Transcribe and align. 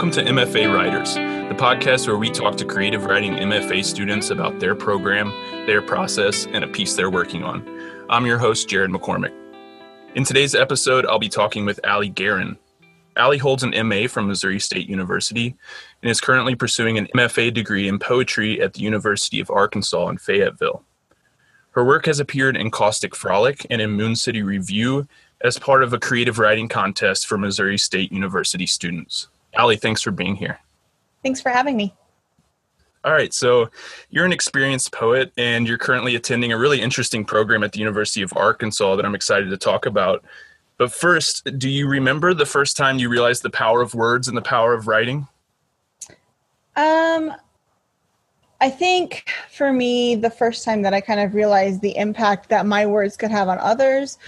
Welcome 0.00 0.24
to 0.24 0.32
MFA 0.32 0.74
Writers, 0.74 1.16
the 1.16 1.54
podcast 1.58 2.06
where 2.06 2.16
we 2.16 2.30
talk 2.30 2.56
to 2.56 2.64
creative 2.64 3.04
writing 3.04 3.34
MFA 3.34 3.84
students 3.84 4.30
about 4.30 4.58
their 4.58 4.74
program, 4.74 5.28
their 5.66 5.82
process, 5.82 6.46
and 6.46 6.64
a 6.64 6.68
piece 6.68 6.94
they're 6.94 7.10
working 7.10 7.44
on. 7.44 7.62
I'm 8.08 8.24
your 8.24 8.38
host, 8.38 8.66
Jared 8.66 8.90
McCormick. 8.90 9.34
In 10.14 10.24
today's 10.24 10.54
episode, 10.54 11.04
I'll 11.04 11.18
be 11.18 11.28
talking 11.28 11.66
with 11.66 11.84
Allie 11.84 12.08
Guerin. 12.08 12.56
Allie 13.14 13.36
holds 13.36 13.62
an 13.62 13.74
MA 13.86 14.06
from 14.06 14.26
Missouri 14.26 14.58
State 14.58 14.88
University 14.88 15.54
and 16.02 16.10
is 16.10 16.18
currently 16.18 16.54
pursuing 16.54 16.96
an 16.96 17.06
MFA 17.14 17.52
degree 17.52 17.86
in 17.86 17.98
poetry 17.98 18.58
at 18.62 18.72
the 18.72 18.80
University 18.80 19.38
of 19.38 19.50
Arkansas 19.50 20.08
in 20.08 20.16
Fayetteville. 20.16 20.82
Her 21.72 21.84
work 21.84 22.06
has 22.06 22.20
appeared 22.20 22.56
in 22.56 22.70
Caustic 22.70 23.14
Frolic 23.14 23.66
and 23.68 23.82
in 23.82 23.90
Moon 23.90 24.16
City 24.16 24.42
Review 24.42 25.06
as 25.42 25.58
part 25.58 25.82
of 25.82 25.92
a 25.92 25.98
creative 25.98 26.38
writing 26.38 26.68
contest 26.68 27.26
for 27.26 27.36
Missouri 27.36 27.76
State 27.76 28.10
University 28.10 28.66
students. 28.66 29.28
Allie, 29.54 29.76
thanks 29.76 30.02
for 30.02 30.10
being 30.10 30.36
here. 30.36 30.58
Thanks 31.22 31.40
for 31.40 31.50
having 31.50 31.76
me. 31.76 31.94
All 33.02 33.12
right, 33.12 33.32
so 33.32 33.70
you're 34.10 34.26
an 34.26 34.32
experienced 34.32 34.92
poet 34.92 35.32
and 35.38 35.66
you're 35.66 35.78
currently 35.78 36.16
attending 36.16 36.52
a 36.52 36.58
really 36.58 36.82
interesting 36.82 37.24
program 37.24 37.62
at 37.62 37.72
the 37.72 37.78
University 37.78 38.20
of 38.20 38.32
Arkansas 38.36 38.96
that 38.96 39.06
I'm 39.06 39.14
excited 39.14 39.48
to 39.48 39.56
talk 39.56 39.86
about. 39.86 40.22
But 40.76 40.92
first, 40.92 41.58
do 41.58 41.68
you 41.68 41.88
remember 41.88 42.34
the 42.34 42.46
first 42.46 42.76
time 42.76 42.98
you 42.98 43.08
realized 43.08 43.42
the 43.42 43.50
power 43.50 43.80
of 43.80 43.94
words 43.94 44.28
and 44.28 44.36
the 44.36 44.42
power 44.42 44.74
of 44.74 44.86
writing? 44.86 45.26
Um, 46.76 47.32
I 48.60 48.68
think 48.68 49.30
for 49.50 49.72
me, 49.72 50.14
the 50.14 50.30
first 50.30 50.64
time 50.64 50.82
that 50.82 50.92
I 50.92 51.00
kind 51.00 51.20
of 51.20 51.34
realized 51.34 51.80
the 51.80 51.96
impact 51.96 52.50
that 52.50 52.66
my 52.66 52.84
words 52.84 53.16
could 53.16 53.30
have 53.30 53.48
on 53.48 53.58
others 53.58 54.18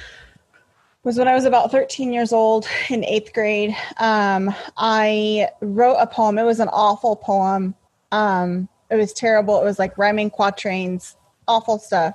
was 1.05 1.19
when 1.19 1.27
I 1.27 1.35
was 1.35 1.45
about 1.45 1.71
13 1.71 2.13
years 2.13 2.33
old 2.33 2.67
in 2.91 3.05
eighth 3.05 3.33
grade. 3.33 3.77
Um, 3.99 4.55
I 4.77 5.49
wrote 5.61 5.97
a 5.97 6.07
poem. 6.07 6.39
It 6.39 6.45
was 6.45 6.61
an 6.61 6.69
awful 6.69 7.17
poem. 7.17 7.75
Um, 8.13 8.69
it 8.91 8.97
was 8.97 9.13
terrible. 9.13 9.61
It 9.61 9.65
was 9.65 9.79
like 9.79 9.99
rhyming 9.99 10.31
quatrains, 10.31 11.17
awful 11.49 11.79
stuff. 11.79 12.15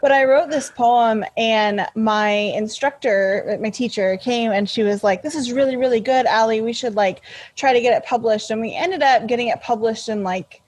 But 0.00 0.12
I 0.12 0.24
wrote 0.24 0.50
this 0.50 0.70
poem, 0.70 1.24
and 1.36 1.86
my 1.96 2.28
instructor, 2.30 3.58
my 3.60 3.70
teacher, 3.70 4.16
came 4.16 4.52
and 4.52 4.68
she 4.70 4.82
was 4.82 5.02
like, 5.02 5.22
"This 5.22 5.34
is 5.34 5.52
really, 5.52 5.76
really 5.76 6.00
good, 6.00 6.26
Allie. 6.26 6.60
We 6.60 6.72
should 6.72 6.94
like 6.94 7.22
try 7.56 7.72
to 7.72 7.80
get 7.80 7.96
it 7.96 8.06
published." 8.06 8.50
And 8.50 8.60
we 8.60 8.74
ended 8.74 9.02
up 9.02 9.26
getting 9.26 9.48
it 9.48 9.60
published 9.60 10.08
in 10.08 10.22
like 10.22 10.62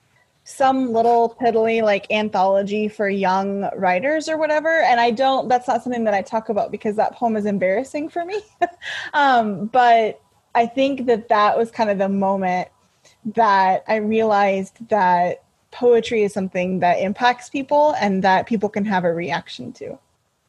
some 0.50 0.92
little 0.92 1.36
piddly 1.40 1.82
like 1.82 2.10
anthology 2.10 2.88
for 2.88 3.08
young 3.08 3.68
writers 3.76 4.28
or 4.28 4.36
whatever 4.36 4.80
and 4.82 5.00
i 5.00 5.10
don't 5.10 5.48
that's 5.48 5.68
not 5.68 5.82
something 5.82 6.04
that 6.04 6.14
i 6.14 6.22
talk 6.22 6.48
about 6.48 6.70
because 6.70 6.96
that 6.96 7.14
poem 7.14 7.36
is 7.36 7.46
embarrassing 7.46 8.08
for 8.08 8.24
me. 8.24 8.40
Um, 9.14 9.66
but 9.66 10.20
i 10.54 10.66
think 10.66 11.06
that 11.06 11.28
that 11.28 11.56
was 11.56 11.70
kind 11.70 11.90
of 11.90 11.98
the 11.98 12.08
moment 12.08 12.68
that 13.34 13.84
i 13.88 13.96
realized 13.96 14.88
that 14.88 15.44
poetry 15.70 16.22
is 16.22 16.32
something 16.32 16.80
that 16.80 17.00
impacts 17.00 17.48
people 17.48 17.94
and 18.00 18.22
that 18.24 18.46
people 18.46 18.68
can 18.68 18.84
have 18.84 19.04
a 19.04 19.12
reaction 19.12 19.72
to. 19.74 19.98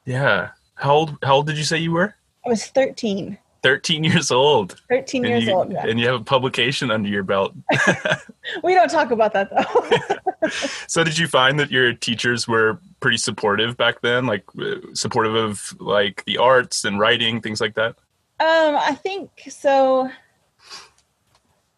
Yeah. 0.05 0.49
How 0.75 0.93
old 0.93 1.17
how 1.23 1.35
old 1.35 1.47
did 1.47 1.57
you 1.57 1.63
say 1.63 1.77
you 1.77 1.91
were? 1.91 2.15
I 2.45 2.49
was 2.49 2.65
13 2.67 3.37
13 3.63 4.03
years 4.03 4.31
old. 4.31 4.81
13 4.89 5.23
years 5.23 5.45
you, 5.45 5.53
old 5.53 5.71
yeah. 5.71 5.85
and 5.85 5.99
you 5.99 6.07
have 6.07 6.21
a 6.21 6.23
publication 6.23 6.91
under 6.91 7.09
your 7.09 7.23
belt. 7.23 7.53
We 8.63 8.73
don't 8.73 8.89
talk 8.89 9.11
about 9.11 9.33
that 9.33 9.49
though. 9.51 10.47
So 10.87 11.03
did 11.03 11.19
you 11.19 11.27
find 11.27 11.59
that 11.59 11.69
your 11.69 11.93
teachers 11.93 12.47
were 12.47 12.79
pretty 12.99 13.17
supportive 13.17 13.77
back 13.77 14.01
then? 14.01 14.25
Like 14.25 14.43
uh, 14.59 14.77
supportive 14.93 15.35
of 15.35 15.75
like 15.79 16.25
the 16.25 16.39
arts 16.39 16.83
and 16.83 16.99
writing 16.99 17.39
things 17.39 17.61
like 17.61 17.75
that? 17.75 17.95
Um 18.39 18.75
i 18.75 18.95
think 18.95 19.29
so. 19.49 20.09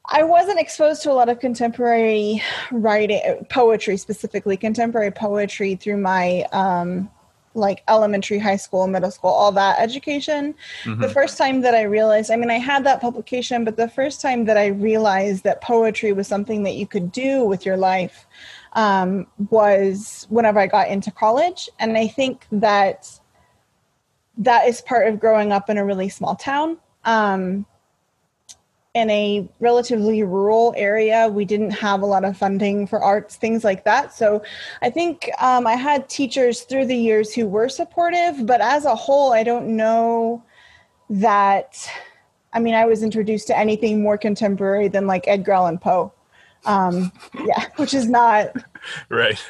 I 0.06 0.24
wasn't 0.24 0.60
exposed 0.60 1.04
to 1.04 1.12
a 1.12 1.14
lot 1.14 1.28
of 1.28 1.40
contemporary 1.40 2.42
writing 2.72 3.46
poetry 3.50 3.98
specifically. 3.98 4.56
Contemporary 4.56 5.12
poetry 5.12 5.76
through 5.76 5.98
my 5.98 6.44
um 6.54 7.10
like 7.54 7.84
elementary, 7.88 8.40
high 8.40 8.56
school, 8.56 8.88
middle 8.88 9.12
school, 9.12 9.30
all 9.30 9.52
that 9.52 9.80
education. 9.80 10.56
Mm-hmm. 10.84 11.02
The 11.02 11.10
first 11.10 11.38
time 11.38 11.62
that 11.62 11.76
I 11.76 11.84
realized, 11.84 12.32
I 12.32 12.36
mean, 12.36 12.50
I 12.50 12.58
had 12.58 12.84
that 12.86 13.02
publication, 13.02 13.64
but 13.64 13.78
the 13.78 13.88
first 13.88 14.22
time 14.22 14.46
that 14.46 14.58
I 14.58 14.68
realized 14.68 15.44
that 15.44 15.62
poetry 15.62 16.14
was 16.14 16.28
something 16.28 16.64
that 16.64 16.76
you 16.76 16.88
could 16.88 17.12
do 17.12 17.44
with 17.44 17.66
your 17.66 17.78
life 17.78 18.26
um, 18.74 19.28
was 19.50 20.26
whenever 20.30 20.60
I 20.60 20.68
got 20.68 20.88
into 20.90 21.12
college. 21.12 21.70
And 21.80 21.98
I 21.98 22.08
think 22.08 22.46
that 22.52 23.20
that 24.38 24.68
is 24.68 24.82
part 24.82 25.08
of 25.08 25.20
growing 25.20 25.52
up 25.52 25.70
in 25.70 25.78
a 25.78 25.86
really 25.86 26.10
small 26.10 26.36
town. 26.36 26.78
Um, 27.06 27.66
in 28.94 29.10
a 29.10 29.48
relatively 29.60 30.22
rural 30.22 30.74
area. 30.78 31.28
We 31.28 31.46
didn't 31.46 31.72
have 31.72 32.02
a 32.02 32.06
lot 32.06 32.24
of 32.24 32.38
funding 32.38 32.86
for 32.86 33.02
arts, 33.02 33.36
things 33.36 33.64
like 33.64 33.86
that. 33.86 34.14
So 34.14 34.44
I 34.84 34.92
think 34.92 35.30
um, 35.40 35.66
I 35.66 35.74
had 35.74 36.08
teachers 36.10 36.62
through 36.62 36.86
the 36.86 36.96
years 36.96 37.34
who 37.34 37.48
were 37.48 37.70
supportive, 37.70 38.46
but 38.46 38.62
as 38.62 38.86
a 38.86 38.96
whole, 38.96 39.34
I 39.34 39.44
don't 39.44 39.76
know 39.76 40.44
that. 41.10 41.90
I 42.54 42.60
mean, 42.60 42.76
I 42.76 42.86
was 42.86 43.02
introduced 43.02 43.48
to 43.48 43.58
anything 43.58 44.04
more 44.04 44.18
contemporary 44.18 44.90
than 44.90 45.08
like 45.08 45.28
Edgar 45.28 45.54
Allan 45.54 45.80
Poe. 45.80 46.14
Um, 46.66 47.12
yeah, 47.46 47.66
which 47.78 47.96
is 47.96 48.08
not 48.08 48.56
right. 49.10 49.44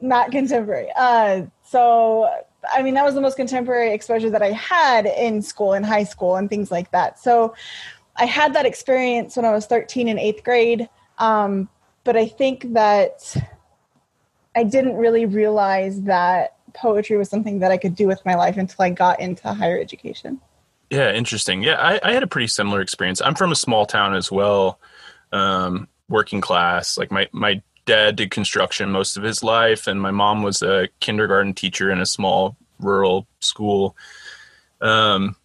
Not 0.00 0.30
contemporary. 0.30 0.88
Uh, 0.96 1.42
so 1.64 2.30
I 2.72 2.82
mean, 2.82 2.94
that 2.94 3.04
was 3.04 3.14
the 3.14 3.20
most 3.20 3.36
contemporary 3.36 3.92
exposure 3.92 4.30
that 4.30 4.42
I 4.42 4.52
had 4.52 5.06
in 5.06 5.42
school, 5.42 5.74
in 5.74 5.82
high 5.82 6.04
school, 6.04 6.36
and 6.36 6.48
things 6.48 6.70
like 6.70 6.90
that. 6.92 7.18
So 7.18 7.54
I 8.20 8.26
had 8.26 8.54
that 8.54 8.66
experience 8.66 9.36
when 9.36 9.46
I 9.46 9.52
was 9.52 9.66
13 9.66 10.06
in 10.06 10.18
eighth 10.18 10.44
grade. 10.44 10.88
Um, 11.18 11.68
but 12.04 12.16
I 12.16 12.26
think 12.26 12.72
that 12.74 13.36
I 14.54 14.64
didn't 14.64 14.96
really 14.96 15.26
realize 15.26 16.02
that 16.02 16.56
poetry 16.74 17.16
was 17.16 17.28
something 17.28 17.60
that 17.60 17.70
I 17.70 17.76
could 17.76 17.94
do 17.94 18.06
with 18.06 18.24
my 18.24 18.34
life 18.34 18.56
until 18.56 18.84
I 18.84 18.90
got 18.90 19.20
into 19.20 19.52
higher 19.52 19.78
education. 19.78 20.40
Yeah, 20.90 21.12
interesting. 21.12 21.62
Yeah, 21.62 21.76
I, 21.78 22.00
I 22.02 22.12
had 22.12 22.22
a 22.22 22.26
pretty 22.26 22.48
similar 22.48 22.80
experience. 22.80 23.20
I'm 23.20 23.34
from 23.34 23.52
a 23.52 23.56
small 23.56 23.86
town 23.86 24.14
as 24.14 24.30
well, 24.30 24.80
um, 25.32 25.88
working 26.08 26.40
class. 26.40 26.98
Like 26.98 27.10
my 27.10 27.28
my 27.32 27.62
dad 27.86 28.16
did 28.16 28.30
construction 28.30 28.90
most 28.90 29.16
of 29.16 29.22
his 29.22 29.42
life, 29.42 29.86
and 29.86 30.02
my 30.02 30.10
mom 30.10 30.42
was 30.42 30.62
a 30.62 30.88
kindergarten 30.98 31.54
teacher 31.54 31.90
in 31.90 32.00
a 32.00 32.06
small 32.06 32.56
rural 32.80 33.28
school. 33.38 33.96
Um, 34.80 35.36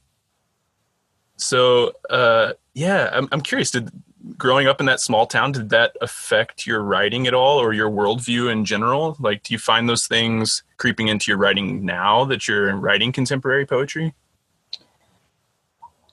so 1.38 1.94
uh, 2.10 2.54
yeah, 2.76 3.10
I'm, 3.12 3.28
I'm 3.32 3.42
curious. 3.42 3.72
Did 3.72 3.90
growing 4.38 4.68
up 4.68 4.80
in 4.80 4.86
that 4.86 5.00
small 5.00 5.26
town 5.26 5.54
did 5.54 5.70
that 5.70 5.96
affect 6.02 6.68
your 6.68 6.82
writing 6.82 7.26
at 7.26 7.34
all, 7.34 7.58
or 7.58 7.74
your 7.74 7.90
worldview 7.90 8.52
in 8.52 8.66
general? 8.66 9.16
Like, 9.20 9.44
do 9.44 9.54
you 9.54 9.58
find 9.58 9.90
those 9.90 10.06
things 10.08 10.62
creeping 10.78 11.08
into 11.08 11.32
your 11.32 11.38
writing 11.38 11.86
now 11.86 12.26
that 12.26 12.48
you're 12.48 12.76
writing 12.76 13.12
contemporary 13.12 13.66
poetry? 13.66 14.14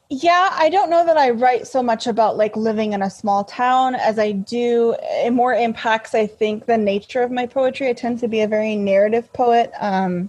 Yeah, 0.08 0.50
I 0.52 0.68
don't 0.68 0.90
know 0.90 1.06
that 1.06 1.16
I 1.16 1.30
write 1.30 1.66
so 1.66 1.82
much 1.82 2.06
about 2.06 2.36
like 2.36 2.54
living 2.54 2.92
in 2.92 3.02
a 3.02 3.10
small 3.10 3.44
town 3.44 3.94
as 3.94 4.18
I 4.18 4.32
do. 4.32 4.94
It 5.00 5.32
more 5.32 5.54
impacts, 5.54 6.14
I 6.14 6.26
think, 6.26 6.66
the 6.66 6.76
nature 6.76 7.22
of 7.22 7.30
my 7.30 7.46
poetry. 7.46 7.88
I 7.88 7.94
tend 7.94 8.20
to 8.20 8.28
be 8.28 8.42
a 8.42 8.46
very 8.46 8.76
narrative 8.76 9.32
poet. 9.32 9.72
Um, 9.80 10.28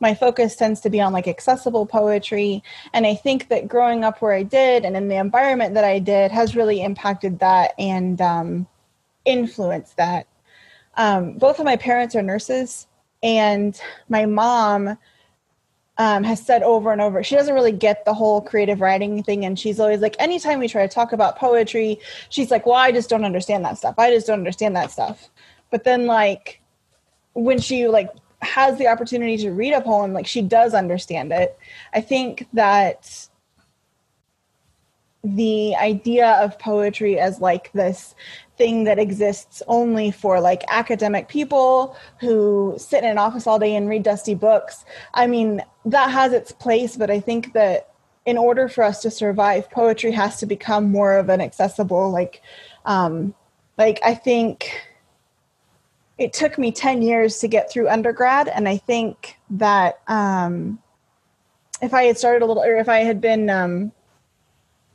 my 0.00 0.14
focus 0.14 0.56
tends 0.56 0.80
to 0.80 0.90
be 0.90 1.00
on 1.00 1.12
like 1.12 1.28
accessible 1.28 1.86
poetry. 1.86 2.62
And 2.92 3.06
I 3.06 3.14
think 3.14 3.48
that 3.48 3.68
growing 3.68 4.04
up 4.04 4.20
where 4.20 4.32
I 4.32 4.42
did 4.42 4.84
and 4.84 4.96
in 4.96 5.08
the 5.08 5.16
environment 5.16 5.74
that 5.74 5.84
I 5.84 5.98
did 5.98 6.30
has 6.30 6.56
really 6.56 6.82
impacted 6.82 7.38
that 7.40 7.72
and 7.78 8.20
um, 8.20 8.66
influenced 9.24 9.96
that. 9.96 10.26
Um, 10.96 11.38
both 11.38 11.58
of 11.58 11.64
my 11.64 11.76
parents 11.76 12.14
are 12.14 12.22
nurses, 12.22 12.86
and 13.22 13.80
my 14.08 14.26
mom 14.26 14.98
um, 15.98 16.24
has 16.24 16.44
said 16.44 16.62
over 16.62 16.90
and 16.90 17.00
over 17.00 17.22
she 17.22 17.36
doesn't 17.36 17.54
really 17.54 17.72
get 17.72 18.04
the 18.04 18.14
whole 18.14 18.40
creative 18.40 18.80
writing 18.80 19.22
thing 19.22 19.44
and 19.44 19.58
she's 19.58 19.78
always 19.78 20.00
like 20.00 20.16
anytime 20.18 20.58
we 20.58 20.66
try 20.66 20.86
to 20.86 20.92
talk 20.92 21.12
about 21.12 21.36
poetry 21.36 21.98
she's 22.30 22.50
like 22.50 22.64
well 22.64 22.76
i 22.76 22.90
just 22.90 23.10
don't 23.10 23.24
understand 23.24 23.64
that 23.64 23.76
stuff 23.76 23.94
i 23.98 24.10
just 24.10 24.26
don't 24.26 24.38
understand 24.38 24.74
that 24.74 24.90
stuff 24.90 25.28
but 25.70 25.84
then 25.84 26.06
like 26.06 26.62
when 27.34 27.58
she 27.58 27.88
like 27.88 28.10
has 28.42 28.78
the 28.78 28.88
opportunity 28.88 29.36
to 29.38 29.52
read 29.52 29.72
a 29.72 29.80
poem, 29.80 30.12
like 30.12 30.26
she 30.26 30.42
does 30.42 30.74
understand 30.74 31.32
it. 31.32 31.58
I 31.94 32.00
think 32.00 32.48
that 32.52 33.28
the 35.24 35.76
idea 35.76 36.32
of 36.42 36.58
poetry 36.58 37.18
as 37.18 37.40
like 37.40 37.70
this 37.72 38.14
thing 38.58 38.84
that 38.84 38.98
exists 38.98 39.62
only 39.68 40.10
for 40.10 40.40
like 40.40 40.64
academic 40.68 41.28
people 41.28 41.96
who 42.20 42.74
sit 42.76 43.04
in 43.04 43.10
an 43.10 43.18
office 43.18 43.46
all 43.46 43.58
day 43.58 43.76
and 43.76 43.88
read 43.88 44.02
dusty 44.02 44.34
books. 44.34 44.84
I 45.14 45.28
mean, 45.28 45.62
that 45.84 46.10
has 46.10 46.32
its 46.32 46.50
place, 46.50 46.96
but 46.96 47.10
I 47.10 47.20
think 47.20 47.52
that 47.52 47.90
in 48.26 48.36
order 48.36 48.68
for 48.68 48.82
us 48.82 49.00
to 49.02 49.10
survive, 49.10 49.70
poetry 49.70 50.12
has 50.12 50.38
to 50.38 50.46
become 50.46 50.90
more 50.90 51.16
of 51.16 51.28
an 51.28 51.40
accessible, 51.40 52.10
like, 52.10 52.42
um, 52.84 53.34
like 53.78 54.00
I 54.04 54.14
think 54.14 54.72
it 56.22 56.32
took 56.32 56.56
me 56.56 56.70
10 56.70 57.02
years 57.02 57.38
to 57.40 57.48
get 57.48 57.68
through 57.68 57.88
undergrad 57.88 58.46
and 58.46 58.68
i 58.68 58.76
think 58.76 59.36
that 59.50 60.00
um, 60.06 60.78
if 61.82 61.92
i 61.92 62.04
had 62.04 62.16
started 62.16 62.42
a 62.42 62.46
little 62.46 62.62
or 62.62 62.76
if 62.76 62.88
i 62.88 63.00
had 63.00 63.20
been 63.20 63.50
um, 63.50 63.92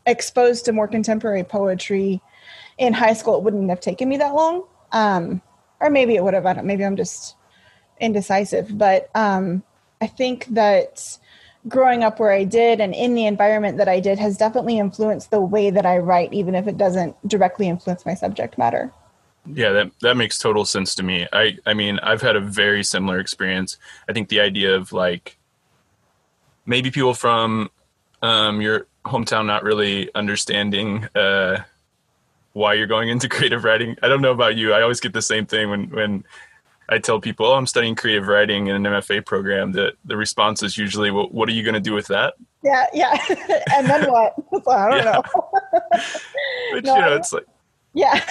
exposed 0.06 0.63
to 0.65 0.71
more 0.71 0.88
contemporary 0.88 1.44
poetry 1.44 2.21
in 2.77 2.94
high 2.94 3.13
school 3.13 3.35
it 3.38 3.44
wouldn't 3.44 3.69
have 3.69 3.81
taken 3.81 4.07
me 4.07 4.18
that 4.18 4.33
long. 4.33 4.63
Um, 4.94 5.41
or 5.81 5.89
maybe 5.89 6.15
it 6.15 6.24
would 6.24 6.33
have 6.33 6.45
i 6.45 6.53
don't 6.53 6.65
maybe 6.65 6.85
i'm 6.85 6.95
just 6.95 7.35
indecisive 8.00 8.77
but 8.77 9.09
um, 9.13 9.63
i 10.00 10.07
think 10.07 10.45
that 10.45 11.18
growing 11.68 12.03
up 12.06 12.21
where 12.21 12.31
i 12.31 12.45
did 12.45 12.79
and 12.79 12.95
in 12.95 13.15
the 13.15 13.25
environment 13.25 13.77
that 13.77 13.89
i 13.89 14.00
did 14.00 14.18
has 14.18 14.38
definitely 14.38 14.79
influenced 14.79 15.29
the 15.29 15.41
way 15.41 15.69
that 15.69 15.85
i 15.85 15.97
write 15.97 16.31
even 16.31 16.56
if 16.56 16.68
it 16.68 16.77
doesn't 16.77 17.15
directly 17.27 17.68
influence 17.68 18.06
my 18.06 18.13
subject 18.13 18.57
matter 18.57 18.94
yeah, 19.53 19.71
that 19.71 19.91
that 20.01 20.17
makes 20.17 20.38
total 20.38 20.65
sense 20.65 20.95
to 20.95 21.03
me. 21.03 21.27
I 21.31 21.57
I 21.65 21.73
mean, 21.73 21.99
I've 21.99 22.21
had 22.21 22.35
a 22.35 22.41
very 22.41 22.83
similar 22.83 23.19
experience. 23.19 23.77
I 24.09 24.13
think 24.13 24.29
the 24.29 24.39
idea 24.39 24.75
of 24.75 24.91
like 24.91 25.38
maybe 26.65 26.91
people 26.91 27.13
from 27.13 27.69
um, 28.21 28.61
your 28.61 28.88
hometown 29.05 29.45
not 29.45 29.63
really 29.63 30.13
understanding 30.15 31.05
uh, 31.15 31.63
why 32.53 32.73
you're 32.73 32.88
going 32.88 33.09
into 33.09 33.29
creative 33.35 33.63
writing. 33.63 33.95
I 34.03 34.07
don't 34.07 34.21
know 34.21 34.31
about 34.31 34.55
you. 34.55 34.73
I 34.73 34.81
always 34.81 34.99
get 34.99 35.13
the 35.13 35.21
same 35.21 35.45
thing 35.45 35.69
when 35.69 35.89
when 35.89 36.23
I 36.89 37.00
tell 37.00 37.19
people, 37.19 37.45
"Oh, 37.45 37.55
I'm 37.55 37.67
studying 37.67 37.95
creative 37.95 38.27
writing 38.27 38.67
in 38.67 38.75
an 38.75 38.83
MFA 38.83 39.25
program." 39.25 39.71
That 39.73 39.93
the 40.05 40.17
response 40.17 40.63
is 40.63 40.77
usually, 40.77 41.11
"Well, 41.11 41.27
what 41.29 41.50
are 41.50 41.53
you 41.53 41.63
going 41.63 41.75
to 41.75 41.81
do 41.81 41.93
with 41.93 42.07
that?" 42.07 42.35
Yeah, 42.63 42.85
yeah. 42.93 43.17
and 43.73 43.88
then 43.88 44.11
what? 44.11 44.33
I 44.67 44.89
don't 44.89 45.05
know. 45.05 45.23
But 46.73 46.83
no, 46.83 46.95
you 46.95 47.01
know, 47.01 47.15
it's 47.15 47.33
like 47.33 47.45
yeah 47.93 48.21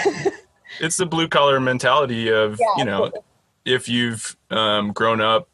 it's 0.81 0.97
the 0.97 1.07
blue 1.07 1.29
collar 1.29 1.61
mentality 1.61 2.29
of 2.29 2.59
yeah, 2.59 2.67
you 2.77 2.85
know 2.85 3.13
if 3.65 3.89
you've 3.89 4.37
um, 4.51 4.93
grown 4.93 5.21
up 5.21 5.49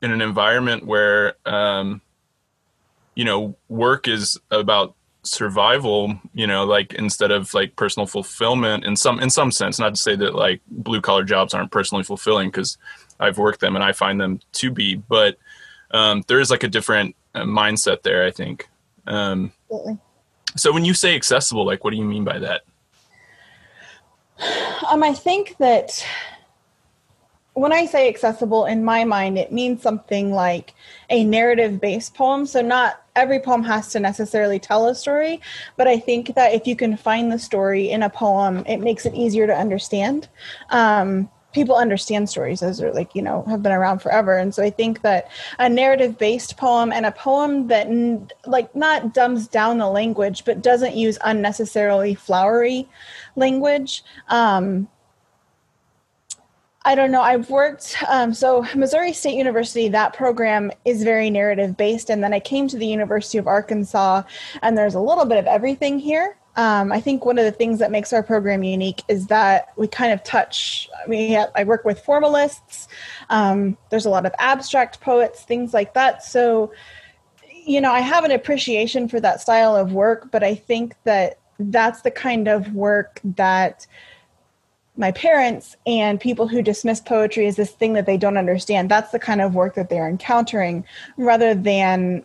in 0.00 0.10
an 0.10 0.20
environment 0.20 0.84
where 0.84 1.34
um, 1.46 2.00
you 3.14 3.24
know 3.24 3.54
work 3.68 4.08
is 4.08 4.38
about 4.50 4.94
survival 5.24 6.18
you 6.34 6.48
know 6.48 6.64
like 6.64 6.94
instead 6.94 7.30
of 7.30 7.54
like 7.54 7.76
personal 7.76 8.06
fulfillment 8.06 8.84
in 8.84 8.96
some 8.96 9.20
in 9.20 9.30
some 9.30 9.52
sense 9.52 9.78
not 9.78 9.94
to 9.94 10.00
say 10.00 10.16
that 10.16 10.34
like 10.34 10.60
blue 10.68 11.00
collar 11.00 11.22
jobs 11.22 11.54
aren't 11.54 11.70
personally 11.70 12.02
fulfilling 12.02 12.48
because 12.48 12.76
i've 13.20 13.38
worked 13.38 13.60
them 13.60 13.76
and 13.76 13.84
i 13.84 13.92
find 13.92 14.20
them 14.20 14.40
to 14.50 14.68
be 14.68 14.96
but 14.96 15.36
um, 15.92 16.24
there 16.26 16.40
is 16.40 16.50
like 16.50 16.64
a 16.64 16.68
different 16.68 17.14
uh, 17.34 17.42
mindset 17.42 18.02
there 18.02 18.24
i 18.26 18.30
think. 18.30 18.68
Um, 19.06 19.52
so 20.56 20.72
when 20.72 20.84
you 20.84 20.94
say 20.94 21.14
accessible 21.14 21.64
like 21.64 21.84
what 21.84 21.90
do 21.90 21.98
you 21.98 22.04
mean 22.04 22.24
by 22.24 22.40
that 22.40 22.62
um, 24.90 25.02
I 25.02 25.14
think 25.14 25.56
that 25.58 26.04
when 27.54 27.72
I 27.72 27.84
say 27.84 28.08
accessible 28.08 28.64
in 28.64 28.82
my 28.82 29.04
mind, 29.04 29.38
it 29.38 29.52
means 29.52 29.82
something 29.82 30.32
like 30.32 30.74
a 31.10 31.24
narrative 31.24 31.80
based 31.80 32.14
poem. 32.14 32.46
So, 32.46 32.62
not 32.62 33.02
every 33.14 33.40
poem 33.40 33.62
has 33.64 33.88
to 33.88 34.00
necessarily 34.00 34.58
tell 34.58 34.86
a 34.86 34.94
story, 34.94 35.40
but 35.76 35.86
I 35.86 35.98
think 35.98 36.34
that 36.34 36.54
if 36.54 36.66
you 36.66 36.76
can 36.76 36.96
find 36.96 37.30
the 37.30 37.38
story 37.38 37.90
in 37.90 38.02
a 38.02 38.10
poem, 38.10 38.64
it 38.66 38.78
makes 38.78 39.04
it 39.04 39.14
easier 39.14 39.46
to 39.46 39.54
understand. 39.54 40.28
Um, 40.70 41.28
people 41.52 41.76
understand 41.76 42.28
stories 42.28 42.60
those 42.60 42.80
are 42.80 42.92
like 42.92 43.14
you 43.14 43.22
know 43.22 43.44
have 43.48 43.62
been 43.62 43.72
around 43.72 44.00
forever 44.00 44.36
and 44.36 44.54
so 44.54 44.62
i 44.62 44.70
think 44.70 45.02
that 45.02 45.30
a 45.58 45.68
narrative 45.68 46.18
based 46.18 46.56
poem 46.56 46.92
and 46.92 47.06
a 47.06 47.12
poem 47.12 47.66
that 47.68 47.88
like 48.46 48.74
not 48.74 49.14
dumbs 49.14 49.46
down 49.46 49.78
the 49.78 49.88
language 49.88 50.44
but 50.44 50.62
doesn't 50.62 50.96
use 50.96 51.18
unnecessarily 51.24 52.14
flowery 52.14 52.88
language 53.36 54.02
um, 54.28 54.88
I 56.84 56.96
don't 56.96 57.12
know. 57.12 57.20
I've 57.20 57.48
worked, 57.48 57.96
um, 58.08 58.34
so 58.34 58.66
Missouri 58.74 59.12
State 59.12 59.36
University, 59.36 59.88
that 59.88 60.14
program 60.14 60.72
is 60.84 61.04
very 61.04 61.30
narrative 61.30 61.76
based. 61.76 62.10
And 62.10 62.24
then 62.24 62.34
I 62.34 62.40
came 62.40 62.66
to 62.68 62.76
the 62.76 62.86
University 62.86 63.38
of 63.38 63.46
Arkansas, 63.46 64.22
and 64.62 64.76
there's 64.76 64.94
a 64.94 65.00
little 65.00 65.24
bit 65.24 65.38
of 65.38 65.46
everything 65.46 65.98
here. 65.98 66.36
Um, 66.56 66.92
I 66.92 67.00
think 67.00 67.24
one 67.24 67.38
of 67.38 67.44
the 67.44 67.52
things 67.52 67.78
that 67.78 67.90
makes 67.90 68.12
our 68.12 68.22
program 68.22 68.62
unique 68.62 69.02
is 69.08 69.28
that 69.28 69.72
we 69.76 69.88
kind 69.88 70.12
of 70.12 70.22
touch. 70.22 70.88
I 71.02 71.08
mean, 71.08 71.44
I 71.54 71.64
work 71.64 71.84
with 71.84 72.04
formalists. 72.04 72.88
Um, 73.30 73.78
there's 73.90 74.04
a 74.04 74.10
lot 74.10 74.26
of 74.26 74.34
abstract 74.38 75.00
poets, 75.00 75.44
things 75.44 75.72
like 75.72 75.94
that. 75.94 76.22
So, 76.22 76.72
you 77.64 77.80
know, 77.80 77.92
I 77.92 78.00
have 78.00 78.24
an 78.24 78.32
appreciation 78.32 79.08
for 79.08 79.18
that 79.20 79.40
style 79.40 79.74
of 79.74 79.92
work, 79.92 80.30
but 80.30 80.44
I 80.44 80.54
think 80.54 80.94
that 81.04 81.38
that's 81.58 82.02
the 82.02 82.10
kind 82.10 82.48
of 82.48 82.74
work 82.74 83.20
that 83.24 83.86
my 84.96 85.12
parents 85.12 85.76
and 85.86 86.20
people 86.20 86.48
who 86.48 86.60
dismiss 86.60 87.00
poetry 87.00 87.46
as 87.46 87.56
this 87.56 87.70
thing 87.70 87.94
that 87.94 88.04
they 88.04 88.18
don't 88.18 88.36
understand 88.36 88.90
that's 88.90 89.10
the 89.10 89.18
kind 89.18 89.40
of 89.40 89.54
work 89.54 89.74
that 89.74 89.88
they're 89.88 90.08
encountering 90.08 90.84
rather 91.16 91.54
than 91.54 92.22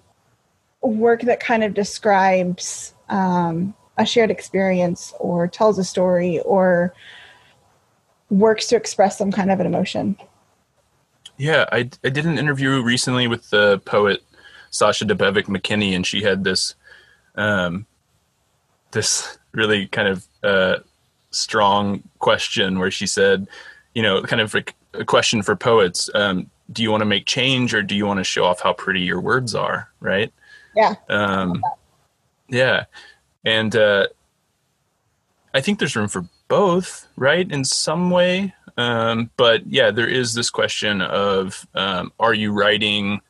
work 0.81 1.21
that 1.21 1.39
kind 1.39 1.63
of 1.63 1.73
describes 1.73 2.93
um, 3.09 3.73
a 3.97 4.05
shared 4.05 4.31
experience 4.31 5.13
or 5.19 5.47
tells 5.47 5.79
a 5.79 5.83
story 5.83 6.39
or 6.41 6.93
works 8.29 8.67
to 8.67 8.75
express 8.75 9.17
some 9.17 9.31
kind 9.31 9.51
of 9.51 9.59
an 9.59 9.65
emotion. 9.65 10.17
Yeah, 11.37 11.65
I, 11.71 11.89
I 12.03 12.09
did 12.09 12.25
an 12.25 12.37
interview 12.37 12.81
recently 12.81 13.27
with 13.27 13.49
the 13.49 13.79
poet 13.85 14.23
Sasha 14.69 15.05
Debevec 15.05 15.45
McKenney, 15.45 15.95
and 15.95 16.05
she 16.05 16.23
had 16.23 16.43
this 16.43 16.75
um, 17.35 17.85
this 18.91 19.37
really 19.51 19.87
kind 19.87 20.07
of 20.07 20.25
uh, 20.43 20.77
strong 21.31 22.03
question 22.19 22.79
where 22.79 22.91
she 22.91 23.05
said, 23.05 23.47
you 23.93 24.01
know, 24.01 24.21
kind 24.23 24.41
of 24.41 24.53
like 24.53 24.75
a 24.93 25.05
question 25.05 25.41
for 25.41 25.55
poets: 25.55 26.09
um, 26.15 26.49
Do 26.71 26.83
you 26.83 26.91
want 26.91 27.01
to 27.01 27.05
make 27.05 27.25
change, 27.25 27.73
or 27.73 27.83
do 27.83 27.95
you 27.95 28.05
want 28.05 28.19
to 28.19 28.23
show 28.23 28.43
off 28.43 28.61
how 28.61 28.73
pretty 28.73 29.01
your 29.01 29.21
words 29.21 29.55
are? 29.55 29.89
Right? 29.99 30.33
Yeah. 30.75 30.95
Um, 31.09 31.63
yeah 32.49 32.85
and 33.47 33.77
uh, 33.77 34.07
I 35.53 35.61
think 35.61 35.79
there's 35.79 35.95
room 35.95 36.09
for 36.09 36.27
both, 36.49 37.07
right? 37.15 37.49
In 37.49 37.63
some 37.63 38.11
way, 38.11 38.53
um, 38.75 39.29
but 39.37 39.65
yeah, 39.65 39.89
there 39.89 40.07
is 40.07 40.33
this 40.33 40.49
question 40.49 41.01
of 41.01 41.65
um, 41.73 42.11
are 42.19 42.33
you 42.33 42.51
writing 42.51 43.21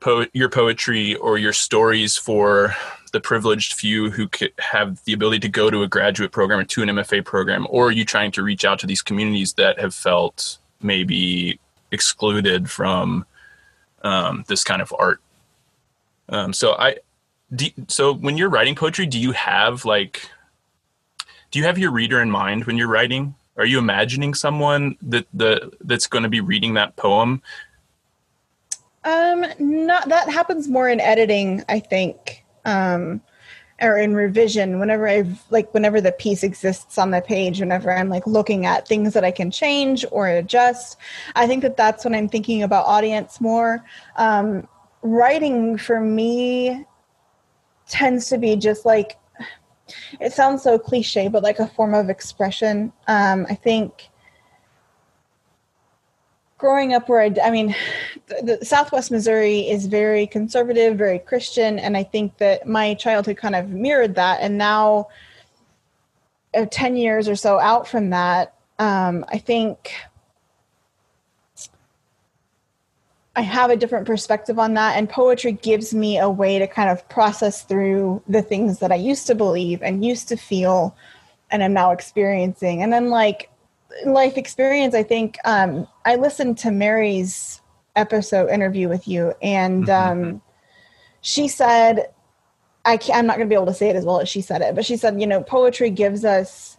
po- 0.00 0.24
your 0.32 0.48
poetry 0.48 1.16
or 1.16 1.36
your 1.36 1.52
stories 1.52 2.16
for 2.16 2.74
the 3.12 3.20
privileged 3.20 3.74
few 3.74 4.10
who 4.10 4.26
have 4.58 5.04
the 5.04 5.12
ability 5.12 5.40
to 5.40 5.50
go 5.50 5.68
to 5.68 5.82
a 5.82 5.88
graduate 5.88 6.32
program 6.32 6.60
or 6.60 6.64
to 6.64 6.82
an 6.82 6.88
MFA 6.88 7.22
program, 7.22 7.66
or 7.68 7.88
are 7.88 7.92
you 7.92 8.06
trying 8.06 8.30
to 8.32 8.42
reach 8.42 8.64
out 8.64 8.78
to 8.78 8.86
these 8.86 9.02
communities 9.02 9.52
that 9.54 9.78
have 9.78 9.94
felt 9.94 10.56
maybe 10.80 11.60
excluded 11.92 12.70
from 12.70 13.26
um, 14.02 14.44
this 14.48 14.64
kind 14.64 14.80
of 14.80 14.94
art? 14.98 15.20
Um, 16.30 16.54
so 16.54 16.72
I, 16.72 16.96
do, 17.54 17.66
so 17.88 18.12
when 18.12 18.36
you're 18.36 18.50
writing 18.50 18.74
poetry 18.74 19.06
do 19.06 19.18
you 19.18 19.32
have 19.32 19.84
like 19.84 20.30
do 21.50 21.58
you 21.58 21.64
have 21.64 21.78
your 21.78 21.90
reader 21.90 22.20
in 22.20 22.30
mind 22.30 22.64
when 22.64 22.76
you're 22.76 22.88
writing? 22.88 23.34
Are 23.56 23.64
you 23.64 23.78
imagining 23.78 24.34
someone 24.34 24.96
that 25.02 25.26
the 25.32 25.72
that's 25.80 26.06
going 26.06 26.22
to 26.22 26.28
be 26.28 26.40
reading 26.40 26.74
that 26.74 26.96
poem? 26.96 27.42
Um 29.04 29.46
not 29.58 30.08
that 30.08 30.28
happens 30.28 30.68
more 30.68 30.88
in 30.88 31.00
editing 31.00 31.64
i 31.68 31.80
think 31.80 32.44
um 32.64 33.20
or 33.80 33.96
in 33.96 34.14
revision. 34.14 34.78
Whenever 34.78 35.08
i've 35.08 35.42
like 35.50 35.72
whenever 35.72 36.00
the 36.00 36.12
piece 36.12 36.42
exists 36.42 36.98
on 36.98 37.10
the 37.12 37.22
page 37.22 37.60
whenever 37.60 37.92
i'm 37.92 38.08
like 38.08 38.26
looking 38.26 38.66
at 38.66 38.86
things 38.86 39.14
that 39.14 39.24
i 39.24 39.30
can 39.30 39.50
change 39.50 40.04
or 40.10 40.28
adjust 40.28 40.98
i 41.36 41.46
think 41.46 41.62
that 41.62 41.76
that's 41.76 42.04
when 42.04 42.14
i'm 42.14 42.28
thinking 42.28 42.62
about 42.62 42.86
audience 42.86 43.40
more. 43.40 43.84
Um 44.16 44.68
writing 45.02 45.78
for 45.78 46.00
me 46.00 46.84
tends 47.88 48.28
to 48.28 48.38
be 48.38 48.56
just 48.56 48.84
like 48.84 49.18
it 50.20 50.32
sounds 50.32 50.62
so 50.62 50.78
cliche, 50.78 51.28
but 51.28 51.42
like 51.42 51.58
a 51.58 51.66
form 51.66 51.94
of 51.94 52.10
expression. 52.10 52.92
Um, 53.06 53.46
I 53.48 53.54
think 53.54 54.10
growing 56.58 56.92
up 56.92 57.08
where 57.08 57.20
I, 57.20 57.34
I 57.42 57.50
mean, 57.50 57.74
the, 58.26 58.58
the, 58.58 58.64
Southwest 58.64 59.10
Missouri 59.10 59.60
is 59.60 59.86
very 59.86 60.26
conservative, 60.26 60.98
very 60.98 61.18
Christian, 61.18 61.78
and 61.78 61.96
I 61.96 62.02
think 62.02 62.36
that 62.38 62.66
my 62.66 62.94
childhood 62.94 63.36
kind 63.36 63.54
of 63.54 63.70
mirrored 63.70 64.16
that. 64.16 64.40
And 64.40 64.58
now, 64.58 65.08
uh, 66.54 66.66
ten 66.70 66.96
years 66.96 67.28
or 67.28 67.36
so 67.36 67.58
out 67.58 67.86
from 67.86 68.10
that, 68.10 68.54
um, 68.78 69.24
I 69.28 69.38
think 69.38 69.92
I 73.38 73.42
have 73.42 73.70
a 73.70 73.76
different 73.76 74.04
perspective 74.04 74.58
on 74.58 74.74
that. 74.74 74.96
And 74.96 75.08
poetry 75.08 75.52
gives 75.52 75.94
me 75.94 76.18
a 76.18 76.28
way 76.28 76.58
to 76.58 76.66
kind 76.66 76.90
of 76.90 77.08
process 77.08 77.62
through 77.62 78.20
the 78.28 78.42
things 78.42 78.80
that 78.80 78.90
I 78.90 78.96
used 78.96 79.28
to 79.28 79.36
believe 79.36 79.80
and 79.80 80.04
used 80.04 80.26
to 80.28 80.36
feel 80.36 80.96
and 81.50 81.62
I'm 81.62 81.72
now 81.72 81.92
experiencing. 81.92 82.82
And 82.82 82.92
then, 82.92 83.10
like, 83.10 83.50
life 84.04 84.36
experience, 84.36 84.94
I 84.94 85.02
think 85.02 85.38
um, 85.44 85.86
I 86.04 86.16
listened 86.16 86.58
to 86.58 86.70
Mary's 86.70 87.60
episode 87.96 88.50
interview 88.50 88.88
with 88.88 89.08
you, 89.08 89.34
and 89.40 89.86
mm-hmm. 89.86 90.10
um, 90.10 90.42
she 91.20 91.48
said, 91.48 92.10
I 92.84 92.98
am 93.12 93.26
not 93.26 93.36
going 93.36 93.48
to 93.48 93.52
be 93.52 93.54
able 93.54 93.66
to 93.66 93.74
say 93.74 93.88
it 93.88 93.96
as 93.96 94.04
well 94.04 94.20
as 94.20 94.28
she 94.28 94.40
said 94.40 94.62
it, 94.62 94.74
but 94.74 94.84
she 94.84 94.96
said, 94.96 95.20
you 95.20 95.26
know, 95.26 95.42
poetry 95.42 95.90
gives 95.90 96.24
us 96.24 96.76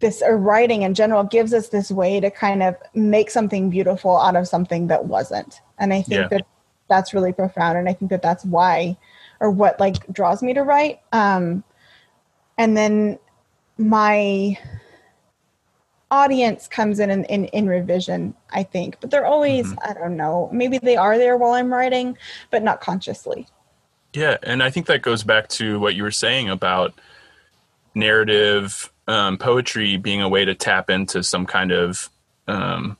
this 0.00 0.22
or 0.22 0.36
writing 0.36 0.82
in 0.82 0.94
general 0.94 1.24
gives 1.24 1.54
us 1.54 1.68
this 1.68 1.90
way 1.90 2.20
to 2.20 2.30
kind 2.30 2.62
of 2.62 2.76
make 2.94 3.30
something 3.30 3.70
beautiful 3.70 4.16
out 4.16 4.36
of 4.36 4.48
something 4.48 4.88
that 4.88 5.04
wasn't 5.04 5.60
and 5.78 5.92
i 5.92 6.02
think 6.02 6.22
yeah. 6.22 6.28
that 6.28 6.42
that's 6.88 7.14
really 7.14 7.32
profound 7.32 7.78
and 7.78 7.88
i 7.88 7.92
think 7.92 8.10
that 8.10 8.22
that's 8.22 8.44
why 8.44 8.96
or 9.40 9.50
what 9.50 9.78
like 9.78 10.06
draws 10.12 10.42
me 10.42 10.52
to 10.52 10.62
write 10.62 11.00
um 11.12 11.62
and 12.58 12.76
then 12.76 13.18
my 13.78 14.56
audience 16.12 16.68
comes 16.68 17.00
in 17.00 17.10
in, 17.10 17.24
in, 17.24 17.46
in 17.46 17.66
revision, 17.66 18.34
I 18.50 18.62
think. 18.62 18.98
But 19.00 19.10
they're 19.10 19.26
always, 19.26 19.66
mm-hmm. 19.66 19.90
I 19.90 19.94
don't 19.94 20.16
know, 20.16 20.48
maybe 20.52 20.78
they 20.78 20.96
are 20.96 21.18
there 21.18 21.36
while 21.36 21.54
I'm 21.54 21.72
writing, 21.72 22.16
but 22.50 22.62
not 22.62 22.80
consciously. 22.80 23.48
Yeah, 24.12 24.36
and 24.42 24.62
I 24.62 24.70
think 24.70 24.86
that 24.86 25.00
goes 25.00 25.24
back 25.24 25.48
to 25.48 25.80
what 25.80 25.94
you 25.94 26.02
were 26.02 26.10
saying 26.10 26.50
about 26.50 26.92
narrative 27.94 28.90
um, 29.08 29.36
poetry 29.38 29.96
being 29.96 30.22
a 30.22 30.28
way 30.28 30.44
to 30.44 30.54
tap 30.54 30.90
into 30.90 31.22
some 31.22 31.46
kind 31.46 31.72
of 31.72 32.08
um, 32.48 32.96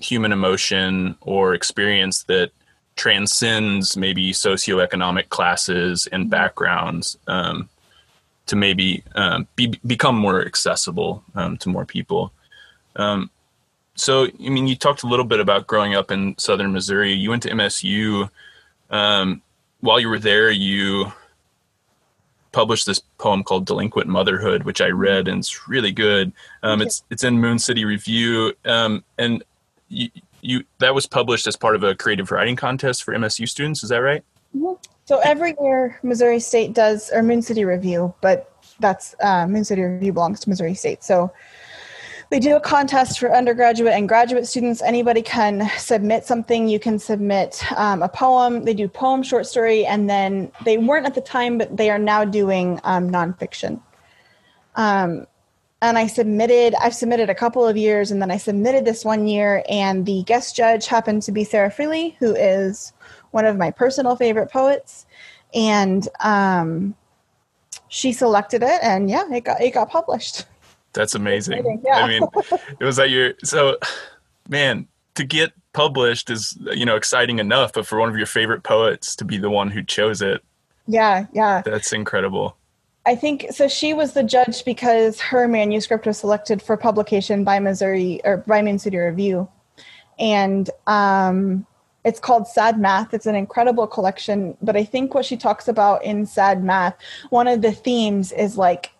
human 0.00 0.32
emotion 0.32 1.16
or 1.20 1.54
experience 1.54 2.24
that 2.24 2.50
transcends 2.96 3.96
maybe 3.96 4.32
socioeconomic 4.32 5.28
classes 5.28 6.06
and 6.10 6.24
mm-hmm. 6.24 6.30
backgrounds 6.30 7.16
um, 7.26 7.68
to 8.46 8.56
maybe 8.56 9.02
um, 9.14 9.46
be, 9.56 9.78
become 9.86 10.16
more 10.16 10.44
accessible 10.44 11.22
um, 11.34 11.56
to 11.58 11.68
more 11.68 11.84
people. 11.84 12.32
Um, 12.96 13.30
so, 13.94 14.26
I 14.26 14.48
mean, 14.48 14.66
you 14.66 14.76
talked 14.76 15.02
a 15.02 15.08
little 15.08 15.24
bit 15.24 15.40
about 15.40 15.66
growing 15.66 15.94
up 15.94 16.10
in 16.10 16.36
southern 16.38 16.72
Missouri. 16.72 17.12
You 17.12 17.30
went 17.30 17.42
to 17.44 17.50
MSU. 17.50 18.30
Um, 18.90 19.42
while 19.80 19.98
you 20.00 20.08
were 20.08 20.18
there, 20.18 20.50
you 20.50 21.12
published 22.58 22.86
this 22.86 22.98
poem 23.18 23.44
called 23.44 23.66
"Delinquent 23.66 24.08
Motherhood," 24.08 24.64
which 24.64 24.80
I 24.80 24.88
read 24.88 25.28
and 25.28 25.38
it's 25.38 25.68
really 25.68 25.92
good. 25.92 26.32
Um, 26.64 26.82
it's 26.82 27.04
it's 27.08 27.22
in 27.22 27.38
Moon 27.38 27.56
City 27.56 27.84
Review, 27.84 28.52
um, 28.64 29.04
and 29.16 29.44
you, 29.88 30.10
you 30.40 30.64
that 30.80 30.92
was 30.92 31.06
published 31.06 31.46
as 31.46 31.54
part 31.54 31.76
of 31.76 31.84
a 31.84 31.94
creative 31.94 32.32
writing 32.32 32.56
contest 32.56 33.04
for 33.04 33.14
MSU 33.14 33.48
students. 33.48 33.84
Is 33.84 33.90
that 33.90 33.98
right? 33.98 34.24
Mm-hmm. 34.56 34.74
So 35.04 35.20
every 35.20 35.54
year, 35.62 36.00
Missouri 36.02 36.40
State 36.40 36.72
does 36.72 37.12
or 37.12 37.22
Moon 37.22 37.42
City 37.42 37.64
Review, 37.64 38.12
but 38.22 38.50
that's 38.80 39.14
uh, 39.22 39.46
Moon 39.46 39.62
City 39.62 39.82
Review 39.82 40.12
belongs 40.12 40.40
to 40.40 40.48
Missouri 40.48 40.74
State. 40.74 41.04
So 41.04 41.32
they 42.30 42.38
do 42.38 42.56
a 42.56 42.60
contest 42.60 43.18
for 43.18 43.34
undergraduate 43.34 43.94
and 43.94 44.08
graduate 44.08 44.46
students. 44.46 44.82
Anybody 44.82 45.22
can 45.22 45.70
submit 45.78 46.26
something. 46.26 46.68
You 46.68 46.78
can 46.78 46.98
submit 46.98 47.62
um, 47.76 48.02
a 48.02 48.08
poem. 48.08 48.64
They 48.64 48.74
do 48.74 48.86
poem, 48.86 49.22
short 49.22 49.46
story, 49.46 49.86
and 49.86 50.10
then 50.10 50.52
they 50.64 50.76
weren't 50.76 51.06
at 51.06 51.14
the 51.14 51.22
time, 51.22 51.56
but 51.56 51.76
they 51.76 51.88
are 51.88 51.98
now 51.98 52.24
doing 52.24 52.80
um, 52.84 53.10
nonfiction. 53.10 53.80
Um, 54.76 55.26
and 55.80 55.96
I 55.96 56.06
submitted, 56.06 56.74
I've 56.74 56.94
submitted 56.94 57.30
a 57.30 57.34
couple 57.34 57.66
of 57.66 57.76
years, 57.76 58.10
and 58.10 58.20
then 58.20 58.30
I 58.30 58.36
submitted 58.36 58.84
this 58.84 59.04
one 59.04 59.26
year, 59.26 59.62
and 59.68 60.04
the 60.04 60.22
guest 60.24 60.56
judge 60.56 60.86
happened 60.86 61.22
to 61.22 61.32
be 61.32 61.44
Sara 61.44 61.70
Freligh, 61.70 62.16
who 62.18 62.34
is 62.34 62.92
one 63.30 63.44
of 63.44 63.56
my 63.56 63.70
personal 63.70 64.16
favorite 64.16 64.50
poets. 64.50 65.06
And 65.54 66.06
um, 66.20 66.94
she 67.88 68.12
selected 68.12 68.62
it, 68.62 68.80
and 68.82 69.08
yeah, 69.08 69.24
it 69.32 69.44
got 69.44 69.60
it 69.62 69.72
got 69.72 69.88
published. 69.88 70.44
That's 70.92 71.14
amazing. 71.14 71.82
Yeah. 71.84 71.96
I 71.96 72.08
mean, 72.08 72.22
it 72.80 72.84
was 72.84 72.96
that 72.96 73.10
your 73.10 73.34
so, 73.44 73.78
man, 74.48 74.88
to 75.14 75.24
get 75.24 75.52
published 75.72 76.30
is 76.30 76.58
you 76.74 76.86
know 76.86 76.96
exciting 76.96 77.38
enough, 77.38 77.72
but 77.72 77.86
for 77.86 77.98
one 77.98 78.08
of 78.08 78.16
your 78.16 78.26
favorite 78.26 78.62
poets 78.62 79.14
to 79.16 79.24
be 79.24 79.38
the 79.38 79.50
one 79.50 79.70
who 79.70 79.82
chose 79.82 80.22
it, 80.22 80.42
yeah, 80.86 81.26
yeah, 81.32 81.62
that's 81.62 81.92
incredible. 81.92 82.56
I 83.06 83.14
think 83.14 83.46
so. 83.50 83.68
She 83.68 83.94
was 83.94 84.12
the 84.12 84.22
judge 84.22 84.64
because 84.64 85.20
her 85.20 85.46
manuscript 85.46 86.06
was 86.06 86.18
selected 86.18 86.60
for 86.60 86.76
publication 86.76 87.44
by 87.44 87.58
Missouri 87.58 88.20
or 88.24 88.38
by 88.38 88.62
Moon 88.62 88.78
City 88.78 88.96
Review, 88.96 89.48
and 90.18 90.68
um, 90.86 91.66
it's 92.04 92.20
called 92.20 92.48
Sad 92.48 92.78
Math. 92.78 93.12
It's 93.12 93.26
an 93.26 93.34
incredible 93.34 93.86
collection. 93.86 94.56
But 94.62 94.76
I 94.76 94.84
think 94.84 95.14
what 95.14 95.24
she 95.24 95.36
talks 95.36 95.68
about 95.68 96.02
in 96.04 96.26
Sad 96.26 96.64
Math, 96.64 96.96
one 97.30 97.46
of 97.46 97.62
the 97.62 97.72
themes 97.72 98.32
is 98.32 98.56
like 98.56 98.92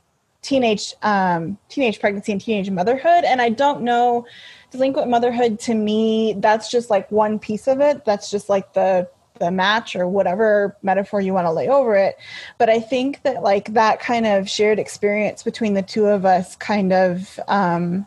teenage 0.49 0.95
um, 1.02 1.59
teenage 1.69 2.00
pregnancy 2.00 2.33
and 2.33 2.40
teenage 2.40 2.71
motherhood. 2.71 3.25
And 3.25 3.43
i 3.43 3.50
don't 3.50 3.83
know 3.83 4.26
delinquent 4.71 5.09
motherhood 5.09 5.59
to 5.59 5.75
me 5.75 6.35
that's 6.38 6.71
just 6.71 6.90
like 6.90 7.11
one 7.12 7.38
piece 7.38 7.69
of 7.69 7.81
it. 7.81 8.05
That's 8.05 8.31
just 8.31 8.49
like 8.49 8.73
the 8.73 9.09
the 9.38 9.50
match 9.50 9.95
or 9.95 10.09
whatever 10.09 10.76
metaphor 10.83 11.21
you 11.21 11.33
want 11.33 11.47
to 11.47 11.52
lay 11.52 11.69
over 11.69 11.95
it. 11.97 12.17
But 12.57 12.71
i 12.71 12.81
think 12.81 13.23
that 13.25 13.43
like 13.43 13.75
that 13.75 14.00
kind 14.00 14.26
of 14.26 14.49
shared 14.49 14.78
experience 14.78 15.43
between 15.43 15.75
the 15.75 15.83
two 15.83 16.07
of 16.07 16.25
us 16.25 16.57
kind 16.57 16.93
of 16.95 17.38
um 17.47 18.07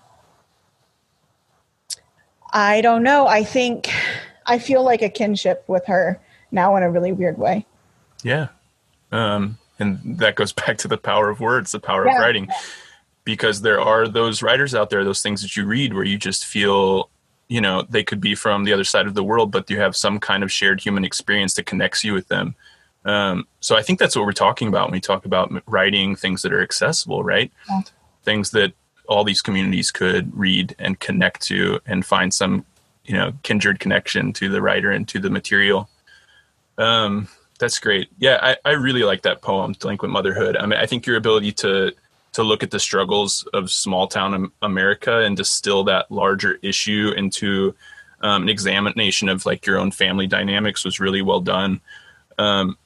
i 2.53 2.81
don't 2.81 3.03
know. 3.03 3.27
I 3.27 3.43
think 3.43 3.89
i 4.47 4.57
feel 4.57 4.83
like 4.83 5.03
a 5.03 5.09
kinship 5.09 5.63
with 5.67 5.85
her 5.85 6.19
now 6.49 6.75
in 6.75 6.81
a 6.81 6.89
really 6.89 7.11
weird 7.11 7.37
way. 7.37 7.67
Yeah. 8.23 8.47
Um 9.11 9.59
and 9.81 10.19
that 10.19 10.35
goes 10.35 10.53
back 10.65 10.77
to 10.77 10.87
the 10.87 10.97
power 10.97 11.29
of 11.29 11.39
words 11.39 11.71
the 11.71 11.79
power 11.79 12.05
yeah. 12.05 12.13
of 12.13 12.19
writing 12.19 12.47
because 13.23 13.61
there 13.61 13.81
are 13.81 14.07
those 14.07 14.41
writers 14.41 14.73
out 14.73 14.89
there 14.89 15.03
those 15.03 15.21
things 15.21 15.41
that 15.41 15.55
you 15.57 15.65
read 15.65 15.93
where 15.93 16.03
you 16.03 16.17
just 16.17 16.45
feel 16.45 17.09
you 17.49 17.59
know 17.59 17.83
they 17.89 18.03
could 18.03 18.21
be 18.21 18.35
from 18.35 18.63
the 18.63 18.73
other 18.73 18.83
side 18.83 19.07
of 19.07 19.13
the 19.13 19.23
world 19.23 19.51
but 19.51 19.69
you 19.69 19.79
have 19.79 19.95
some 19.95 20.19
kind 20.19 20.43
of 20.43 20.51
shared 20.51 20.79
human 20.79 21.03
experience 21.03 21.55
that 21.55 21.65
connects 21.65 22.03
you 22.03 22.13
with 22.13 22.27
them 22.27 22.55
um, 23.03 23.47
so 23.59 23.75
i 23.75 23.81
think 23.81 23.99
that's 23.99 24.15
what 24.15 24.25
we're 24.25 24.31
talking 24.31 24.67
about 24.67 24.87
when 24.87 24.93
we 24.93 25.01
talk 25.01 25.25
about 25.25 25.51
writing 25.67 26.15
things 26.15 26.41
that 26.41 26.53
are 26.53 26.61
accessible 26.61 27.23
right 27.23 27.51
yeah. 27.69 27.81
things 28.23 28.51
that 28.51 28.73
all 29.07 29.23
these 29.23 29.41
communities 29.41 29.91
could 29.91 30.31
read 30.37 30.75
and 30.79 30.99
connect 30.99 31.41
to 31.41 31.79
and 31.85 32.05
find 32.05 32.33
some 32.33 32.65
you 33.03 33.13
know 33.13 33.33
kindred 33.43 33.79
connection 33.79 34.31
to 34.31 34.47
the 34.47 34.61
writer 34.61 34.91
and 34.91 35.07
to 35.07 35.19
the 35.19 35.29
material 35.29 35.89
um, 36.77 37.27
that's 37.61 37.77
great. 37.77 38.09
Yeah, 38.17 38.39
I, 38.41 38.57
I 38.65 38.71
really 38.71 39.03
like 39.03 39.21
that 39.21 39.43
poem, 39.43 39.73
Delinquent 39.73 40.11
Motherhood. 40.11 40.57
I 40.57 40.65
mean, 40.65 40.79
I 40.79 40.87
think 40.87 41.05
your 41.05 41.15
ability 41.15 41.51
to 41.53 41.93
to 42.33 42.43
look 42.43 42.63
at 42.63 42.71
the 42.71 42.79
struggles 42.79 43.45
of 43.53 43.69
small 43.69 44.07
town 44.07 44.51
America 44.61 45.19
and 45.19 45.37
distill 45.37 45.83
that 45.83 46.09
larger 46.09 46.57
issue 46.61 47.11
into 47.15 47.75
um, 48.21 48.43
an 48.43 48.49
examination 48.49 49.29
of 49.29 49.45
like 49.45 49.65
your 49.65 49.77
own 49.77 49.91
family 49.91 50.27
dynamics 50.27 50.83
was 50.83 50.99
really 50.99 51.21
well 51.21 51.41
done. 51.41 51.81
Um, 52.39 52.77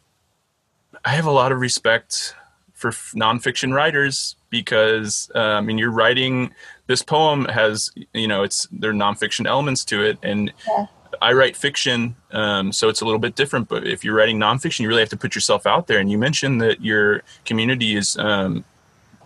I 1.05 1.09
have 1.09 1.25
a 1.25 1.31
lot 1.31 1.51
of 1.51 1.59
respect 1.59 2.35
for 2.73 2.89
f- 2.89 3.13
nonfiction 3.15 3.71
writers 3.73 4.35
because 4.49 5.31
uh, 5.35 5.39
I 5.39 5.61
mean, 5.61 5.77
you're 5.77 5.91
writing 5.91 6.53
this 6.87 7.01
poem 7.01 7.45
has 7.45 7.91
you 8.13 8.27
know 8.27 8.43
it's 8.43 8.67
there 8.73 8.89
are 8.89 8.93
nonfiction 8.93 9.47
elements 9.47 9.85
to 9.85 10.03
it, 10.03 10.17
and 10.21 10.51
yeah. 10.67 10.87
I 11.25 11.33
write 11.33 11.57
fiction, 11.57 12.15
um, 12.33 12.71
so 12.71 12.87
it's 12.87 13.01
a 13.01 13.05
little 13.05 13.19
bit 13.19 13.33
different. 13.33 13.67
But 13.67 13.87
if 13.87 14.03
you're 14.03 14.13
writing 14.13 14.37
nonfiction, 14.37 14.81
you 14.81 14.87
really 14.87 15.01
have 15.01 15.09
to 15.09 15.17
put 15.17 15.33
yourself 15.33 15.65
out 15.65 15.87
there. 15.87 15.97
And 15.97 16.11
you 16.11 16.19
mentioned 16.19 16.61
that 16.61 16.81
your 16.81 17.23
community 17.45 17.95
is 17.95 18.15
um, 18.17 18.63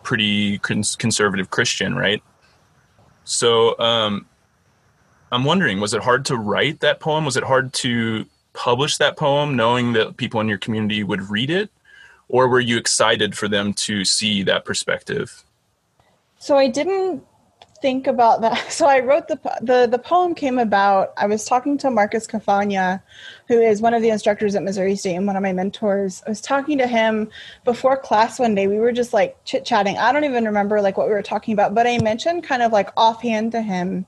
pretty 0.01 0.59
cons- 0.59 0.95
conservative 0.95 1.49
Christian, 1.49 1.95
right? 1.95 2.23
So 3.25 3.77
um, 3.79 4.27
I'm 5.29 5.43
wondering, 5.43 5.81
was 5.81 5.93
it 5.93 6.01
hard 6.01 6.23
to 6.27 6.37
write 6.37 6.79
that 6.79 7.01
poem? 7.01 7.25
Was 7.25 7.35
it 7.35 7.43
hard 7.43 7.73
to 7.73 8.25
publish 8.53 8.95
that 8.95 9.17
poem, 9.17 9.57
knowing 9.57 9.91
that 9.91 10.15
people 10.15 10.39
in 10.39 10.47
your 10.47 10.57
community 10.57 11.03
would 11.03 11.29
read 11.29 11.49
it, 11.49 11.69
or 12.29 12.47
were 12.47 12.61
you 12.61 12.77
excited 12.77 13.37
for 13.37 13.49
them 13.49 13.73
to 13.73 14.05
see 14.05 14.41
that 14.43 14.63
perspective? 14.63 15.43
So 16.37 16.55
I 16.55 16.69
didn't 16.69 17.25
think 17.81 18.07
about 18.07 18.41
that. 18.41 18.71
So 18.79 18.87
I 18.87 18.99
wrote 18.99 19.27
the 19.27 19.39
the 19.61 19.87
the 19.87 19.99
poem 19.99 20.35
came 20.35 20.57
about. 20.57 21.13
I 21.17 21.25
was 21.25 21.43
talking 21.45 21.77
to 21.79 21.91
Marcus 21.91 22.27
Cafagna, 22.27 23.01
who 23.47 23.59
is 23.59 23.81
one 23.81 23.93
of 23.93 24.01
the 24.01 24.09
instructors 24.09 24.55
at 24.55 24.63
Missouri 24.63 24.95
State 24.95 25.15
and 25.15 25.27
one 25.27 25.35
of 25.35 25.43
my 25.43 25.51
mentors. 25.51 26.23
I 26.25 26.29
was 26.29 26.39
talking 26.39 26.77
to 26.77 26.87
him 26.87 27.29
before 27.65 27.97
class 27.97 28.39
one 28.39 28.55
day. 28.55 28.67
We 28.67 28.79
were 28.79 28.91
just 28.91 29.11
like 29.11 29.37
chit 29.43 29.65
chatting. 29.65 29.97
I 29.97 30.11
don't 30.11 30.23
even 30.23 30.45
remember 30.45 30.81
like 30.81 30.97
what 30.97 31.07
we 31.07 31.13
were 31.13 31.23
talking 31.23 31.53
about, 31.53 31.75
but 31.75 31.87
I 31.87 31.97
mentioned 31.97 32.43
kind 32.43 32.61
of 32.61 32.71
like 32.71 32.89
offhand 32.95 33.51
to 33.53 33.61
him 33.61 34.05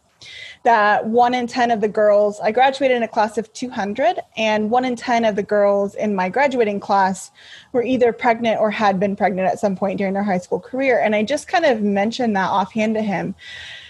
that 0.63 1.05
one 1.05 1.33
in 1.33 1.47
10 1.47 1.71
of 1.71 1.81
the 1.81 1.87
girls, 1.87 2.39
I 2.39 2.51
graduated 2.51 2.97
in 2.97 3.03
a 3.03 3.07
class 3.07 3.37
of 3.37 3.51
200, 3.53 4.19
and 4.37 4.69
one 4.69 4.85
in 4.85 4.95
10 4.95 5.25
of 5.25 5.35
the 5.35 5.43
girls 5.43 5.95
in 5.95 6.15
my 6.15 6.29
graduating 6.29 6.79
class 6.79 7.31
were 7.71 7.83
either 7.83 8.13
pregnant 8.13 8.59
or 8.59 8.71
had 8.71 8.99
been 8.99 9.15
pregnant 9.15 9.47
at 9.47 9.59
some 9.59 9.75
point 9.75 9.97
during 9.97 10.13
their 10.13 10.23
high 10.23 10.37
school 10.37 10.59
career. 10.59 10.99
And 10.99 11.15
I 11.15 11.23
just 11.23 11.47
kind 11.47 11.65
of 11.65 11.81
mentioned 11.81 12.35
that 12.35 12.49
offhand 12.49 12.95
to 12.95 13.01
him. 13.01 13.35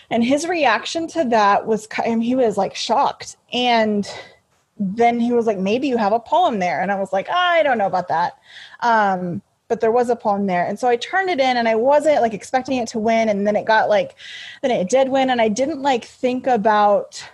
And 0.09 0.23
his 0.23 0.47
reaction 0.47 1.07
to 1.09 1.23
that 1.25 1.65
was, 1.65 1.87
he 2.03 2.35
was 2.35 2.57
like 2.57 2.75
shocked. 2.75 3.37
And 3.53 4.07
then 4.77 5.19
he 5.19 5.31
was 5.31 5.45
like, 5.45 5.57
maybe 5.57 5.87
you 5.87 5.97
have 5.97 6.11
a 6.11 6.19
poem 6.19 6.59
there. 6.59 6.81
And 6.81 6.91
I 6.91 6.95
was 6.95 7.13
like, 7.13 7.29
I 7.29 7.63
don't 7.63 7.77
know 7.77 7.85
about 7.85 8.07
that. 8.07 8.39
Um, 8.81 9.41
but 9.71 9.79
there 9.79 9.89
was 9.89 10.09
a 10.09 10.17
poem 10.17 10.47
there. 10.47 10.65
And 10.65 10.77
so 10.77 10.89
I 10.89 10.97
turned 10.97 11.29
it 11.29 11.39
in 11.39 11.55
and 11.55 11.65
I 11.65 11.75
wasn't 11.75 12.21
like 12.21 12.33
expecting 12.33 12.79
it 12.79 12.89
to 12.89 12.99
win. 12.99 13.29
And 13.29 13.47
then 13.47 13.55
it 13.55 13.63
got 13.63 13.87
like, 13.87 14.17
then 14.61 14.69
it 14.69 14.89
did 14.89 15.07
win. 15.07 15.29
And 15.29 15.39
I 15.39 15.47
didn't 15.47 15.81
like 15.81 16.03
think 16.03 16.45
about 16.45 17.25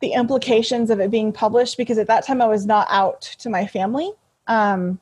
the 0.00 0.12
implications 0.12 0.90
of 0.90 1.00
it 1.00 1.10
being 1.10 1.32
published 1.32 1.78
because 1.78 1.96
at 1.96 2.08
that 2.08 2.26
time 2.26 2.42
I 2.42 2.46
was 2.46 2.66
not 2.66 2.88
out 2.90 3.22
to 3.38 3.48
my 3.48 3.66
family. 3.66 4.12
Um, 4.48 5.00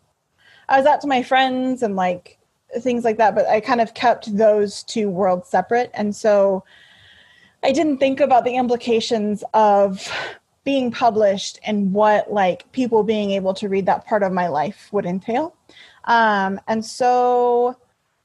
I 0.69 0.79
was 0.79 0.87
out 0.87 1.01
to 1.01 1.09
my 1.09 1.25
friends 1.25 1.83
and 1.83 1.97
like 1.97 2.39
things 2.79 3.03
like 3.03 3.17
that, 3.17 3.35
but 3.35 3.49
I 3.49 3.59
kind 3.59 3.81
of 3.81 3.95
kept 3.95 4.37
those 4.37 4.85
two 4.85 5.11
worlds 5.11 5.49
separate. 5.49 5.91
And 5.93 6.15
so 6.15 6.63
I 7.65 7.73
didn't 7.73 7.99
think 7.99 8.21
about 8.21 8.45
the 8.45 8.55
implications 8.55 9.43
of 9.55 10.09
being 10.63 10.93
published 10.93 11.59
and 11.65 11.93
what 11.93 12.33
like 12.33 12.71
people 12.71 13.03
being 13.03 13.33
able 13.33 13.55
to 13.55 13.69
read 13.69 13.87
that 13.87 14.07
part 14.07 14.23
of 14.23 14.31
my 14.31 14.47
life 14.47 14.89
would 14.93 15.05
entail. 15.05 15.57
Um, 16.05 16.61
and 16.69 16.85
so 16.85 17.77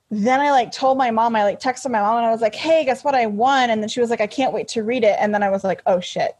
then 0.09 0.39
I 0.39 0.51
like 0.51 0.71
told 0.71 0.97
my 0.97 1.11
mom, 1.11 1.35
I 1.35 1.43
like 1.43 1.59
texted 1.59 1.89
my 1.89 2.01
mom 2.01 2.17
and 2.17 2.25
I 2.25 2.31
was 2.31 2.41
like, 2.41 2.55
hey, 2.55 2.85
guess 2.85 3.03
what? 3.03 3.15
I 3.15 3.25
won. 3.25 3.69
And 3.69 3.81
then 3.81 3.89
she 3.89 3.99
was 3.99 4.09
like, 4.09 4.21
I 4.21 4.27
can't 4.27 4.53
wait 4.53 4.67
to 4.69 4.83
read 4.83 5.03
it. 5.03 5.15
And 5.19 5.33
then 5.33 5.43
I 5.43 5.49
was 5.49 5.63
like, 5.63 5.81
oh 5.85 5.99
shit. 5.99 6.35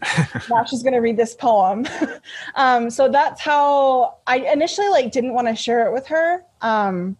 now 0.50 0.64
she's 0.64 0.82
going 0.82 0.92
to 0.92 1.00
read 1.00 1.16
this 1.16 1.34
poem. 1.34 1.86
um, 2.54 2.88
so 2.88 3.08
that's 3.08 3.40
how 3.40 4.18
I 4.26 4.38
initially 4.38 4.88
like 4.88 5.12
didn't 5.12 5.34
want 5.34 5.48
to 5.48 5.56
share 5.56 5.86
it 5.86 5.92
with 5.92 6.06
her. 6.06 6.44
Um, 6.62 7.16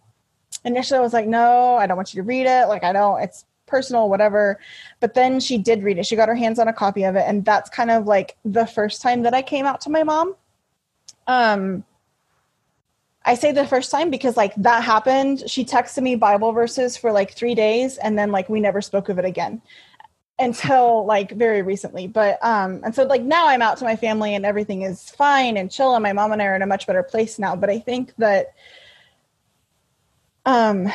initially 0.65 0.97
I 0.97 1.01
was 1.01 1.13
like, 1.13 1.27
no, 1.27 1.75
I 1.75 1.85
don't 1.87 1.97
want 1.97 2.13
you 2.13 2.21
to 2.21 2.27
read 2.27 2.45
it. 2.45 2.67
Like, 2.67 2.83
I 2.83 2.93
don't, 2.93 3.21
it's 3.21 3.45
personal, 3.67 4.09
whatever. 4.09 4.59
But 4.99 5.13
then 5.13 5.39
she 5.39 5.57
did 5.57 5.83
read 5.83 5.97
it. 5.97 6.05
She 6.05 6.15
got 6.15 6.27
her 6.27 6.35
hands 6.35 6.59
on 6.59 6.67
a 6.67 6.73
copy 6.73 7.03
of 7.03 7.15
it. 7.15 7.25
And 7.27 7.45
that's 7.45 7.69
kind 7.69 7.91
of 7.91 8.07
like 8.07 8.35
the 8.45 8.65
first 8.65 9.01
time 9.01 9.21
that 9.23 9.33
I 9.33 9.41
came 9.41 9.65
out 9.65 9.81
to 9.81 9.89
my 9.89 10.03
mom. 10.03 10.35
Um, 11.27 11.83
I 13.25 13.35
say 13.35 13.51
the 13.51 13.67
first 13.67 13.91
time 13.91 14.09
because 14.09 14.37
like 14.37 14.55
that 14.55 14.83
happened. 14.83 15.43
She 15.47 15.65
texted 15.65 16.03
me 16.03 16.15
Bible 16.15 16.51
verses 16.51 16.95
for 16.95 17.11
like 17.11 17.33
three 17.33 17.55
days 17.55 17.97
and 17.97 18.17
then 18.17 18.31
like 18.31 18.49
we 18.49 18.59
never 18.59 18.81
spoke 18.81 19.09
of 19.09 19.19
it 19.19 19.25
again 19.25 19.61
until 20.39 21.05
like 21.13 21.31
very 21.31 21.61
recently. 21.61 22.07
But 22.07 22.43
um 22.43 22.81
and 22.83 22.95
so 22.95 23.03
like 23.03 23.21
now 23.21 23.47
I'm 23.47 23.61
out 23.61 23.77
to 23.77 23.83
my 23.83 23.95
family 23.95 24.35
and 24.35 24.45
everything 24.45 24.83
is 24.83 25.09
fine 25.09 25.57
and 25.57 25.69
chill 25.69 25.95
and 25.95 26.03
my 26.03 26.13
mom 26.13 26.31
and 26.31 26.41
I 26.41 26.45
are 26.45 26.55
in 26.55 26.61
a 26.61 26.67
much 26.67 26.87
better 26.87 27.03
place 27.03 27.37
now. 27.37 27.55
But 27.55 27.69
I 27.69 27.79
think 27.79 28.13
that 28.17 28.53
um 30.45 30.91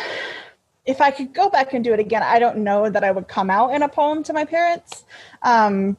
if 0.87 1.01
I 1.01 1.11
could 1.11 1.33
go 1.33 1.49
back 1.49 1.73
and 1.73 1.83
do 1.83 1.95
it 1.95 2.01
again, 2.01 2.23
I 2.23 2.39
don't 2.39 2.59
know 2.59 2.91
that 2.91 3.05
I 3.05 3.11
would 3.11 3.27
come 3.27 3.49
out 3.49 3.75
in 3.75 3.83
a 3.83 3.89
poem 3.89 4.23
to 4.25 4.33
my 4.33 4.47
parents. 4.47 5.05
Um 5.43 5.99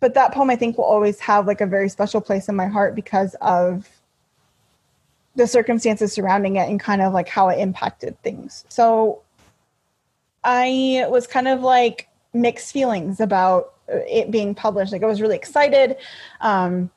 but 0.00 0.14
that 0.14 0.34
poem 0.34 0.50
I 0.50 0.56
think 0.56 0.76
will 0.76 0.84
always 0.84 1.20
have 1.20 1.46
like 1.46 1.60
a 1.60 1.66
very 1.66 1.88
special 1.88 2.20
place 2.20 2.48
in 2.48 2.56
my 2.56 2.66
heart 2.66 2.96
because 2.96 3.36
of 3.40 3.88
the 5.34 5.46
circumstances 5.46 6.12
surrounding 6.12 6.56
it 6.56 6.68
and 6.68 6.78
kind 6.78 7.02
of 7.02 7.12
like 7.12 7.28
how 7.28 7.48
it 7.48 7.58
impacted 7.58 8.20
things. 8.22 8.64
So 8.68 9.22
I 10.44 11.06
was 11.08 11.26
kind 11.26 11.48
of 11.48 11.62
like 11.62 12.08
mixed 12.34 12.72
feelings 12.72 13.20
about 13.20 13.74
it 13.88 14.30
being 14.30 14.54
published. 14.54 14.92
Like 14.92 15.02
I 15.02 15.06
was 15.06 15.20
really 15.20 15.36
excited. 15.36 15.96
Um, 16.40 16.90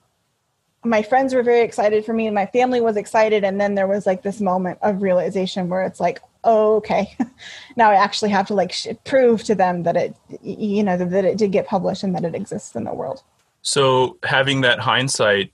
my 0.84 1.02
friends 1.02 1.34
were 1.34 1.44
very 1.44 1.62
excited 1.62 2.06
for 2.06 2.14
me 2.14 2.28
and 2.28 2.36
my 2.36 2.46
family 2.46 2.80
was 2.80 2.96
excited. 2.96 3.44
And 3.44 3.60
then 3.60 3.76
there 3.76 3.88
was 3.88 4.06
like 4.06 4.22
this 4.22 4.40
moment 4.40 4.80
of 4.82 5.02
realization 5.02 5.68
where 5.70 5.84
it's 5.84 6.00
like, 6.00 6.22
oh, 6.44 6.76
okay, 6.76 7.16
now 7.76 7.90
I 7.90 7.96
actually 7.96 8.30
have 8.32 8.48
to 8.48 8.54
like 8.54 8.72
sh- 8.72 8.88
prove 9.04 9.44
to 9.46 9.56
them 9.56 9.84
that 9.84 9.98
it, 9.98 10.16
you 10.44 10.84
know, 10.84 10.98
that 10.98 11.26
it 11.26 11.38
did 11.38 11.52
get 11.52 11.68
published 11.68 12.04
and 12.04 12.14
that 12.16 12.24
it 12.24 12.36
exists 12.36 12.76
in 12.76 12.84
the 12.84 12.94
world. 12.94 13.24
So 13.64 14.18
having 14.24 14.62
that 14.62 14.80
hindsight, 14.80 15.52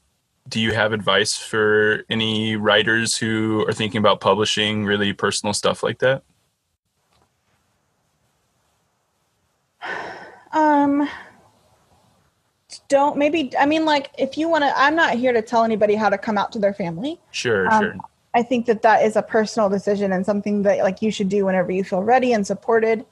do 0.48 0.60
you 0.60 0.74
have 0.74 0.94
advice 0.94 1.38
for 1.38 2.04
any 2.10 2.56
writers 2.56 3.18
who 3.18 3.66
are 3.68 3.74
thinking 3.74 4.00
about 4.00 4.20
publishing 4.20 4.86
really 4.86 5.14
personal 5.14 5.54
stuff 5.54 5.84
like 5.84 6.00
that? 6.00 6.24
Um, 10.52 11.08
don't 12.90 13.18
maybe 13.18 13.52
I 13.58 13.66
mean 13.66 13.86
like 13.86 14.12
if 14.18 14.38
you 14.38 14.50
want 14.50 14.64
to 14.64 14.78
I'm 14.78 14.96
not 14.96 15.14
here 15.16 15.32
to 15.32 15.42
tell 15.42 15.64
anybody 15.64 15.96
how 15.96 16.10
to 16.10 16.18
come 16.18 16.38
out 16.38 16.52
to 16.54 16.60
their 16.60 16.74
family. 16.74 17.20
Sure, 17.32 17.72
um, 17.72 17.84
sure. 17.84 17.96
I 18.34 18.44
think 18.44 18.66
that 18.66 18.82
that 18.82 19.04
is 19.04 19.16
a 19.16 19.22
personal 19.22 19.70
decision 19.70 20.12
and 20.12 20.26
something 20.26 20.64
that 20.64 20.80
like 20.80 21.02
you 21.02 21.12
should 21.12 21.30
do 21.30 21.46
whenever 21.46 21.72
you 21.72 21.84
feel 21.84 22.04
ready 22.04 22.34
and 22.34 22.46
supported. 22.46 23.06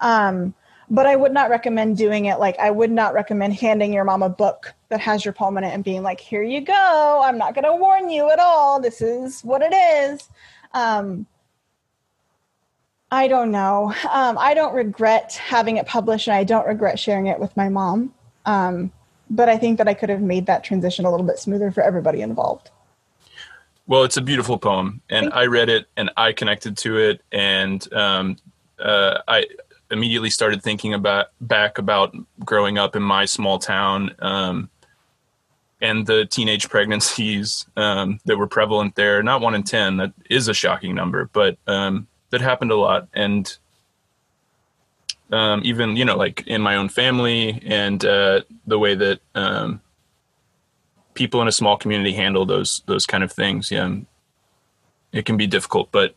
Um, 0.00 0.54
but 0.90 1.06
I 1.06 1.14
would 1.14 1.32
not 1.32 1.50
recommend 1.50 1.96
doing 1.96 2.24
it 2.24 2.40
like 2.40 2.58
I 2.58 2.70
would 2.70 2.90
not 2.90 3.14
recommend 3.14 3.54
handing 3.54 3.92
your 3.92 4.04
mom 4.04 4.22
a 4.22 4.28
book 4.28 4.74
that 4.88 5.00
has 5.00 5.24
your 5.24 5.32
poem 5.32 5.56
in 5.56 5.64
it 5.64 5.72
and 5.72 5.84
being 5.84 6.02
like, 6.02 6.20
"Here 6.20 6.42
you 6.42 6.60
go. 6.60 7.22
I'm 7.24 7.38
not 7.38 7.54
going 7.54 7.64
to 7.64 7.76
warn 7.76 8.10
you 8.10 8.30
at 8.30 8.40
all. 8.40 8.80
This 8.80 9.00
is 9.00 9.40
what 9.42 9.62
it 9.62 9.72
is." 9.72 10.28
Um, 10.74 11.26
I 13.12 13.28
don't 13.28 13.50
know. 13.50 13.94
Um, 14.10 14.36
I 14.38 14.54
don't 14.54 14.74
regret 14.74 15.32
having 15.34 15.76
it 15.76 15.86
published, 15.86 16.26
and 16.26 16.36
I 16.36 16.44
don't 16.44 16.66
regret 16.66 16.98
sharing 16.98 17.26
it 17.26 17.38
with 17.38 17.56
my 17.56 17.68
mom. 17.68 18.12
Um, 18.44 18.92
but 19.30 19.48
I 19.48 19.58
think 19.58 19.78
that 19.78 19.86
I 19.86 19.94
could 19.94 20.08
have 20.08 20.20
made 20.20 20.46
that 20.46 20.64
transition 20.64 21.04
a 21.04 21.10
little 21.10 21.26
bit 21.26 21.38
smoother 21.38 21.70
for 21.70 21.82
everybody 21.82 22.20
involved. 22.20 22.70
Well, 23.86 24.04
it's 24.04 24.16
a 24.16 24.22
beautiful 24.22 24.58
poem, 24.58 25.02
and 25.08 25.32
I 25.32 25.46
read 25.46 25.68
it 25.68 25.86
and 25.96 26.10
I 26.16 26.32
connected 26.32 26.76
to 26.78 26.98
it, 26.98 27.22
and 27.32 27.92
um, 27.92 28.36
uh, 28.78 29.18
I 29.26 29.46
immediately 29.90 30.30
started 30.30 30.62
thinking 30.62 30.94
about 30.94 31.28
back 31.40 31.78
about 31.78 32.14
growing 32.44 32.78
up 32.78 32.96
in 32.96 33.02
my 33.02 33.24
small 33.24 33.58
town 33.58 34.14
um, 34.20 34.70
and 35.80 36.06
the 36.06 36.26
teenage 36.26 36.68
pregnancies 36.68 37.66
um, 37.76 38.20
that 38.26 38.36
were 38.36 38.46
prevalent 38.46 38.94
there. 38.94 39.22
Not 39.22 39.40
one 39.40 39.54
in 39.54 39.62
ten. 39.62 39.96
That 39.96 40.12
is 40.28 40.48
a 40.48 40.54
shocking 40.54 40.94
number, 40.94 41.30
but 41.32 41.56
um, 41.66 42.06
that 42.30 42.40
happened 42.40 42.70
a 42.70 42.76
lot, 42.76 43.08
and 43.14 43.56
um, 45.32 45.62
even 45.64 45.96
you 45.96 46.04
know, 46.04 46.16
like 46.16 46.46
in 46.46 46.60
my 46.60 46.76
own 46.76 46.88
family, 46.88 47.62
and 47.64 48.04
uh, 48.04 48.42
the 48.66 48.78
way 48.78 48.94
that 48.94 49.20
um, 49.34 49.80
people 51.14 51.40
in 51.42 51.48
a 51.48 51.52
small 51.52 51.76
community 51.76 52.12
handle 52.12 52.46
those 52.46 52.82
those 52.86 53.06
kind 53.06 53.24
of 53.24 53.32
things. 53.32 53.70
Yeah, 53.70 53.96
it 55.12 55.24
can 55.24 55.36
be 55.36 55.46
difficult, 55.46 55.90
but 55.92 56.14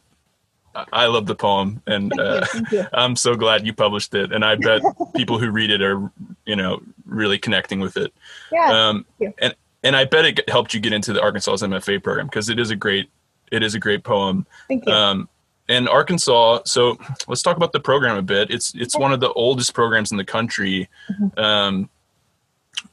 I 0.92 1.06
love 1.08 1.26
the 1.26 1.36
poem, 1.36 1.82
and 1.88 2.18
uh, 2.20 2.46
I'm 2.94 3.16
so 3.16 3.36
glad 3.36 3.66
you 3.66 3.74
published 3.74 4.14
it. 4.16 4.32
And 4.32 4.44
I 4.44 4.56
bet 4.56 4.82
people 5.16 5.40
who 5.40 5.52
read 5.52 5.70
it 5.70 5.82
are, 5.82 6.12
you 6.46 6.56
know, 6.56 6.82
really 7.06 7.38
connecting 7.38 7.80
with 7.80 7.98
it. 7.98 8.14
Yeah. 8.52 8.90
Um, 8.90 9.06
and 9.40 9.56
and 9.84 9.96
I 9.96 10.06
bet 10.06 10.26
it 10.26 10.50
helped 10.50 10.74
you 10.74 10.80
get 10.80 10.94
into 10.94 11.14
the 11.14 11.22
Arkansas's 11.22 11.62
MFA 11.62 12.02
program 12.02 12.28
because 12.28 12.50
it 12.50 12.60
is 12.60 12.72
a 12.72 12.76
great 12.76 13.10
it 13.52 13.64
is 13.64 13.76
a 13.76 13.80
great 13.80 14.04
poem. 14.04 14.48
Thank 14.68 14.86
you. 14.86 14.94
Um, 14.94 15.30
and 15.70 15.88
Arkansas. 15.88 16.62
So 16.66 16.98
let's 17.28 17.42
talk 17.42 17.58
about 17.58 17.72
the 17.72 17.80
program 17.80 18.18
a 18.18 18.22
bit. 18.22 18.50
It's 18.52 18.74
it's 18.76 18.98
one 18.98 19.14
of 19.14 19.20
the 19.20 19.32
oldest 19.34 19.74
programs 19.74 20.12
in 20.12 20.18
the 20.18 20.26
country. 20.26 20.90
Mm-hmm. 21.10 21.40
Um, 21.40 21.90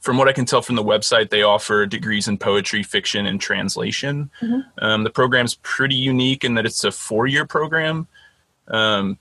from 0.00 0.16
what 0.16 0.28
I 0.28 0.32
can 0.32 0.44
tell 0.44 0.62
from 0.62 0.76
the 0.76 0.84
website, 0.84 1.30
they 1.30 1.42
offer 1.42 1.86
degrees 1.86 2.28
in 2.28 2.38
poetry, 2.38 2.82
fiction, 2.82 3.26
and 3.26 3.40
translation. 3.40 4.30
Mhm. 4.40 4.64
Um, 4.78 5.04
the 5.04 5.10
program's 5.10 5.56
pretty 5.56 5.94
unique 5.94 6.44
in 6.44 6.54
that 6.54 6.66
it's 6.66 6.84
a 6.84 6.92
four-year 6.92 7.46
program, 7.46 8.06
um, 8.68 9.18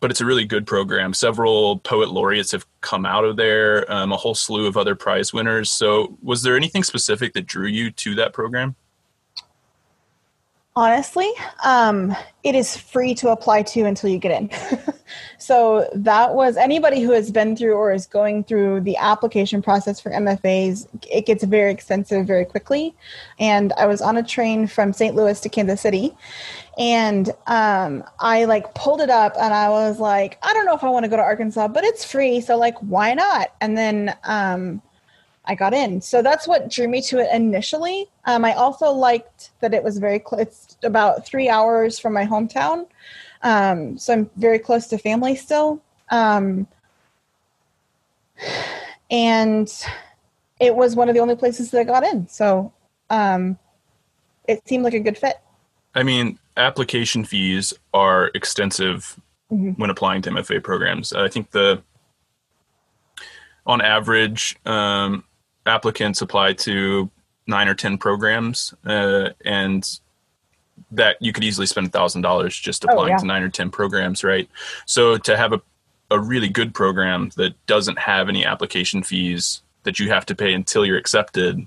but 0.00 0.10
it's 0.10 0.20
a 0.20 0.26
really 0.26 0.44
good 0.44 0.66
program. 0.66 1.14
Several 1.14 1.78
poet 1.78 2.10
laureates 2.10 2.52
have 2.52 2.66
come 2.80 3.06
out 3.06 3.24
of 3.24 3.36
there, 3.36 3.90
um, 3.90 4.12
a 4.12 4.16
whole 4.16 4.34
slew 4.34 4.66
of 4.66 4.76
other 4.76 4.94
prize 4.94 5.32
winners. 5.32 5.70
So, 5.70 6.18
was 6.22 6.42
there 6.42 6.56
anything 6.56 6.82
specific 6.82 7.32
that 7.34 7.46
drew 7.46 7.66
you 7.68 7.90
to 7.90 8.14
that 8.16 8.32
program? 8.32 8.76
Honestly, 10.76 11.30
um, 11.64 12.16
it 12.42 12.56
is 12.56 12.76
free 12.76 13.14
to 13.14 13.28
apply 13.28 13.62
to 13.62 13.84
until 13.84 14.10
you 14.10 14.18
get 14.18 14.32
in. 14.32 14.50
so 15.38 15.88
that 15.94 16.34
was 16.34 16.56
anybody 16.56 17.00
who 17.00 17.12
has 17.12 17.30
been 17.30 17.54
through 17.54 17.74
or 17.74 17.92
is 17.92 18.06
going 18.06 18.42
through 18.42 18.80
the 18.80 18.96
application 18.96 19.62
process 19.62 20.00
for 20.00 20.10
MFAs. 20.10 20.88
It 21.08 21.26
gets 21.26 21.44
very 21.44 21.70
extensive 21.70 22.26
very 22.26 22.44
quickly. 22.44 22.92
And 23.38 23.72
I 23.74 23.86
was 23.86 24.00
on 24.00 24.16
a 24.16 24.22
train 24.24 24.66
from 24.66 24.92
St. 24.92 25.14
Louis 25.14 25.38
to 25.42 25.48
Kansas 25.48 25.80
City, 25.80 26.12
and 26.76 27.30
um, 27.46 28.02
I 28.18 28.44
like 28.46 28.74
pulled 28.74 29.00
it 29.00 29.10
up, 29.10 29.34
and 29.40 29.54
I 29.54 29.68
was 29.68 30.00
like, 30.00 30.38
I 30.42 30.52
don't 30.54 30.66
know 30.66 30.74
if 30.74 30.82
I 30.82 30.88
want 30.88 31.04
to 31.04 31.08
go 31.08 31.16
to 31.16 31.22
Arkansas, 31.22 31.68
but 31.68 31.84
it's 31.84 32.04
free, 32.04 32.40
so 32.40 32.56
like, 32.56 32.76
why 32.78 33.14
not? 33.14 33.54
And 33.60 33.78
then 33.78 34.16
um, 34.24 34.82
I 35.46 35.54
got 35.54 35.74
in. 35.74 36.00
So 36.00 36.22
that's 36.22 36.48
what 36.48 36.70
drew 36.70 36.88
me 36.88 37.02
to 37.02 37.18
it 37.18 37.28
initially. 37.32 38.08
Um, 38.24 38.44
I 38.44 38.54
also 38.54 38.90
liked 38.90 39.50
that 39.60 39.74
it 39.74 39.82
was 39.82 39.98
very 39.98 40.18
close. 40.18 40.40
It's 40.40 40.76
about 40.82 41.26
three 41.26 41.48
hours 41.48 41.98
from 41.98 42.12
my 42.12 42.24
hometown. 42.24 42.86
Um, 43.42 43.98
so 43.98 44.12
I'm 44.14 44.30
very 44.36 44.58
close 44.58 44.86
to 44.88 44.98
family 44.98 45.36
still. 45.36 45.82
Um, 46.10 46.66
and 49.10 49.70
it 50.60 50.74
was 50.74 50.96
one 50.96 51.08
of 51.08 51.14
the 51.14 51.20
only 51.20 51.36
places 51.36 51.70
that 51.70 51.80
I 51.80 51.84
got 51.84 52.04
in. 52.04 52.26
So 52.28 52.72
um, 53.10 53.58
it 54.48 54.66
seemed 54.66 54.84
like 54.84 54.94
a 54.94 55.00
good 55.00 55.18
fit. 55.18 55.36
I 55.94 56.02
mean, 56.02 56.38
application 56.56 57.24
fees 57.24 57.74
are 57.92 58.30
extensive 58.34 59.20
Mhm. 59.52 59.78
when 59.78 59.90
applying 59.90 60.22
to 60.22 60.30
MFA 60.30 60.58
programs. 60.62 61.12
I 61.12 61.28
think 61.28 61.50
the 61.50 61.82
on 63.66 63.80
average, 63.80 64.56
um, 64.66 65.24
applicants 65.66 66.20
apply 66.22 66.52
to 66.54 67.10
nine 67.46 67.68
or 67.68 67.74
ten 67.74 67.98
programs, 67.98 68.74
uh, 68.86 69.30
and 69.44 69.98
that 70.90 71.16
you 71.20 71.32
could 71.32 71.44
easily 71.44 71.66
spend 71.66 71.86
a 71.86 71.90
thousand 71.90 72.22
dollars 72.22 72.56
just 72.58 72.84
Oh, 72.84 72.88
applying 72.92 73.10
yeah. 73.10 73.16
to 73.18 73.26
nine 73.26 73.42
or 73.42 73.48
ten 73.48 73.70
programs, 73.70 74.24
right? 74.24 74.48
So 74.86 75.16
to 75.18 75.36
have 75.36 75.52
a 75.52 75.60
a 76.10 76.20
really 76.20 76.48
good 76.48 76.74
program 76.74 77.30
that 77.36 77.54
doesn't 77.66 77.98
have 77.98 78.28
any 78.28 78.44
application 78.44 79.02
fees 79.02 79.62
that 79.84 79.98
you 79.98 80.10
have 80.10 80.26
to 80.26 80.34
pay 80.34 80.52
until 80.52 80.84
you're 80.84 80.98
accepted 80.98 81.66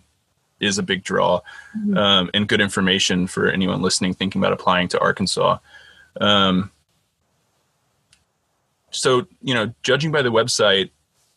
is 0.59 0.77
a 0.77 0.83
big 0.83 1.03
draw 1.03 1.41
Mhm. 1.77 1.97
um, 1.97 2.29
and 2.35 2.47
good 2.47 2.61
information 2.61 3.25
for 3.27 3.49
anyone 3.49 3.81
listening 3.81 4.13
thinking 4.13 4.39
about 4.39 4.53
applying 4.53 4.87
to 4.89 4.99
Arkansas. 4.99 5.57
Um, 6.21 6.71
so, 8.91 9.27
you 9.41 9.53
know, 9.53 9.73
judging 9.83 10.11
by 10.11 10.21
the 10.21 10.31
website, 10.31 10.91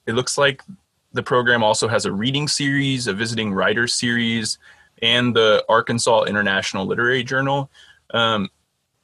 it 0.06 0.12
looks 0.14 0.36
like 0.38 0.62
the 1.12 1.22
program 1.22 1.62
also 1.62 1.88
has 1.88 2.04
a 2.06 2.12
reading 2.12 2.48
series, 2.48 3.06
a 3.06 3.12
visiting 3.12 3.52
writer 3.52 3.86
series, 3.86 4.58
and 5.02 5.34
the 5.34 5.64
Arkansas 5.68 6.24
International 6.24 6.86
Literary 6.86 7.24
Journal. 7.24 7.70
Um, 8.12 8.48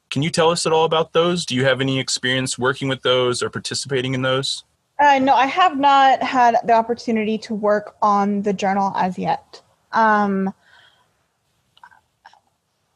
can 0.09 0.21
you 0.21 0.29
tell 0.29 0.51
us 0.51 0.65
at 0.65 0.71
all 0.71 0.85
about 0.85 1.13
those? 1.13 1.45
Do 1.45 1.55
you 1.55 1.65
have 1.65 1.81
any 1.81 1.99
experience 1.99 2.57
working 2.57 2.87
with 2.87 3.01
those 3.01 3.43
or 3.43 3.49
participating 3.49 4.13
in 4.13 4.21
those? 4.21 4.63
Uh, 4.99 5.19
no, 5.19 5.35
I 5.35 5.45
have 5.45 5.77
not 5.77 6.23
had 6.23 6.55
the 6.65 6.73
opportunity 6.73 7.37
to 7.39 7.53
work 7.53 7.95
on 8.01 8.41
the 8.41 8.53
journal 8.53 8.93
as 8.95 9.17
yet. 9.17 9.61
Um, 9.91 10.53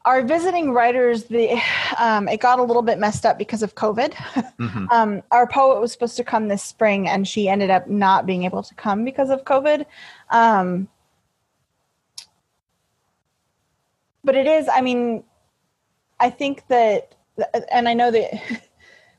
our 0.04 0.22
visiting 0.22 0.72
writers, 0.72 1.24
the 1.24 1.60
um, 1.98 2.28
it 2.28 2.40
got 2.40 2.58
a 2.58 2.62
little 2.62 2.82
bit 2.82 2.98
messed 2.98 3.24
up 3.24 3.38
because 3.38 3.62
of 3.62 3.74
COVID. 3.74 4.12
Mm-hmm. 4.12 4.86
um, 4.90 5.22
our 5.30 5.46
poet 5.46 5.80
was 5.80 5.92
supposed 5.92 6.16
to 6.16 6.24
come 6.24 6.48
this 6.48 6.62
spring, 6.62 7.08
and 7.08 7.26
she 7.26 7.48
ended 7.48 7.70
up 7.70 7.88
not 7.88 8.26
being 8.26 8.44
able 8.44 8.62
to 8.62 8.74
come 8.74 9.04
because 9.04 9.30
of 9.30 9.44
COVID. 9.44 9.86
Um, 10.30 10.88
but 14.24 14.34
it 14.34 14.46
is, 14.46 14.68
I 14.72 14.80
mean, 14.80 15.24
I 16.20 16.30
think 16.30 16.66
that, 16.68 17.14
and 17.70 17.88
I 17.88 17.94
know 17.94 18.10
that. 18.10 18.62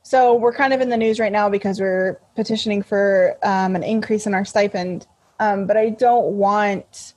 So 0.05 0.35
we're 0.35 0.53
kind 0.53 0.73
of 0.73 0.81
in 0.81 0.89
the 0.89 0.97
news 0.97 1.17
right 1.17 1.31
now 1.31 1.47
because 1.47 1.79
we're 1.79 2.19
petitioning 2.35 2.83
for 2.83 3.37
um, 3.41 3.73
an 3.77 3.83
increase 3.83 4.27
in 4.27 4.33
our 4.33 4.43
stipend. 4.43 5.07
Um, 5.39 5.65
but 5.65 5.77
I 5.77 5.91
don't 5.91 6.33
want 6.33 7.13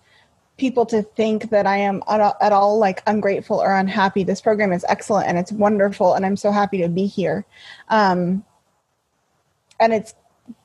people 0.57 0.87
to 0.87 1.03
think 1.03 1.51
that 1.51 1.67
I 1.67 1.77
am 1.77 2.03
at 2.09 2.21
all, 2.21 2.37
at 2.41 2.53
all, 2.53 2.79
like 2.79 3.03
ungrateful 3.07 3.59
or 3.59 3.77
unhappy. 3.77 4.25
This 4.25 4.41
program 4.41 4.73
is 4.73 4.85
excellent 4.89 5.29
and 5.29 5.39
it's 5.39 5.53
wonderful, 5.53 6.15
and 6.15 6.25
I'm 6.25 6.37
so 6.37 6.51
happy 6.51 6.79
to 6.79 6.89
be 6.89 7.07
here. 7.07 7.45
Um, 7.89 8.45
and 9.79 9.93
it's 9.93 10.15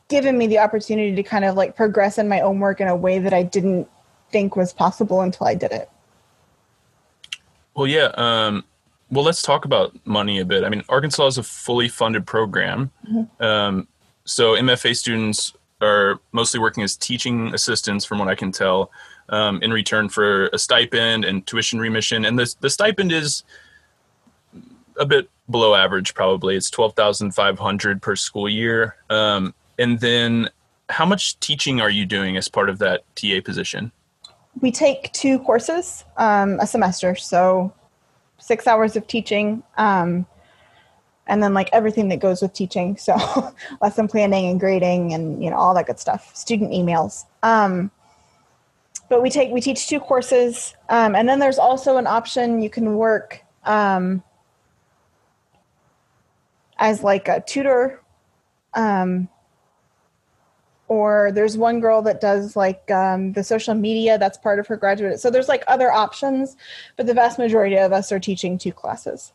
given 0.07 0.37
me 0.37 0.47
the 0.47 0.59
opportunity 0.59 1.15
to 1.15 1.23
kind 1.23 1.45
of 1.45 1.55
like 1.55 1.75
progress 1.75 2.17
in 2.17 2.27
my 2.27 2.41
own 2.41 2.59
work 2.59 2.79
in 2.79 2.87
a 2.87 2.95
way 2.95 3.19
that 3.19 3.33
I 3.33 3.43
didn't 3.43 3.87
think 4.31 4.55
was 4.55 4.73
possible 4.73 5.21
until 5.21 5.47
I 5.47 5.55
did 5.55 5.71
it. 5.71 5.89
Well, 7.75 7.87
yeah. 7.87 8.11
Um, 8.15 8.63
well, 9.09 9.25
let's 9.25 9.41
talk 9.41 9.65
about 9.65 9.93
money 10.05 10.39
a 10.39 10.45
bit. 10.45 10.63
I 10.63 10.69
mean, 10.69 10.83
Arkansas 10.87 11.27
is 11.27 11.37
a 11.37 11.43
fully 11.43 11.89
funded 11.89 12.25
program. 12.25 12.91
Mm-hmm. 13.09 13.43
Um, 13.43 13.87
so 14.23 14.53
MFA 14.53 14.95
students 14.95 15.53
are 15.81 16.19
mostly 16.31 16.59
working 16.59 16.83
as 16.83 16.95
teaching 16.95 17.53
assistants, 17.53 18.05
from 18.05 18.19
what 18.19 18.27
I 18.27 18.35
can 18.35 18.51
tell 18.51 18.91
um, 19.31 19.61
in 19.63 19.71
return 19.71 20.09
for 20.09 20.47
a 20.47 20.59
stipend 20.59 21.25
and 21.25 21.45
tuition 21.47 21.79
remission. 21.79 22.25
And 22.25 22.37
the 22.37 22.53
the 22.59 22.69
stipend 22.69 23.11
is 23.11 23.43
a 24.97 25.05
bit 25.05 25.29
below 25.49 25.73
average, 25.73 26.13
probably. 26.13 26.55
It's 26.55 26.69
twelve 26.69 26.93
thousand 26.95 27.31
five 27.31 27.57
hundred 27.57 28.01
per 28.01 28.15
school 28.15 28.47
year. 28.47 28.95
Um, 29.09 29.53
and 29.79 29.99
then, 29.99 30.49
how 30.89 31.05
much 31.05 31.39
teaching 31.39 31.81
are 31.81 31.89
you 31.89 32.05
doing 32.05 32.37
as 32.37 32.47
part 32.47 32.69
of 32.69 32.79
that 32.79 33.03
TA 33.15 33.39
position? 33.43 33.91
We 34.59 34.71
take 34.71 35.11
two 35.13 35.39
courses 35.39 36.03
um, 36.17 36.59
a 36.59 36.67
semester, 36.67 37.15
so 37.15 37.73
six 38.37 38.67
hours 38.67 38.95
of 38.95 39.07
teaching. 39.07 39.63
Um, 39.77 40.25
and 41.27 41.41
then 41.41 41.53
like 41.53 41.69
everything 41.71 42.09
that 42.09 42.19
goes 42.19 42.41
with 42.41 42.51
teaching 42.51 42.97
so 42.97 43.15
lesson 43.81 44.07
planning 44.07 44.49
and 44.49 44.59
grading 44.59 45.13
and 45.13 45.41
you 45.41 45.49
know 45.49 45.55
all 45.55 45.73
that 45.73 45.85
good 45.85 45.99
stuff 45.99 46.35
student 46.35 46.71
emails 46.71 47.25
um, 47.43 47.89
but 49.11 49.21
we 49.21 49.29
take 49.29 49.51
we 49.51 49.59
teach 49.59 49.87
two 49.87 49.99
courses 49.99 50.73
um, 50.87 51.15
and 51.15 51.27
then 51.27 51.37
there's 51.37 51.59
also 51.59 51.97
an 51.97 52.07
option 52.07 52.61
you 52.61 52.69
can 52.69 52.95
work 52.95 53.43
um, 53.65 54.23
as 56.77 57.03
like 57.03 57.27
a 57.27 57.43
tutor 57.45 58.01
um, 58.73 59.27
or 60.87 61.29
there's 61.33 61.57
one 61.57 61.81
girl 61.81 62.01
that 62.01 62.21
does 62.21 62.55
like 62.55 62.89
um, 62.89 63.33
the 63.33 63.43
social 63.43 63.73
media 63.73 64.17
that's 64.17 64.37
part 64.37 64.59
of 64.59 64.67
her 64.67 64.77
graduate. 64.77 65.19
So 65.19 65.29
there's 65.29 65.49
like 65.49 65.65
other 65.67 65.91
options 65.91 66.55
but 66.95 67.05
the 67.05 67.13
vast 67.13 67.37
majority 67.37 67.75
of 67.75 67.91
us 67.91 68.13
are 68.13 68.19
teaching 68.19 68.57
two 68.57 68.71
classes. 68.71 69.33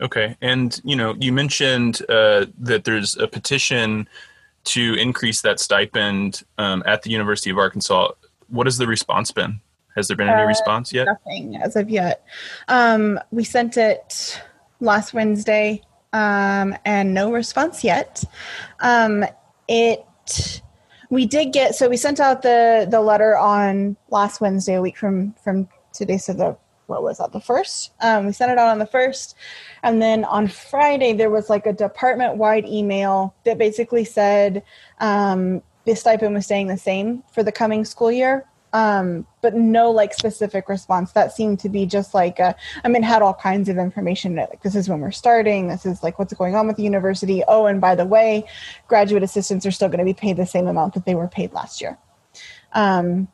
Okay 0.00 0.36
and 0.40 0.80
you 0.84 0.94
know 0.94 1.16
you 1.18 1.32
mentioned 1.32 2.00
uh, 2.08 2.46
that 2.60 2.84
there's 2.84 3.16
a 3.16 3.26
petition 3.26 4.08
to 4.66 4.94
increase 4.94 5.42
that 5.42 5.58
stipend 5.58 6.44
um, 6.58 6.84
at 6.86 7.02
the 7.02 7.10
university 7.10 7.50
of 7.50 7.58
arkansas 7.58 8.12
what 8.48 8.66
has 8.66 8.78
the 8.78 8.86
response 8.86 9.32
been? 9.32 9.60
Has 9.96 10.08
there 10.08 10.16
been 10.16 10.28
any 10.28 10.42
uh, 10.42 10.46
response 10.46 10.92
yet? 10.92 11.06
Nothing 11.06 11.56
as 11.56 11.74
of 11.74 11.88
yet. 11.88 12.24
Um, 12.68 13.18
we 13.30 13.44
sent 13.44 13.76
it 13.76 14.40
last 14.80 15.14
Wednesday, 15.14 15.82
um, 16.12 16.76
and 16.84 17.14
no 17.14 17.32
response 17.32 17.82
yet. 17.82 18.22
Um, 18.80 19.24
it 19.68 20.04
we 21.08 21.24
did 21.24 21.52
get 21.52 21.74
so 21.74 21.88
we 21.88 21.96
sent 21.96 22.20
out 22.20 22.42
the 22.42 22.86
the 22.90 23.00
letter 23.00 23.36
on 23.38 23.96
last 24.10 24.40
Wednesday, 24.40 24.74
a 24.74 24.82
week 24.82 24.98
from 24.98 25.34
from 25.42 25.68
today. 25.92 26.18
So 26.18 26.34
the 26.34 26.56
what 26.86 27.02
was 27.02 27.18
that 27.18 27.32
the 27.32 27.40
first? 27.40 27.92
Um, 28.00 28.26
we 28.26 28.32
sent 28.32 28.52
it 28.52 28.58
out 28.58 28.68
on 28.68 28.78
the 28.78 28.86
first, 28.86 29.34
and 29.82 30.00
then 30.00 30.24
on 30.24 30.46
Friday 30.46 31.14
there 31.14 31.30
was 31.30 31.48
like 31.48 31.66
a 31.66 31.72
department 31.72 32.36
wide 32.36 32.66
email 32.66 33.34
that 33.44 33.58
basically 33.58 34.04
said 34.04 34.62
um, 35.00 35.62
the 35.86 35.96
stipend 35.96 36.34
was 36.34 36.44
staying 36.44 36.66
the 36.66 36.76
same 36.76 37.22
for 37.32 37.42
the 37.42 37.52
coming 37.52 37.84
school 37.84 38.12
year 38.12 38.44
um, 38.76 39.26
but 39.40 39.54
no 39.54 39.90
like 39.90 40.12
specific 40.12 40.68
response. 40.68 41.12
That 41.12 41.32
seemed 41.32 41.60
to 41.60 41.70
be 41.70 41.86
just 41.86 42.12
like 42.12 42.38
i 42.40 42.54
mean 42.88 43.02
had 43.02 43.22
all 43.22 43.32
kinds 43.32 43.70
of 43.70 43.78
information 43.78 44.36
like 44.36 44.62
this 44.62 44.74
is 44.74 44.86
when 44.86 45.00
we're 45.00 45.12
starting 45.12 45.68
this 45.68 45.86
is 45.86 46.02
like 46.02 46.18
what's 46.18 46.34
going 46.34 46.54
on 46.54 46.66
with 46.66 46.76
the 46.76 46.82
university. 46.82 47.42
Oh 47.48 47.64
and 47.66 47.80
by 47.80 47.94
the 47.94 48.04
way 48.04 48.44
graduate 48.86 49.22
assistants 49.22 49.64
are 49.64 49.70
still 49.70 49.88
going 49.88 50.00
to 50.00 50.04
be 50.04 50.12
paid 50.12 50.36
the 50.36 50.44
same 50.44 50.66
amount 50.66 50.92
that 50.92 51.06
they 51.06 51.14
were 51.14 51.28
paid 51.28 51.54
last 51.54 51.80
year. 51.80 51.96
Um, 52.72 53.28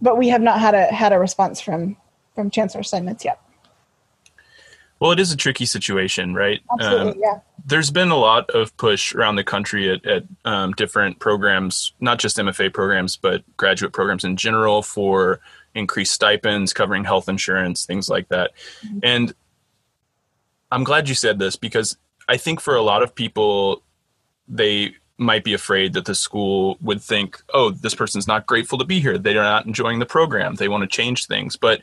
but 0.00 0.16
we 0.16 0.28
have 0.28 0.40
not 0.40 0.58
had 0.58 0.74
a 0.74 0.86
had 0.86 1.12
a 1.12 1.18
response 1.18 1.60
from 1.60 1.98
from 2.34 2.50
chancellor 2.50 2.82
steinmetz 2.82 3.26
yet 3.26 3.40
well, 5.00 5.12
it 5.12 5.18
is 5.18 5.32
a 5.32 5.36
tricky 5.36 5.64
situation, 5.64 6.34
right? 6.34 6.60
Absolutely, 6.72 7.12
um, 7.12 7.18
yeah. 7.18 7.40
There's 7.64 7.90
been 7.90 8.10
a 8.10 8.16
lot 8.16 8.50
of 8.50 8.76
push 8.76 9.14
around 9.14 9.36
the 9.36 9.44
country 9.44 9.90
at, 9.90 10.04
at 10.06 10.24
um, 10.44 10.72
different 10.72 11.18
programs, 11.18 11.94
not 12.00 12.18
just 12.18 12.36
MFA 12.36 12.72
programs, 12.72 13.16
but 13.16 13.42
graduate 13.56 13.92
programs 13.92 14.24
in 14.24 14.36
general 14.36 14.82
for 14.82 15.40
increased 15.74 16.12
stipends, 16.12 16.72
covering 16.72 17.04
health 17.04 17.28
insurance, 17.28 17.86
things 17.86 18.08
like 18.08 18.28
that. 18.28 18.52
Mm-hmm. 18.84 18.98
And 19.02 19.34
I'm 20.70 20.84
glad 20.84 21.08
you 21.08 21.14
said 21.14 21.38
this 21.38 21.56
because 21.56 21.96
I 22.28 22.36
think 22.36 22.60
for 22.60 22.76
a 22.76 22.82
lot 22.82 23.02
of 23.02 23.14
people, 23.14 23.82
they 24.48 24.94
might 25.16 25.44
be 25.44 25.54
afraid 25.54 25.92
that 25.94 26.06
the 26.06 26.14
school 26.14 26.76
would 26.80 27.02
think, 27.02 27.42
oh, 27.52 27.70
this 27.70 27.94
person's 27.94 28.26
not 28.26 28.46
grateful 28.46 28.78
to 28.78 28.84
be 28.84 29.00
here. 29.00 29.18
They're 29.18 29.34
not 29.34 29.66
enjoying 29.66 29.98
the 29.98 30.06
program. 30.06 30.54
They 30.54 30.68
want 30.68 30.82
to 30.82 30.86
change 30.86 31.26
things. 31.26 31.56
But 31.56 31.82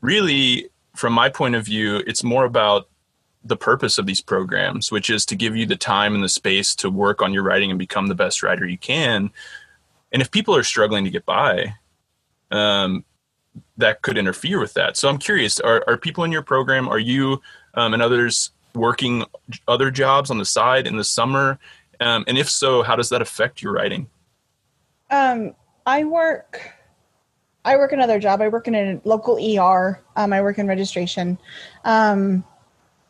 really, 0.00 0.70
from 0.98 1.12
my 1.12 1.28
point 1.28 1.54
of 1.54 1.64
view, 1.64 2.02
it's 2.06 2.24
more 2.24 2.44
about 2.44 2.88
the 3.44 3.56
purpose 3.56 3.98
of 3.98 4.06
these 4.06 4.20
programs, 4.20 4.90
which 4.90 5.08
is 5.08 5.24
to 5.26 5.36
give 5.36 5.56
you 5.56 5.64
the 5.64 5.76
time 5.76 6.14
and 6.14 6.24
the 6.24 6.28
space 6.28 6.74
to 6.74 6.90
work 6.90 7.22
on 7.22 7.32
your 7.32 7.44
writing 7.44 7.70
and 7.70 7.78
become 7.78 8.08
the 8.08 8.14
best 8.14 8.42
writer 8.42 8.66
you 8.66 8.76
can. 8.76 9.30
And 10.12 10.20
if 10.20 10.30
people 10.30 10.56
are 10.56 10.64
struggling 10.64 11.04
to 11.04 11.10
get 11.10 11.24
by, 11.24 11.74
um, 12.50 13.04
that 13.76 14.02
could 14.02 14.18
interfere 14.18 14.58
with 14.58 14.74
that. 14.74 14.96
So 14.96 15.08
I'm 15.08 15.18
curious: 15.18 15.60
are, 15.60 15.84
are 15.86 15.96
people 15.96 16.24
in 16.24 16.32
your 16.32 16.42
program? 16.42 16.88
Are 16.88 16.98
you 16.98 17.40
um, 17.74 17.94
and 17.94 18.02
others 18.02 18.50
working 18.74 19.24
other 19.68 19.90
jobs 19.90 20.30
on 20.30 20.38
the 20.38 20.44
side 20.44 20.86
in 20.86 20.96
the 20.96 21.04
summer? 21.04 21.58
Um, 22.00 22.24
and 22.26 22.36
if 22.36 22.50
so, 22.50 22.82
how 22.82 22.96
does 22.96 23.08
that 23.10 23.22
affect 23.22 23.62
your 23.62 23.72
writing? 23.72 24.08
Um, 25.10 25.54
I 25.86 26.04
work 26.04 26.77
I 27.64 27.76
work 27.76 27.92
another 27.92 28.18
job. 28.18 28.40
I 28.40 28.48
work 28.48 28.68
in 28.68 28.74
a 28.74 29.00
local 29.04 29.36
ER. 29.36 30.02
Um, 30.16 30.32
I 30.32 30.40
work 30.40 30.58
in 30.58 30.66
registration. 30.66 31.38
Um, 31.84 32.44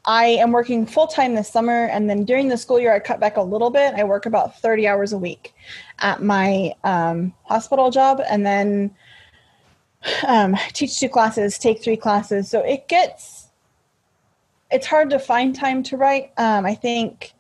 I 0.05 0.27
am 0.27 0.53
working 0.53 0.87
full 0.87 1.07
time 1.07 1.35
this 1.35 1.51
summer, 1.51 1.85
and 1.85 2.09
then 2.09 2.25
during 2.25 2.49
the 2.49 2.57
school 2.57 2.81
year, 2.81 2.95
I 2.95 2.99
cut 2.99 3.21
back 3.21 3.37
a 3.37 3.43
little 3.43 3.71
bit. 3.71 3.95
I 3.95 4.05
work 4.05 4.25
about 4.25 4.59
30 4.61 4.89
hours 4.89 5.13
a 5.13 5.19
week 5.19 5.55
at 5.99 6.23
my 6.23 6.73
um, 6.83 7.35
hospital 7.45 7.91
job, 7.91 8.23
and 8.29 8.47
then 8.47 8.91
um, 10.27 10.57
teach 10.73 10.99
two 10.99 11.09
classes, 11.09 11.59
take 11.59 11.83
three 11.83 11.97
classes. 11.97 12.49
So 12.49 12.61
it 12.61 12.89
gets, 12.89 13.49
it's 14.71 14.87
hard 14.87 15.11
to 15.11 15.19
find 15.19 15.55
time 15.55 15.83
to 15.85 15.97
write. 15.97 16.33
Um, 16.39 16.65
I 16.65 16.75
think, 16.75 17.35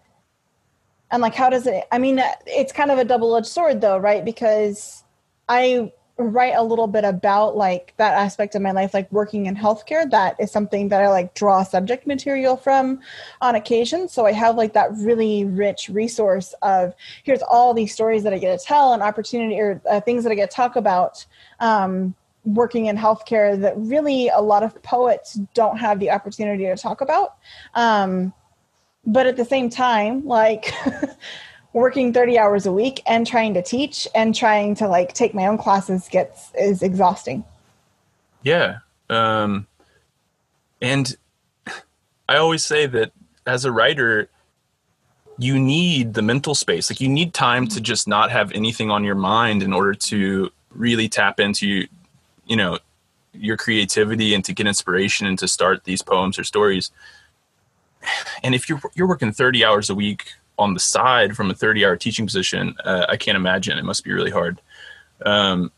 and 1.10 1.22
like, 1.22 1.34
how 1.34 1.48
does 1.48 1.66
it, 1.66 1.84
I 1.90 1.98
mean, 1.98 2.20
it's 2.46 2.72
kind 2.72 2.90
of 2.90 2.98
a 2.98 3.04
double 3.04 3.34
edged 3.36 3.46
sword 3.46 3.80
though, 3.80 3.96
right? 3.96 4.24
Because 4.24 5.04
I 5.48 5.90
write 6.18 6.54
a 6.56 6.62
little 6.62 6.88
bit 6.88 7.04
about 7.04 7.56
like 7.56 7.94
that 7.96 8.14
aspect 8.14 8.56
of 8.56 8.62
my 8.62 8.72
life 8.72 8.92
like 8.92 9.10
working 9.12 9.46
in 9.46 9.54
healthcare 9.54 10.10
that 10.10 10.34
is 10.40 10.50
something 10.50 10.88
that 10.88 11.00
i 11.00 11.08
like 11.08 11.32
draw 11.34 11.62
subject 11.62 12.06
material 12.06 12.56
from 12.56 13.00
on 13.40 13.54
occasion. 13.54 14.08
So 14.08 14.26
i 14.26 14.32
have 14.32 14.56
like 14.56 14.72
that 14.72 14.90
really 14.94 15.44
rich 15.44 15.88
resource 15.88 16.54
of 16.62 16.94
here's 17.22 17.42
all 17.42 17.72
these 17.72 17.92
stories 17.92 18.24
that 18.24 18.34
i 18.34 18.38
get 18.38 18.58
to 18.58 18.66
tell 18.66 18.92
and 18.92 19.02
opportunity 19.02 19.60
or 19.60 19.80
uh, 19.88 20.00
things 20.00 20.24
that 20.24 20.30
i 20.30 20.34
get 20.34 20.50
to 20.50 20.56
talk 20.56 20.74
about 20.74 21.24
um, 21.60 22.14
working 22.44 22.86
in 22.86 22.96
healthcare 22.96 23.60
that 23.60 23.74
really 23.76 24.28
a 24.28 24.40
lot 24.40 24.62
of 24.62 24.80
poets 24.82 25.34
don't 25.54 25.76
have 25.78 26.00
the 26.00 26.10
opportunity 26.10 26.64
to 26.64 26.76
talk 26.76 27.00
about. 27.00 27.36
Um, 27.74 28.32
but 29.06 29.26
at 29.26 29.36
the 29.36 29.44
same 29.44 29.70
time 29.70 30.24
like 30.26 30.72
working 31.72 32.12
30 32.12 32.38
hours 32.38 32.66
a 32.66 32.72
week 32.72 33.02
and 33.06 33.26
trying 33.26 33.54
to 33.54 33.62
teach 33.62 34.08
and 34.14 34.34
trying 34.34 34.74
to 34.76 34.88
like 34.88 35.12
take 35.12 35.34
my 35.34 35.46
own 35.46 35.58
classes 35.58 36.08
gets 36.10 36.50
is 36.58 36.82
exhausting 36.82 37.44
yeah 38.42 38.78
um 39.10 39.66
and 40.80 41.16
I 42.28 42.36
always 42.36 42.64
say 42.64 42.86
that 42.86 43.12
as 43.46 43.64
a 43.64 43.72
writer, 43.72 44.28
you 45.38 45.58
need 45.58 46.14
the 46.14 46.22
mental 46.22 46.54
space. 46.54 46.90
Like 46.90 47.00
you 47.00 47.08
need 47.08 47.32
time 47.32 47.66
to 47.68 47.80
just 47.80 48.06
not 48.06 48.30
have 48.30 48.52
anything 48.52 48.90
on 48.90 49.04
your 49.04 49.14
mind 49.14 49.62
in 49.62 49.72
order 49.72 49.94
to 49.94 50.50
really 50.70 51.08
tap 51.08 51.40
into, 51.40 51.86
you 52.46 52.56
know, 52.56 52.78
your 53.32 53.56
creativity 53.56 54.34
and 54.34 54.44
to 54.44 54.52
get 54.52 54.66
inspiration 54.66 55.26
and 55.26 55.38
to 55.38 55.48
start 55.48 55.84
these 55.84 56.02
poems 56.02 56.38
or 56.38 56.44
stories. 56.44 56.90
And 58.42 58.54
if 58.54 58.68
you're 58.68 58.80
you're 58.94 59.08
working 59.08 59.32
30 59.32 59.64
hours 59.64 59.90
a 59.90 59.94
week 59.94 60.34
on 60.58 60.74
the 60.74 60.80
side 60.80 61.36
from 61.36 61.50
a 61.50 61.54
30 61.54 61.84
hour 61.84 61.96
teaching 61.96 62.26
position, 62.26 62.74
uh, 62.84 63.06
I 63.08 63.16
can't 63.16 63.36
imagine. 63.36 63.78
It 63.78 63.84
must 63.84 64.04
be 64.04 64.12
really 64.12 64.30
hard. 64.30 64.60
Um, 65.24 65.72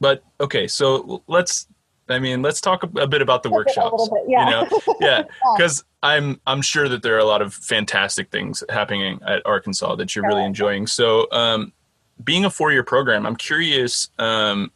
but 0.00 0.22
okay, 0.40 0.66
so 0.66 1.22
let's. 1.26 1.66
I 2.08 2.20
mean, 2.20 2.40
let's 2.40 2.60
talk 2.60 2.84
a 2.84 3.06
bit 3.08 3.20
about 3.20 3.42
the 3.42 3.50
workshops. 3.50 4.08
Bit, 4.08 4.22
yeah, 4.28 4.44
you 4.44 4.50
know? 4.50 4.80
yeah, 5.00 5.22
because 5.56 5.84
I'm 6.02 6.40
I'm 6.46 6.62
sure 6.62 6.88
that 6.88 7.02
there 7.02 7.16
are 7.16 7.20
a 7.20 7.24
lot 7.24 7.42
of 7.42 7.52
fantastic 7.52 8.30
things 8.30 8.62
happening 8.68 9.18
at 9.26 9.44
Arkansas 9.44 9.96
that 9.96 10.14
you're 10.14 10.24
really 10.24 10.44
enjoying. 10.44 10.86
So, 10.86 11.26
um, 11.32 11.72
being 12.22 12.44
a 12.44 12.50
four 12.50 12.70
year 12.70 12.84
program, 12.84 13.26
I'm 13.26 13.34
curious 13.34 14.10
um, 14.20 14.70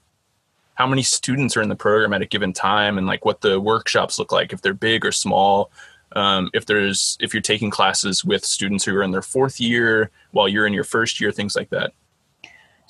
how 0.74 0.88
many 0.88 1.02
students 1.02 1.56
are 1.56 1.62
in 1.62 1.68
the 1.68 1.76
program 1.76 2.12
at 2.14 2.22
a 2.22 2.26
given 2.26 2.52
time, 2.52 2.98
and 2.98 3.06
like 3.06 3.24
what 3.24 3.42
the 3.42 3.60
workshops 3.60 4.18
look 4.18 4.32
like, 4.32 4.52
if 4.52 4.60
they're 4.60 4.74
big 4.74 5.04
or 5.06 5.12
small. 5.12 5.70
Um, 6.16 6.50
if 6.52 6.66
there's 6.66 7.16
if 7.20 7.32
you're 7.32 7.40
taking 7.40 7.70
classes 7.70 8.24
with 8.24 8.44
students 8.44 8.84
who 8.84 8.96
are 8.96 9.02
in 9.02 9.10
their 9.12 9.22
fourth 9.22 9.60
year 9.60 10.10
while 10.32 10.48
you're 10.48 10.66
in 10.66 10.72
your 10.72 10.84
first 10.84 11.20
year, 11.20 11.30
things 11.30 11.54
like 11.54 11.70
that. 11.70 11.92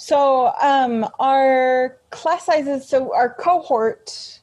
So 0.01 0.55
um, 0.63 1.07
our 1.19 1.99
class 2.09 2.47
sizes, 2.47 2.89
so 2.89 3.15
our 3.15 3.29
cohort, 3.35 4.41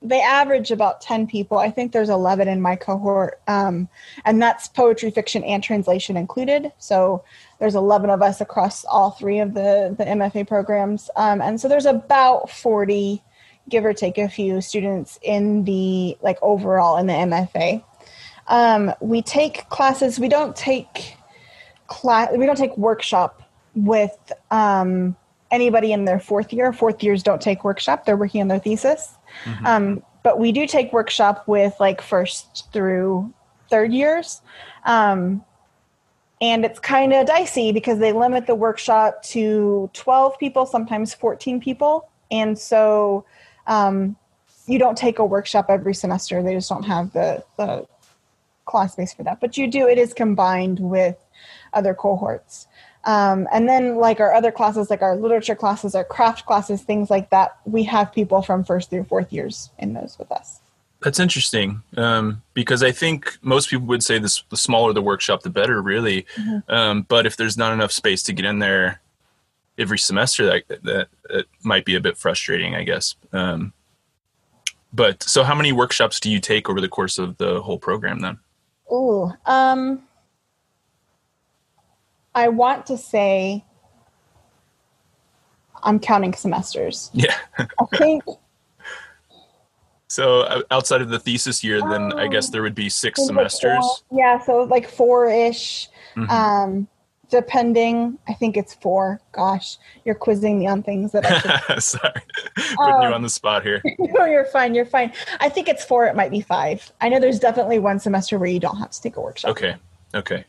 they 0.00 0.20
average 0.20 0.70
about 0.70 1.00
10 1.00 1.26
people. 1.26 1.58
I 1.58 1.72
think 1.72 1.90
there's 1.90 2.08
11 2.08 2.46
in 2.46 2.62
my 2.62 2.76
cohort, 2.76 3.40
um, 3.48 3.88
and 4.24 4.40
that's 4.40 4.68
poetry, 4.68 5.10
fiction, 5.10 5.42
and 5.42 5.60
translation 5.60 6.16
included. 6.16 6.72
So 6.78 7.24
there's 7.58 7.74
11 7.74 8.10
of 8.10 8.22
us 8.22 8.40
across 8.40 8.84
all 8.84 9.10
three 9.10 9.40
of 9.40 9.54
the, 9.54 9.92
the 9.98 10.04
MFA 10.04 10.46
programs. 10.46 11.10
Um, 11.16 11.42
and 11.42 11.60
so 11.60 11.66
there's 11.66 11.86
about 11.86 12.48
40, 12.48 13.20
give 13.68 13.84
or 13.84 13.92
take 13.92 14.18
a 14.18 14.28
few 14.28 14.60
students 14.60 15.18
in 15.20 15.64
the, 15.64 16.16
like 16.22 16.38
overall 16.42 16.96
in 16.96 17.08
the 17.08 17.12
MFA. 17.12 17.82
Um, 18.48 18.92
we 19.00 19.22
take 19.22 19.68
classes, 19.68 20.18
we 20.18 20.28
don't 20.28 20.54
take 20.54 21.16
class, 21.88 22.30
we 22.36 22.46
don't 22.46 22.56
take 22.56 22.76
workshop 22.76 23.42
with 23.74 24.32
um, 24.50 25.16
anybody 25.50 25.92
in 25.92 26.04
their 26.04 26.20
fourth 26.20 26.52
year. 26.52 26.72
Fourth 26.72 27.02
years 27.02 27.22
don't 27.22 27.42
take 27.42 27.64
workshop; 27.64 28.04
they're 28.04 28.16
working 28.16 28.40
on 28.40 28.48
their 28.48 28.58
thesis. 28.58 29.16
Mm-hmm. 29.44 29.66
Um, 29.66 30.02
but 30.22 30.38
we 30.38 30.52
do 30.52 30.66
take 30.66 30.92
workshop 30.92 31.46
with 31.46 31.74
like 31.78 32.00
first 32.00 32.72
through 32.72 33.32
third 33.70 33.92
years. 33.92 34.42
Um, 34.84 35.44
and 36.40 36.64
it's 36.64 36.78
kind 36.78 37.12
of 37.12 37.26
dicey 37.26 37.72
because 37.72 37.98
they 37.98 38.12
limit 38.12 38.46
the 38.46 38.54
workshop 38.54 39.22
to 39.24 39.90
12 39.94 40.38
people, 40.38 40.66
sometimes 40.66 41.14
14 41.14 41.60
people. 41.60 42.08
And 42.30 42.58
so 42.58 43.24
um, 43.66 44.16
you 44.66 44.78
don't 44.78 44.98
take 44.98 45.18
a 45.18 45.24
workshop 45.24 45.66
every 45.68 45.94
semester. 45.94 46.42
They 46.42 46.54
just 46.54 46.68
don't 46.68 46.82
have 46.82 47.12
the, 47.12 47.42
the 47.56 47.86
class 48.66 48.92
space 48.92 49.14
for 49.14 49.22
that. 49.22 49.40
But 49.40 49.56
you 49.56 49.66
do, 49.66 49.88
it 49.88 49.98
is 49.98 50.12
combined 50.12 50.78
with 50.78 51.16
other 51.72 51.94
cohorts. 51.94 52.66
Um, 53.04 53.46
and 53.52 53.68
then, 53.68 53.96
like 53.96 54.18
our 54.18 54.34
other 54.34 54.50
classes, 54.50 54.90
like 54.90 55.00
our 55.00 55.16
literature 55.16 55.54
classes, 55.54 55.94
our 55.94 56.04
craft 56.04 56.44
classes, 56.44 56.82
things 56.82 57.08
like 57.08 57.30
that, 57.30 57.56
we 57.64 57.84
have 57.84 58.12
people 58.12 58.42
from 58.42 58.64
first 58.64 58.90
through 58.90 59.04
fourth 59.04 59.32
years 59.32 59.70
in 59.78 59.94
those 59.94 60.18
with 60.18 60.30
us. 60.32 60.60
That's 61.02 61.20
interesting 61.20 61.82
um, 61.96 62.42
because 62.52 62.82
I 62.82 62.90
think 62.90 63.38
most 63.42 63.70
people 63.70 63.86
would 63.86 64.02
say 64.02 64.18
this: 64.18 64.42
the 64.50 64.56
smaller 64.56 64.92
the 64.92 65.02
workshop, 65.02 65.42
the 65.42 65.50
better, 65.50 65.80
really. 65.80 66.26
Mm-hmm. 66.36 66.72
Um, 66.72 67.02
but 67.02 67.26
if 67.26 67.36
there's 67.36 67.56
not 67.56 67.72
enough 67.72 67.92
space 67.92 68.24
to 68.24 68.32
get 68.32 68.44
in 68.44 68.58
there 68.58 69.00
every 69.78 69.98
semester, 69.98 70.46
that 70.46 70.82
that, 70.82 71.08
that 71.28 71.46
might 71.62 71.84
be 71.84 71.94
a 71.94 72.00
bit 72.00 72.16
frustrating, 72.16 72.74
I 72.74 72.82
guess. 72.82 73.14
Um, 73.32 73.72
but 74.92 75.22
so, 75.22 75.44
how 75.44 75.54
many 75.54 75.70
workshops 75.70 76.18
do 76.18 76.28
you 76.28 76.40
take 76.40 76.68
over 76.68 76.80
the 76.80 76.88
course 76.88 77.18
of 77.18 77.36
the 77.36 77.62
whole 77.62 77.78
program 77.78 78.20
then? 78.20 78.38
Ooh, 78.92 79.32
um, 79.46 80.02
I 82.34 82.48
want 82.48 82.86
to 82.86 82.96
say 82.96 83.64
I'm 85.82 85.98
counting 85.98 86.34
semesters. 86.34 87.10
Yeah. 87.12 87.36
I 87.58 87.96
think. 87.96 88.24
So 90.08 90.62
outside 90.70 91.02
of 91.02 91.08
the 91.08 91.18
thesis 91.18 91.64
year, 91.64 91.80
then 91.80 92.12
um, 92.12 92.18
I 92.18 92.28
guess 92.28 92.48
there 92.48 92.62
would 92.62 92.76
be 92.76 92.88
six 92.88 93.26
semesters. 93.26 93.84
Like 93.84 94.18
yeah, 94.20 94.40
so 94.40 94.62
like 94.62 94.88
four 94.88 95.26
ish. 95.26 95.88
Mm-hmm. 96.14 96.30
Um, 96.30 96.88
depending, 97.30 98.18
I 98.28 98.34
think 98.34 98.56
it's 98.56 98.74
four. 98.74 99.20
Gosh, 99.32 99.78
you're 100.04 100.14
quizzing 100.14 100.58
me 100.58 100.66
on 100.66 100.82
things 100.82 101.12
that 101.12 101.24
I. 101.26 101.78
Sorry, 101.78 102.12
putting 102.54 102.94
um, 102.94 103.02
you 103.02 103.08
on 103.08 103.22
the 103.22 103.30
spot 103.30 103.62
here. 103.62 103.82
no, 103.98 104.26
you're 104.26 104.44
fine. 104.46 104.74
You're 104.74 104.86
fine. 104.86 105.12
I 105.40 105.48
think 105.48 105.68
it's 105.68 105.84
four. 105.84 106.06
It 106.06 106.16
might 106.16 106.30
be 106.30 106.40
five. 106.40 106.90
I 107.00 107.08
know 107.08 107.20
there's 107.20 107.38
definitely 107.38 107.78
one 107.78 107.98
semester 107.98 108.38
where 108.38 108.48
you 108.48 108.60
don't 108.60 108.78
have 108.78 108.90
to 108.90 109.02
take 109.02 109.16
a 109.16 109.20
workshop. 109.20 109.50
Okay. 109.52 109.76
Okay. 110.14 110.44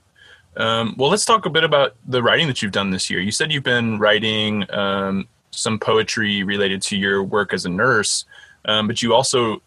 Um, 0.55 0.95
well, 0.97 1.09
let's 1.09 1.25
talk 1.25 1.45
a 1.45 1.49
bit 1.49 1.63
about 1.63 1.95
the 2.07 2.23
writing 2.23 2.47
that 2.47 2.61
you've 2.61 2.71
done 2.71 2.89
this 2.89 3.09
year. 3.09 3.19
You 3.19 3.31
said 3.31 3.51
you've 3.51 3.63
been 3.63 3.99
writing 3.99 4.65
um, 4.71 5.27
some 5.51 5.77
poetry 5.77 6.43
related 6.43 6.81
to 6.83 6.97
your 6.97 7.23
work 7.23 7.53
as 7.53 7.65
a 7.65 7.69
nurse, 7.69 8.25
um, 8.65 8.87
but 8.87 9.01
you 9.01 9.13
also 9.13 9.61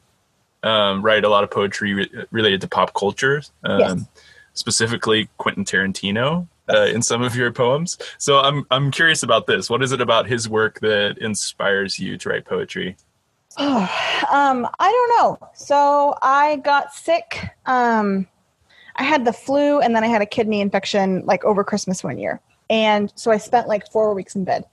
um, 0.62 1.02
write 1.02 1.24
a 1.24 1.28
lot 1.28 1.44
of 1.44 1.50
poetry 1.50 1.94
re- 1.94 2.10
related 2.30 2.60
to 2.62 2.68
pop 2.68 2.92
culture, 2.94 3.42
um, 3.62 3.80
yes. 3.80 4.04
specifically 4.54 5.28
Quentin 5.38 5.64
Tarantino. 5.64 6.48
Uh, 6.80 6.86
in 6.86 7.02
some 7.02 7.20
of 7.20 7.34
your 7.34 7.50
poems, 7.50 7.98
so 8.18 8.38
I'm 8.38 8.64
I'm 8.70 8.92
curious 8.92 9.24
about 9.24 9.46
this. 9.46 9.68
What 9.68 9.82
is 9.82 9.90
it 9.90 10.00
about 10.00 10.28
his 10.28 10.48
work 10.48 10.78
that 10.80 11.18
inspires 11.18 11.98
you 11.98 12.16
to 12.18 12.28
write 12.28 12.44
poetry? 12.44 12.96
Oh, 13.58 13.80
um, 14.30 14.68
I 14.78 14.90
don't 14.90 15.40
know. 15.40 15.48
So 15.54 16.16
I 16.22 16.56
got 16.56 16.94
sick 16.94 17.50
um, 17.66 18.28
I 19.00 19.02
had 19.02 19.24
the 19.24 19.32
flu 19.32 19.80
and 19.80 19.96
then 19.96 20.04
I 20.04 20.08
had 20.08 20.20
a 20.20 20.26
kidney 20.26 20.60
infection 20.60 21.24
like 21.24 21.42
over 21.44 21.64
Christmas 21.64 22.04
one 22.04 22.18
year. 22.18 22.38
And 22.68 23.10
so 23.16 23.30
I 23.30 23.38
spent 23.38 23.66
like 23.66 23.90
four 23.90 24.14
weeks 24.14 24.36
in 24.36 24.44
bed. 24.44 24.64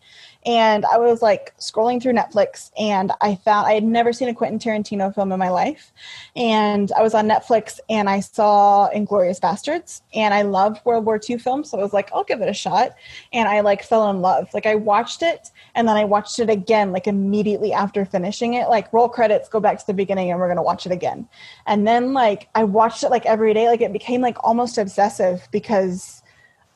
And 0.45 0.86
I 0.86 0.97
was 0.97 1.21
like 1.21 1.54
scrolling 1.58 2.02
through 2.02 2.13
Netflix 2.13 2.71
and 2.80 3.12
I 3.21 3.36
found 3.36 3.67
I 3.67 3.73
had 3.73 3.84
never 3.84 4.13
seen 4.13 4.30
a 4.30 4.34
Quentin 4.34 4.60
Tarantino 4.60 5.13
film 5.13 5.32
in 5.32 5.39
my 5.39 5.50
life. 5.50 5.91
And 6.36 6.91
I 6.93 7.02
was 7.02 7.13
on 7.13 7.28
Netflix 7.28 7.80
and 7.89 8.10
I 8.10 8.21
saw 8.21 8.89
Inglourious 8.95 9.39
Basterds 9.39 10.02
and 10.13 10.34
I 10.34 10.43
love 10.43 10.80
World 10.86 11.06
War 11.06 11.19
II 11.30 11.38
films. 11.38 11.71
So 11.71 11.80
I 11.80 11.84
was 11.84 11.93
like, 11.93 12.10
I'll 12.13 12.23
give 12.23 12.41
it 12.41 12.50
a 12.50 12.54
shot. 12.54 12.95
And 13.34 13.50
I 13.50 13.62
like 13.62 13.84
fell 13.84 14.10
in 14.10 14.21
love. 14.21 14.47
Like 14.54 14.65
I 14.65 14.76
watched 14.76 15.21
it 15.21 15.52
and 15.76 15.88
then 15.88 15.97
I 15.97 16.06
watched 16.06 16.39
it 16.39 16.50
again, 16.50 16.91
like 16.91 17.08
immediately 17.08 17.73
after 17.73 18.06
finishing 18.06 18.54
it. 18.54 18.69
Like 18.69 18.91
roll 18.93 19.10
credits, 19.10 19.50
go 19.50 19.60
back 19.60 19.80
to 19.80 19.88
the 19.88 19.93
beginning 19.93 20.32
and 20.32 20.39
we're 20.39 20.47
going 20.47 20.58
to 20.58 20.63
watch 20.63 20.86
it 20.86 20.91
again. 20.91 21.28
And 21.65 21.88
then 21.88 22.13
like 22.13 22.50
I 22.56 22.63
watched 22.63 23.04
it 23.04 23.10
like 23.10 23.26
every 23.26 23.54
day. 23.54 23.67
Like 23.67 23.82
it 23.82 23.91
became 23.91 24.21
like 24.21 24.38
almost 24.43 24.78
obsessive 24.78 25.47
because 25.52 26.21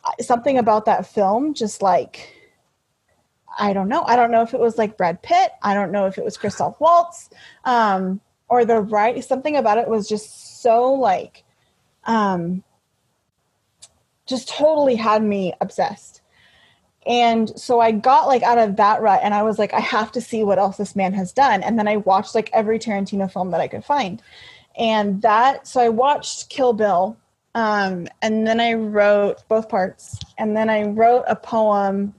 uh, 0.03 0.11
something 0.21 0.57
about 0.57 0.85
that 0.85 1.05
film 1.05 1.53
just 1.53 1.81
like 1.81 2.40
I 3.57 3.73
don't 3.73 3.89
know. 3.89 4.03
I 4.03 4.15
don't 4.15 4.31
know 4.31 4.41
if 4.41 4.53
it 4.53 4.59
was 4.59 4.77
like 4.77 4.97
Brad 4.97 5.21
Pitt. 5.21 5.51
I 5.61 5.73
don't 5.73 5.91
know 5.91 6.05
if 6.05 6.17
it 6.17 6.23
was 6.23 6.37
Christoph 6.37 6.79
Waltz, 6.79 7.29
um, 7.65 8.21
or 8.49 8.65
the 8.65 8.81
right. 8.81 9.23
Something 9.23 9.57
about 9.57 9.77
it 9.77 9.87
was 9.87 10.07
just 10.07 10.61
so 10.61 10.93
like, 10.93 11.43
um, 12.05 12.63
just 14.25 14.49
totally 14.49 14.95
had 14.95 15.23
me 15.23 15.53
obsessed. 15.61 16.21
And 17.05 17.49
so 17.59 17.79
I 17.79 17.91
got 17.91 18.27
like 18.27 18.43
out 18.43 18.59
of 18.59 18.75
that 18.77 19.01
rut, 19.01 19.21
and 19.23 19.33
I 19.33 19.43
was 19.43 19.57
like, 19.57 19.73
I 19.73 19.79
have 19.79 20.11
to 20.13 20.21
see 20.21 20.43
what 20.43 20.59
else 20.59 20.77
this 20.77 20.95
man 20.95 21.13
has 21.13 21.33
done. 21.33 21.63
And 21.63 21.77
then 21.77 21.87
I 21.87 21.97
watched 21.97 22.35
like 22.35 22.49
every 22.53 22.79
Tarantino 22.79 23.31
film 23.31 23.51
that 23.51 23.61
I 23.61 23.67
could 23.67 23.83
find, 23.83 24.21
and 24.77 25.21
that. 25.23 25.67
So 25.67 25.81
I 25.81 25.89
watched 25.89 26.49
Kill 26.49 26.73
Bill, 26.73 27.17
um, 27.55 28.07
and 28.21 28.45
then 28.47 28.59
I 28.59 28.73
wrote 28.73 29.47
both 29.47 29.67
parts, 29.67 30.19
and 30.37 30.55
then 30.55 30.69
I 30.69 30.83
wrote 30.83 31.25
a 31.27 31.35
poem 31.35 32.13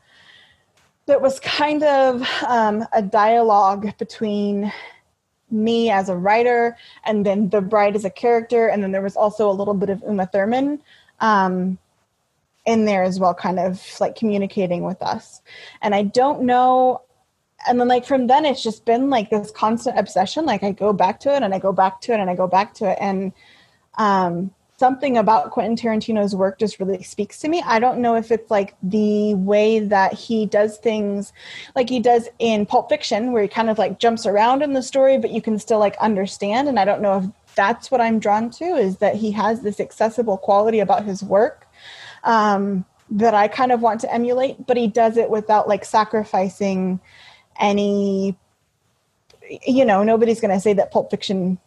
that 1.06 1.20
was 1.20 1.40
kind 1.40 1.82
of 1.82 2.22
um, 2.46 2.84
a 2.92 3.02
dialogue 3.02 3.96
between 3.98 4.72
me 5.50 5.90
as 5.90 6.08
a 6.08 6.16
writer 6.16 6.76
and 7.04 7.26
then 7.26 7.48
the 7.50 7.60
bride 7.60 7.94
as 7.94 8.04
a 8.04 8.10
character 8.10 8.68
and 8.68 8.82
then 8.82 8.90
there 8.92 9.02
was 9.02 9.16
also 9.16 9.50
a 9.50 9.52
little 9.52 9.74
bit 9.74 9.90
of 9.90 10.02
uma 10.08 10.26
thurman 10.26 10.80
um, 11.20 11.78
in 12.64 12.84
there 12.84 13.02
as 13.02 13.20
well 13.20 13.34
kind 13.34 13.58
of 13.58 13.84
like 14.00 14.16
communicating 14.16 14.82
with 14.82 15.02
us. 15.02 15.42
And 15.82 15.94
i 15.94 16.02
don't 16.02 16.42
know 16.42 17.02
and 17.66 17.78
then 17.78 17.88
like 17.88 18.06
from 18.06 18.26
then 18.26 18.44
it's 18.44 18.62
just 18.62 18.84
been 18.84 19.10
like 19.10 19.30
this 19.30 19.50
constant 19.50 19.98
obsession 19.98 20.46
like 20.46 20.62
i 20.62 20.72
go 20.72 20.92
back 20.92 21.20
to 21.20 21.34
it 21.34 21.42
and 21.42 21.54
i 21.54 21.58
go 21.58 21.72
back 21.72 22.00
to 22.00 22.12
it 22.12 22.18
and 22.18 22.30
i 22.30 22.34
go 22.34 22.46
back 22.46 22.74
to 22.74 22.90
it. 22.90 22.98
And 23.00 23.32
um 23.98 24.52
something 24.82 25.16
about 25.16 25.52
Quentin 25.52 25.76
Tarantino's 25.76 26.34
work 26.34 26.58
just 26.58 26.80
really 26.80 27.04
speaks 27.04 27.38
to 27.38 27.46
me. 27.46 27.62
I 27.64 27.78
don't 27.78 28.00
know 28.00 28.16
if 28.16 28.32
it's 28.32 28.50
like 28.50 28.74
the 28.82 29.32
way 29.34 29.78
that 29.78 30.12
he 30.12 30.44
does 30.44 30.76
things 30.76 31.32
like 31.76 31.88
he 31.88 32.00
does 32.00 32.28
in 32.40 32.66
Pulp 32.66 32.88
Fiction, 32.88 33.30
where 33.30 33.42
he 33.42 33.48
kind 33.48 33.70
of 33.70 33.78
like 33.78 34.00
jumps 34.00 34.26
around 34.26 34.60
in 34.60 34.72
the 34.72 34.82
story, 34.82 35.18
but 35.18 35.30
you 35.30 35.40
can 35.40 35.56
still 35.60 35.78
like 35.78 35.96
understand. 35.98 36.66
And 36.68 36.80
I 36.80 36.84
don't 36.84 37.00
know 37.00 37.18
if 37.18 37.54
that's 37.54 37.92
what 37.92 38.00
I'm 38.00 38.18
drawn 38.18 38.50
to 38.50 38.64
is 38.64 38.96
that 38.96 39.14
he 39.14 39.30
has 39.30 39.60
this 39.60 39.78
accessible 39.78 40.36
quality 40.36 40.80
about 40.80 41.04
his 41.04 41.22
work 41.22 41.68
um, 42.24 42.84
that 43.08 43.34
I 43.34 43.46
kind 43.46 43.70
of 43.70 43.82
want 43.82 44.00
to 44.00 44.12
emulate, 44.12 44.66
but 44.66 44.76
he 44.76 44.88
does 44.88 45.16
it 45.16 45.30
without 45.30 45.68
like 45.68 45.84
sacrificing 45.84 46.98
any. 47.60 48.36
You 49.64 49.84
know, 49.84 50.02
nobody's 50.02 50.40
going 50.40 50.52
to 50.52 50.60
say 50.60 50.72
that 50.72 50.90
Pulp 50.90 51.08
Fiction. 51.12 51.60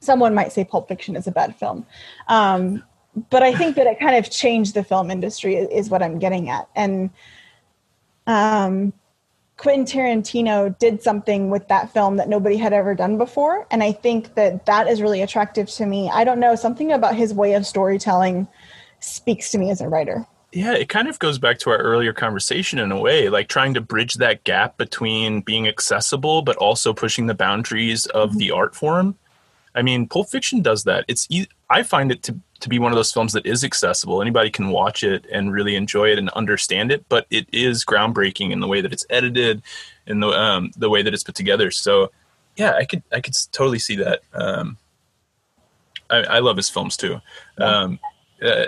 Someone 0.00 0.34
might 0.34 0.52
say 0.52 0.64
Pulp 0.64 0.88
Fiction 0.88 1.16
is 1.16 1.26
a 1.26 1.32
bad 1.32 1.56
film, 1.56 1.86
um, 2.28 2.82
but 3.30 3.42
I 3.42 3.54
think 3.54 3.76
that 3.76 3.86
it 3.86 3.98
kind 3.98 4.16
of 4.16 4.30
changed 4.30 4.74
the 4.74 4.84
film 4.84 5.10
industry. 5.10 5.56
Is 5.56 5.90
what 5.90 6.02
I'm 6.02 6.18
getting 6.18 6.50
at, 6.50 6.68
and 6.76 7.10
um, 8.26 8.92
Quentin 9.58 9.84
Tarantino 9.84 10.78
did 10.78 11.02
something 11.02 11.50
with 11.50 11.66
that 11.66 11.92
film 11.92 12.16
that 12.16 12.28
nobody 12.28 12.56
had 12.56 12.72
ever 12.72 12.94
done 12.94 13.18
before. 13.18 13.66
And 13.72 13.82
I 13.82 13.90
think 13.90 14.34
that 14.36 14.66
that 14.66 14.86
is 14.86 15.02
really 15.02 15.20
attractive 15.20 15.68
to 15.70 15.84
me. 15.84 16.08
I 16.08 16.22
don't 16.22 16.38
know, 16.38 16.54
something 16.54 16.92
about 16.92 17.16
his 17.16 17.34
way 17.34 17.54
of 17.54 17.66
storytelling 17.66 18.46
speaks 19.00 19.50
to 19.50 19.58
me 19.58 19.70
as 19.70 19.80
a 19.80 19.88
writer. 19.88 20.24
Yeah, 20.52 20.74
it 20.74 20.88
kind 20.88 21.08
of 21.08 21.18
goes 21.18 21.38
back 21.38 21.58
to 21.60 21.70
our 21.70 21.76
earlier 21.76 22.12
conversation 22.12 22.78
in 22.78 22.90
a 22.92 22.98
way, 22.98 23.28
like 23.28 23.48
trying 23.48 23.74
to 23.74 23.80
bridge 23.80 24.14
that 24.14 24.44
gap 24.44 24.78
between 24.78 25.40
being 25.40 25.66
accessible 25.66 26.42
but 26.42 26.56
also 26.56 26.94
pushing 26.94 27.26
the 27.26 27.34
boundaries 27.34 28.06
of 28.06 28.30
mm-hmm. 28.30 28.38
the 28.38 28.50
art 28.52 28.76
form. 28.76 29.16
I 29.78 29.82
mean, 29.82 30.08
Pulp 30.08 30.28
Fiction 30.28 30.60
does 30.60 30.82
that. 30.84 31.04
It's 31.06 31.28
I 31.70 31.84
find 31.84 32.10
it 32.10 32.24
to 32.24 32.36
to 32.58 32.68
be 32.68 32.80
one 32.80 32.90
of 32.90 32.96
those 32.96 33.12
films 33.12 33.32
that 33.34 33.46
is 33.46 33.62
accessible. 33.62 34.20
Anybody 34.20 34.50
can 34.50 34.70
watch 34.70 35.04
it 35.04 35.24
and 35.32 35.52
really 35.52 35.76
enjoy 35.76 36.10
it 36.10 36.18
and 36.18 36.28
understand 36.30 36.90
it, 36.90 37.08
but 37.08 37.28
it 37.30 37.46
is 37.52 37.84
groundbreaking 37.84 38.50
in 38.50 38.58
the 38.58 38.66
way 38.66 38.80
that 38.80 38.92
it's 38.92 39.06
edited 39.08 39.62
and 40.08 40.20
the 40.20 40.30
um, 40.30 40.72
the 40.76 40.90
way 40.90 41.02
that 41.02 41.14
it's 41.14 41.22
put 41.22 41.36
together. 41.36 41.70
So, 41.70 42.10
yeah, 42.56 42.72
I 42.72 42.86
could 42.86 43.04
I 43.12 43.20
could 43.20 43.34
totally 43.52 43.78
see 43.78 43.94
that. 43.96 44.22
Um, 44.34 44.78
I, 46.10 46.16
I 46.24 46.38
love 46.40 46.56
his 46.56 46.68
films 46.68 46.96
too. 46.96 47.20
Um, 47.58 48.00
uh, 48.42 48.64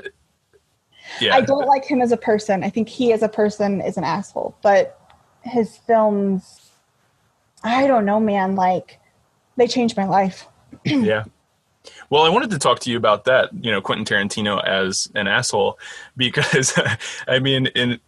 yeah, 1.20 1.34
I 1.34 1.40
don't 1.40 1.66
like 1.66 1.84
him 1.84 2.00
as 2.00 2.12
a 2.12 2.16
person. 2.16 2.62
I 2.62 2.70
think 2.70 2.88
he 2.88 3.12
as 3.12 3.24
a 3.24 3.28
person 3.28 3.80
is 3.80 3.96
an 3.96 4.04
asshole, 4.04 4.54
but 4.62 4.96
his 5.42 5.76
films, 5.76 6.70
I 7.64 7.88
don't 7.88 8.04
know, 8.04 8.20
man. 8.20 8.54
Like 8.54 9.00
they 9.56 9.66
changed 9.66 9.96
my 9.96 10.06
life. 10.06 10.46
yeah. 10.84 11.24
Well, 12.10 12.24
I 12.24 12.28
wanted 12.28 12.50
to 12.50 12.58
talk 12.58 12.80
to 12.80 12.90
you 12.90 12.96
about 12.96 13.24
that, 13.24 13.50
you 13.54 13.70
know, 13.70 13.80
Quentin 13.80 14.04
Tarantino 14.04 14.62
as 14.64 15.10
an 15.14 15.26
asshole, 15.26 15.78
because 16.16 16.78
I 17.28 17.38
mean, 17.38 17.66
in 17.68 18.00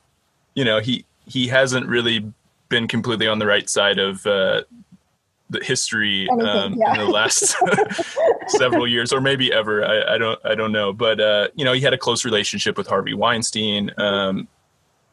you 0.54 0.64
know, 0.64 0.80
he 0.80 1.04
he 1.26 1.48
hasn't 1.48 1.86
really 1.86 2.32
been 2.68 2.88
completely 2.88 3.28
on 3.28 3.38
the 3.38 3.46
right 3.46 3.68
side 3.68 3.98
of 3.98 4.26
uh, 4.26 4.62
the 5.50 5.62
history 5.62 6.28
um, 6.30 6.74
yeah. 6.74 6.92
in 6.92 6.98
the 6.98 7.06
last 7.06 7.56
several 8.48 8.86
years, 8.86 9.12
or 9.12 9.20
maybe 9.20 9.52
ever. 9.52 9.84
I, 9.84 10.14
I, 10.14 10.18
don't 10.18 10.38
I 10.44 10.54
don't 10.54 10.72
know, 10.72 10.92
but 10.92 11.20
uh, 11.20 11.48
you 11.54 11.64
know, 11.64 11.72
he 11.72 11.80
had 11.80 11.92
a 11.92 11.98
close 11.98 12.24
relationship 12.24 12.76
with 12.76 12.86
Harvey 12.86 13.14
Weinstein. 13.14 13.90
Um, 13.98 14.48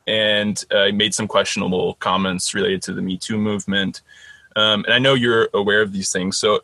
and 0.07 0.65
uh, 0.71 0.85
he 0.85 0.91
made 0.91 1.13
some 1.13 1.27
questionable 1.27 1.93
comments 1.95 2.55
related 2.55 2.81
to 2.83 2.93
the 2.93 3.01
Me 3.01 3.15
Too 3.15 3.37
movement. 3.37 4.01
Um, 4.55 4.83
and 4.85 4.93
I 4.93 4.99
know 4.99 5.13
you're 5.13 5.49
aware 5.53 5.81
of 5.81 5.93
these 5.93 6.11
things. 6.11 6.37
So 6.37 6.61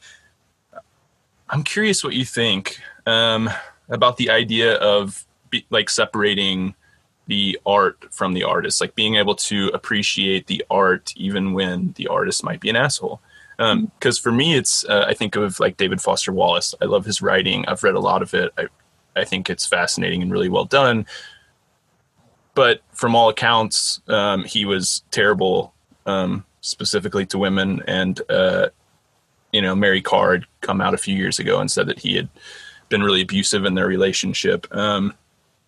I'm 1.49 1.63
curious 1.63 2.03
what 2.03 2.13
you 2.13 2.25
think 2.25 2.79
um, 3.05 3.49
about 3.89 4.17
the 4.17 4.29
idea 4.29 4.75
of 4.75 5.25
be, 5.49 5.65
like 5.69 5.89
separating 5.89 6.75
the 7.27 7.59
art 7.65 8.13
from 8.13 8.33
the 8.33 8.43
artist, 8.43 8.81
like 8.81 8.95
being 8.95 9.15
able 9.15 9.35
to 9.35 9.69
appreciate 9.73 10.47
the 10.47 10.63
art 10.69 11.13
even 11.15 11.53
when 11.53 11.93
the 11.97 12.07
artist 12.07 12.43
might 12.43 12.59
be 12.59 12.69
an 12.69 12.75
asshole. 12.75 13.21
Because 13.57 14.19
um, 14.19 14.21
for 14.21 14.31
me, 14.31 14.55
it's 14.55 14.83
uh, 14.85 15.05
I 15.07 15.13
think 15.13 15.35
of 15.35 15.59
like 15.59 15.77
David 15.77 16.01
Foster 16.01 16.33
Wallace. 16.33 16.75
I 16.81 16.85
love 16.85 17.05
his 17.05 17.21
writing. 17.21 17.65
I've 17.67 17.83
read 17.83 17.95
a 17.95 17.99
lot 17.99 18.21
of 18.21 18.33
it. 18.33 18.51
I 18.57 18.67
I 19.15 19.23
think 19.23 19.49
it's 19.49 19.65
fascinating 19.65 20.21
and 20.21 20.31
really 20.31 20.49
well 20.49 20.65
done. 20.65 21.05
But 22.53 22.81
from 22.91 23.15
all 23.15 23.29
accounts, 23.29 24.01
um, 24.07 24.43
he 24.43 24.65
was 24.65 25.03
terrible, 25.11 25.73
um, 26.05 26.45
specifically 26.61 27.25
to 27.27 27.37
women, 27.37 27.81
and 27.87 28.19
uh, 28.29 28.69
you 29.55 29.61
know, 29.61 29.73
Mary 29.73 30.01
Karr 30.01 30.33
had 30.33 30.45
come 30.59 30.81
out 30.81 30.93
a 30.93 30.97
few 30.97 31.15
years 31.15 31.39
ago 31.39 31.61
and 31.61 31.71
said 31.71 31.87
that 31.87 31.99
he 31.99 32.17
had 32.17 32.27
been 32.89 33.01
really 33.01 33.21
abusive 33.21 33.63
in 33.63 33.73
their 33.73 33.87
relationship. 33.87 34.67
Um, 34.75 35.13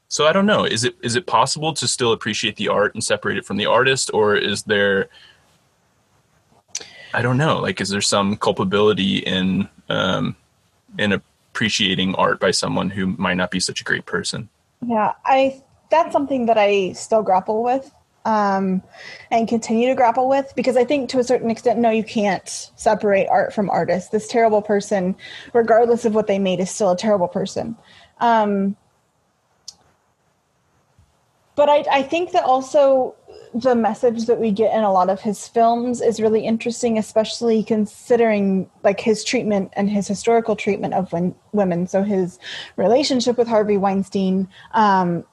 so 0.10 0.28
I 0.28 0.34
don't 0.34 0.45
know. 0.45 0.65
Is 0.65 0.84
it 0.84 0.95
is 1.02 1.15
it 1.15 1.26
possible 1.26 1.73
to 1.73 1.88
still 1.88 2.12
appreciate 2.12 2.58
the 2.58 2.67
art 2.67 2.93
and 2.95 3.04
separate 3.04 3.38
it 3.38 3.45
from 3.45 3.56
the 3.56 3.65
artist, 3.65 4.12
or 4.13 4.36
is 4.36 4.63
there? 4.63 5.08
I 7.13 7.21
don't 7.21 7.38
know. 7.38 7.60
Like, 7.60 7.80
is 7.80 7.88
there 7.88 8.02
some 8.02 8.36
culpability 8.36 9.19
in 9.19 9.69
um, 9.88 10.36
in 10.97 11.13
appreciating 11.13 12.13
art 12.15 12.41
by 12.41 12.52
someone 12.52 12.89
who 12.89 13.08
might 13.08 13.36
not 13.36 13.52
be 13.52 13.62
such 13.62 13.80
a 13.80 13.86
great 13.86 14.06
person? 14.06 14.50
Yeah, 14.86 15.13
I 15.23 15.63
that's 15.89 16.12
something 16.12 16.45
that 16.47 16.58
I 16.58 16.91
still 16.91 17.23
grapple 17.23 17.63
with 17.63 17.89
um, 18.27 18.83
and 19.31 19.47
continue 19.47 19.87
to 19.87 19.95
grapple 19.95 20.27
with 20.27 20.51
because 20.53 20.75
I 20.75 20.83
think 20.83 21.09
to 21.11 21.19
a 21.19 21.23
certain 21.23 21.49
extent, 21.49 21.79
no, 21.79 21.89
you 21.89 22.03
can't 22.03 22.69
separate 22.75 23.27
art 23.29 23.53
from 23.53 23.69
artist. 23.69 24.11
This 24.11 24.27
terrible 24.27 24.61
person, 24.61 25.15
regardless 25.53 26.03
of 26.03 26.13
what 26.13 26.27
they 26.27 26.37
made, 26.37 26.59
is 26.59 26.69
still 26.69 26.91
a 26.91 26.97
terrible 26.97 27.29
person. 27.29 27.77
Um, 28.19 28.75
but 31.55 31.69
I, 31.69 31.85
I 31.89 32.03
think 32.03 32.33
that 32.33 32.43
also 32.43 33.15
the 33.53 33.75
message 33.75 34.25
that 34.25 34.39
we 34.39 34.51
get 34.51 34.75
in 34.75 34.83
a 34.83 34.91
lot 34.91 35.09
of 35.09 35.21
his 35.21 35.47
films 35.47 36.01
is 36.01 36.19
really 36.19 36.45
interesting, 36.45 36.97
especially 36.97 37.63
considering 37.63 38.69
like 38.83 38.99
his 38.99 39.23
treatment 39.23 39.71
and 39.73 39.89
his 39.89 40.05
historical 40.05 40.57
treatment 40.57 40.93
of 40.93 41.13
women. 41.53 41.87
So 41.87 42.03
his 42.03 42.39
relationship 42.75 43.37
with 43.37 43.47
Harvey 43.47 43.77
Weinstein, 43.77 44.49
um, 44.73 45.23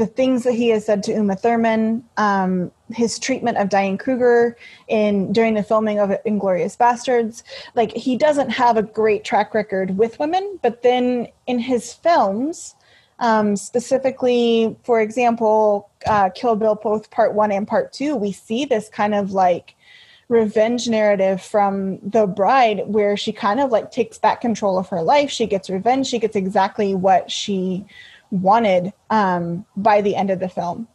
the 0.00 0.06
things 0.06 0.44
that 0.44 0.54
he 0.54 0.70
has 0.70 0.86
said 0.86 1.02
to 1.02 1.12
Uma 1.12 1.36
Thurman, 1.36 2.02
um, 2.16 2.72
his 2.88 3.18
treatment 3.18 3.58
of 3.58 3.68
Diane 3.68 3.98
Kruger 3.98 4.56
in 4.88 5.30
during 5.30 5.52
the 5.52 5.62
filming 5.62 5.98
of 5.98 6.08
Inglourious 6.24 6.74
Basterds. 6.74 7.42
like 7.74 7.92
he 7.92 8.16
doesn't 8.16 8.48
have 8.48 8.78
a 8.78 8.82
great 8.82 9.24
track 9.24 9.52
record 9.52 9.98
with 9.98 10.18
women, 10.18 10.58
but 10.62 10.82
then 10.82 11.28
in 11.46 11.58
his 11.58 11.92
films, 11.92 12.76
um, 13.18 13.56
specifically, 13.56 14.74
for 14.84 15.02
example, 15.02 15.90
uh, 16.06 16.30
Kill 16.30 16.56
Bill, 16.56 16.76
both 16.76 17.10
Part 17.10 17.34
One 17.34 17.52
and 17.52 17.68
Part 17.68 17.92
Two, 17.92 18.16
we 18.16 18.32
see 18.32 18.64
this 18.64 18.88
kind 18.88 19.14
of 19.14 19.32
like 19.32 19.74
revenge 20.28 20.88
narrative 20.88 21.42
from 21.42 21.98
the 22.02 22.26
bride 22.26 22.84
where 22.86 23.18
she 23.18 23.32
kind 23.32 23.60
of 23.60 23.70
like 23.70 23.90
takes 23.90 24.16
back 24.16 24.40
control 24.40 24.78
of 24.78 24.88
her 24.88 25.02
life. 25.02 25.28
She 25.28 25.46
gets 25.46 25.68
revenge. 25.68 26.06
She 26.06 26.18
gets 26.18 26.36
exactly 26.36 26.94
what 26.94 27.30
she 27.30 27.84
wanted 28.30 28.92
um, 29.10 29.64
by 29.76 30.00
the 30.00 30.16
end 30.16 30.30
of 30.30 30.40
the 30.40 30.48
film. 30.48 30.88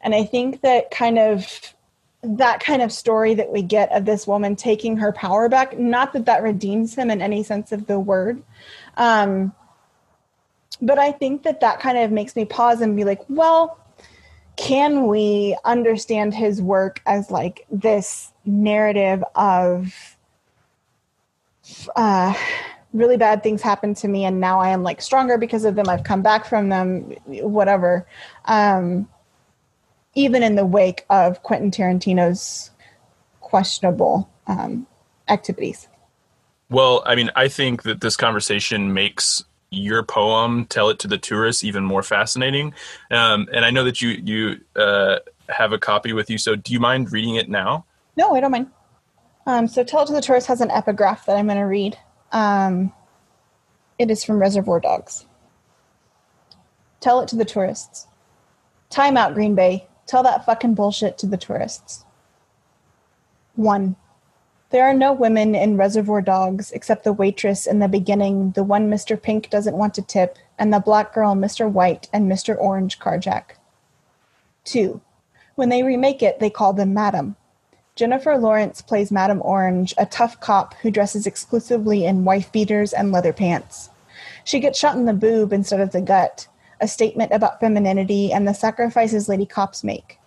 And 0.00 0.14
I 0.14 0.24
think 0.24 0.60
that 0.62 0.90
kind 0.90 1.18
of 1.18 1.74
that 2.22 2.60
kind 2.60 2.82
of 2.82 2.90
story 2.90 3.34
that 3.34 3.52
we 3.52 3.62
get 3.62 3.92
of 3.92 4.04
this 4.04 4.26
woman 4.26 4.56
taking 4.56 4.96
her 4.96 5.12
power 5.12 5.48
back, 5.48 5.78
not 5.78 6.12
that 6.12 6.26
that 6.26 6.42
redeems 6.42 6.94
him 6.94 7.10
in 7.10 7.22
any 7.22 7.42
sense 7.42 7.72
of 7.72 7.86
the 7.86 8.00
word. 8.00 8.42
Um, 8.96 9.52
but 10.80 10.98
I 10.98 11.12
think 11.12 11.44
that 11.44 11.60
that 11.60 11.80
kind 11.80 11.98
of 11.98 12.10
makes 12.10 12.34
me 12.34 12.44
pause 12.44 12.80
and 12.80 12.96
be 12.96 13.04
like, 13.04 13.22
well, 13.28 13.78
can 14.56 15.06
we 15.06 15.56
understand 15.64 16.34
his 16.34 16.60
work 16.60 17.00
as 17.06 17.30
like 17.30 17.66
this 17.70 18.32
narrative 18.44 19.22
of 19.34 20.16
uh, 21.94 22.34
really 22.96 23.16
bad 23.16 23.42
things 23.42 23.62
happened 23.62 23.96
to 23.98 24.08
me 24.08 24.24
and 24.24 24.40
now 24.40 24.60
I 24.60 24.70
am 24.70 24.82
like 24.82 25.00
stronger 25.02 25.38
because 25.38 25.64
of 25.64 25.74
them. 25.74 25.88
I've 25.88 26.04
come 26.04 26.22
back 26.22 26.46
from 26.46 26.68
them, 26.68 27.14
whatever. 27.26 28.06
Um, 28.46 29.08
even 30.14 30.42
in 30.42 30.56
the 30.56 30.66
wake 30.66 31.04
of 31.10 31.42
Quentin 31.42 31.70
Tarantino's 31.70 32.70
questionable 33.40 34.28
um, 34.46 34.86
activities. 35.28 35.88
Well, 36.68 37.02
I 37.06 37.14
mean, 37.14 37.30
I 37.36 37.48
think 37.48 37.84
that 37.84 38.00
this 38.00 38.16
conversation 38.16 38.92
makes 38.92 39.44
your 39.70 40.02
poem 40.02 40.66
"Tell 40.66 40.88
It 40.88 40.98
to 41.00 41.08
the 41.08 41.18
Tourists" 41.18 41.62
even 41.62 41.84
more 41.84 42.02
fascinating. 42.02 42.74
Um, 43.10 43.46
and 43.52 43.64
I 43.64 43.70
know 43.70 43.84
that 43.84 44.02
you 44.02 44.08
you 44.08 44.60
uh, 44.74 45.18
have 45.48 45.72
a 45.72 45.78
copy 45.78 46.12
with 46.12 46.28
you, 46.28 46.38
so 46.38 46.56
do 46.56 46.72
you 46.72 46.80
mind 46.80 47.12
reading 47.12 47.36
it 47.36 47.48
now? 47.48 47.84
No, 48.16 48.34
I 48.34 48.40
don't 48.40 48.50
mind. 48.50 48.70
Um, 49.46 49.68
so 49.68 49.84
"Tell 49.84 50.02
It 50.02 50.06
to 50.06 50.12
the 50.12 50.20
Tourists" 50.20 50.48
has 50.48 50.60
an 50.60 50.70
epigraph 50.70 51.26
that 51.26 51.36
I'm 51.36 51.46
going 51.46 51.58
to 51.58 51.64
read. 51.64 51.96
Um, 52.32 52.92
it 53.98 54.10
is 54.10 54.24
from 54.24 54.38
Reservoir 54.38 54.80
Dogs. 54.80 55.26
Tell 57.00 57.20
it 57.20 57.28
to 57.28 57.36
the 57.36 57.44
tourists. 57.44 58.06
Time 58.90 59.16
out, 59.16 59.34
Green 59.34 59.54
Bay. 59.54 59.86
Tell 60.06 60.22
that 60.22 60.44
fucking 60.44 60.74
bullshit 60.74 61.18
to 61.18 61.26
the 61.26 61.36
tourists. 61.36 62.04
One. 63.54 63.96
There 64.70 64.84
are 64.84 64.94
no 64.94 65.12
women 65.12 65.54
in 65.54 65.76
Reservoir 65.76 66.20
Dogs 66.20 66.72
except 66.72 67.04
the 67.04 67.12
waitress 67.12 67.66
in 67.66 67.78
the 67.78 67.88
beginning, 67.88 68.50
the 68.50 68.64
one 68.64 68.90
Mr. 68.90 69.20
Pink 69.20 69.48
doesn't 69.48 69.76
want 69.76 69.94
to 69.94 70.02
tip, 70.02 70.38
and 70.58 70.72
the 70.72 70.80
black 70.80 71.14
girl 71.14 71.34
Mr. 71.34 71.70
White 71.70 72.08
and 72.12 72.30
Mr. 72.30 72.56
Orange 72.58 72.98
carjack. 72.98 73.56
Two. 74.64 75.00
When 75.54 75.68
they 75.68 75.82
remake 75.82 76.22
it, 76.22 76.40
they 76.40 76.50
call 76.50 76.72
them 76.72 76.92
Madam. 76.92 77.36
Jennifer 77.96 78.36
Lawrence 78.36 78.82
plays 78.82 79.10
Madame 79.10 79.40
Orange, 79.42 79.94
a 79.96 80.04
tough 80.04 80.38
cop 80.38 80.74
who 80.74 80.90
dresses 80.90 81.26
exclusively 81.26 82.04
in 82.04 82.26
wife 82.26 82.52
beaters 82.52 82.92
and 82.92 83.10
leather 83.10 83.32
pants. 83.32 83.88
She 84.44 84.60
gets 84.60 84.78
shot 84.78 84.96
in 84.96 85.06
the 85.06 85.14
boob 85.14 85.50
instead 85.50 85.80
of 85.80 85.92
the 85.92 86.02
gut, 86.02 86.46
a 86.78 86.86
statement 86.86 87.32
about 87.32 87.58
femininity 87.58 88.34
and 88.34 88.46
the 88.46 88.52
sacrifices 88.52 89.30
lady 89.30 89.46
cops 89.46 89.82
make. 89.82 90.18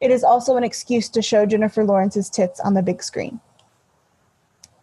It 0.00 0.10
is 0.10 0.24
also 0.24 0.56
an 0.56 0.64
excuse 0.64 1.08
to 1.10 1.22
show 1.22 1.46
Jennifer 1.46 1.84
Lawrence's 1.84 2.28
tits 2.28 2.58
on 2.58 2.74
the 2.74 2.82
big 2.82 3.00
screen. 3.00 3.38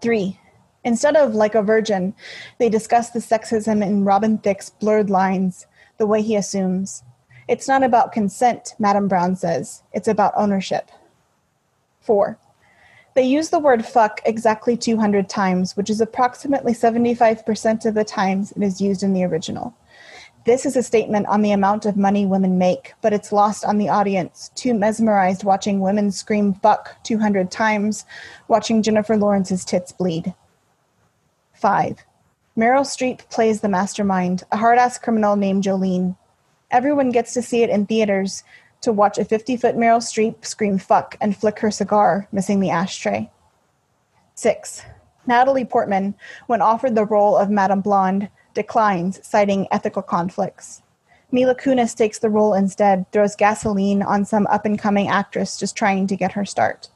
Three, 0.01 0.39
instead 0.85 1.17
of 1.17 1.35
like 1.35 1.53
a 1.53 1.61
virgin, 1.61 2.13
they 2.59 2.69
discuss 2.69 3.09
the 3.09 3.19
sexism 3.19 3.85
in 3.85 4.05
Robin 4.05 4.37
Thicke's 4.37 4.69
blurred 4.69 5.09
lines, 5.09 5.67
the 5.97 6.07
way 6.07 6.21
he 6.21 6.37
assumes. 6.37 7.03
It's 7.49 7.67
not 7.67 7.83
about 7.83 8.13
consent, 8.13 8.73
Madame 8.79 9.09
Brown 9.09 9.35
says. 9.35 9.83
It's 9.91 10.07
about 10.07 10.31
ownership. 10.37 10.89
Four, 12.01 12.37
they 13.13 13.23
use 13.23 13.49
the 13.49 13.59
word 13.59 13.85
fuck 13.85 14.21
exactly 14.25 14.77
200 14.77 15.27
times, 15.27 15.75
which 15.75 15.89
is 15.89 15.99
approximately 15.99 16.73
75% 16.73 17.85
of 17.85 17.93
the 17.93 18.05
times 18.05 18.51
it 18.53 18.63
is 18.63 18.79
used 18.79 19.03
in 19.03 19.13
the 19.13 19.23
original. 19.23 19.75
This 20.45 20.65
is 20.65 20.75
a 20.75 20.81
statement 20.81 21.27
on 21.27 21.41
the 21.41 21.51
amount 21.51 21.85
of 21.85 21.97
money 21.97 22.25
women 22.25 22.57
make, 22.57 22.93
but 23.01 23.13
it's 23.13 23.31
lost 23.31 23.63
on 23.63 23.77
the 23.77 23.89
audience, 23.89 24.49
too 24.55 24.73
mesmerized 24.73 25.43
watching 25.43 25.81
women 25.81 26.11
scream 26.11 26.53
fuck 26.55 27.03
200 27.03 27.51
times, 27.51 28.05
watching 28.47 28.81
Jennifer 28.81 29.17
Lawrence's 29.17 29.63
tits 29.63 29.91
bleed. 29.91 30.33
5. 31.53 31.97
Meryl 32.57 32.81
Streep 32.81 33.29
plays 33.29 33.61
the 33.61 33.69
mastermind, 33.69 34.43
a 34.51 34.57
hard 34.57 34.79
ass 34.79 34.97
criminal 34.97 35.35
named 35.35 35.63
Jolene. 35.63 36.17
Everyone 36.71 37.11
gets 37.11 37.33
to 37.33 37.41
see 37.41 37.61
it 37.61 37.69
in 37.69 37.85
theaters 37.85 38.43
to 38.81 38.91
watch 38.91 39.17
a 39.17 39.25
50 39.25 39.57
foot 39.57 39.75
Meryl 39.75 40.01
Streep 40.01 40.43
scream 40.45 40.77
fuck 40.77 41.15
and 41.21 41.37
flick 41.37 41.59
her 41.59 41.71
cigar, 41.71 42.27
missing 42.31 42.59
the 42.59 42.69
ashtray. 42.69 43.29
6. 44.35 44.83
Natalie 45.27 45.65
Portman, 45.65 46.15
when 46.47 46.61
offered 46.61 46.95
the 46.95 47.05
role 47.05 47.37
of 47.37 47.49
Madame 47.49 47.81
Blonde, 47.81 48.29
declines, 48.53 49.19
citing 49.25 49.67
ethical 49.71 50.01
conflicts. 50.01 50.81
Mila 51.31 51.55
Kunis 51.55 51.95
takes 51.95 52.19
the 52.19 52.29
role 52.29 52.53
instead, 52.53 53.09
throws 53.11 53.35
gasoline 53.35 54.01
on 54.01 54.25
some 54.25 54.47
up 54.47 54.65
and 54.65 54.77
coming 54.77 55.07
actress 55.07 55.57
just 55.57 55.77
trying 55.77 56.07
to 56.07 56.17
get 56.17 56.33
her 56.33 56.43
start. 56.43 56.89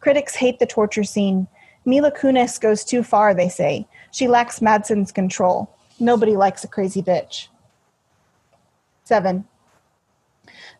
Critics 0.00 0.36
hate 0.36 0.58
the 0.58 0.66
torture 0.66 1.02
scene. 1.02 1.48
Mila 1.84 2.12
Kunis 2.12 2.60
goes 2.60 2.84
too 2.84 3.02
far, 3.02 3.34
they 3.34 3.48
say. 3.48 3.88
She 4.12 4.28
lacks 4.28 4.60
Madsen's 4.60 5.10
control. 5.10 5.74
Nobody 5.98 6.36
likes 6.36 6.62
a 6.62 6.68
crazy 6.68 7.02
bitch. 7.02 7.48
7. 9.04 9.44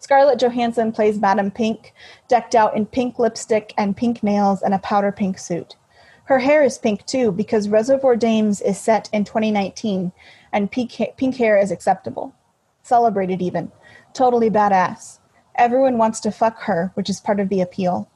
Scarlett 0.01 0.41
Johansson 0.41 0.93
plays 0.93 1.21
Madame 1.21 1.51
Pink, 1.51 1.93
decked 2.27 2.55
out 2.55 2.75
in 2.75 2.87
pink 2.87 3.19
lipstick 3.19 3.75
and 3.77 3.97
pink 3.97 4.23
nails 4.23 4.63
and 4.63 4.73
a 4.73 4.79
powder 4.79 5.13
pink 5.13 5.39
suit. 5.39 5.77
Her 6.25 6.39
hair 6.39 6.63
is 6.63 6.79
pink 6.79 7.05
too 7.05 7.31
because 7.31 7.69
Reservoir 7.69 8.17
Dames 8.17 8.63
is 8.63 8.81
set 8.81 9.11
in 9.13 9.25
2019 9.25 10.11
and 10.53 10.71
pink, 10.71 10.93
ha- 10.93 11.13
pink 11.19 11.37
hair 11.37 11.59
is 11.59 11.71
acceptable. 11.71 12.35
Celebrated 12.83 13.43
even. 13.43 13.71
Totally 14.15 14.51
badass. 14.51 15.19
Everyone 15.55 15.99
wants 15.99 16.19
to 16.21 16.33
fuck 16.33 16.61
her, 16.63 16.93
which 16.95 17.11
is 17.11 17.21
part 17.21 17.39
of 17.39 17.51
the 17.51 17.61
appeal. 17.61 18.09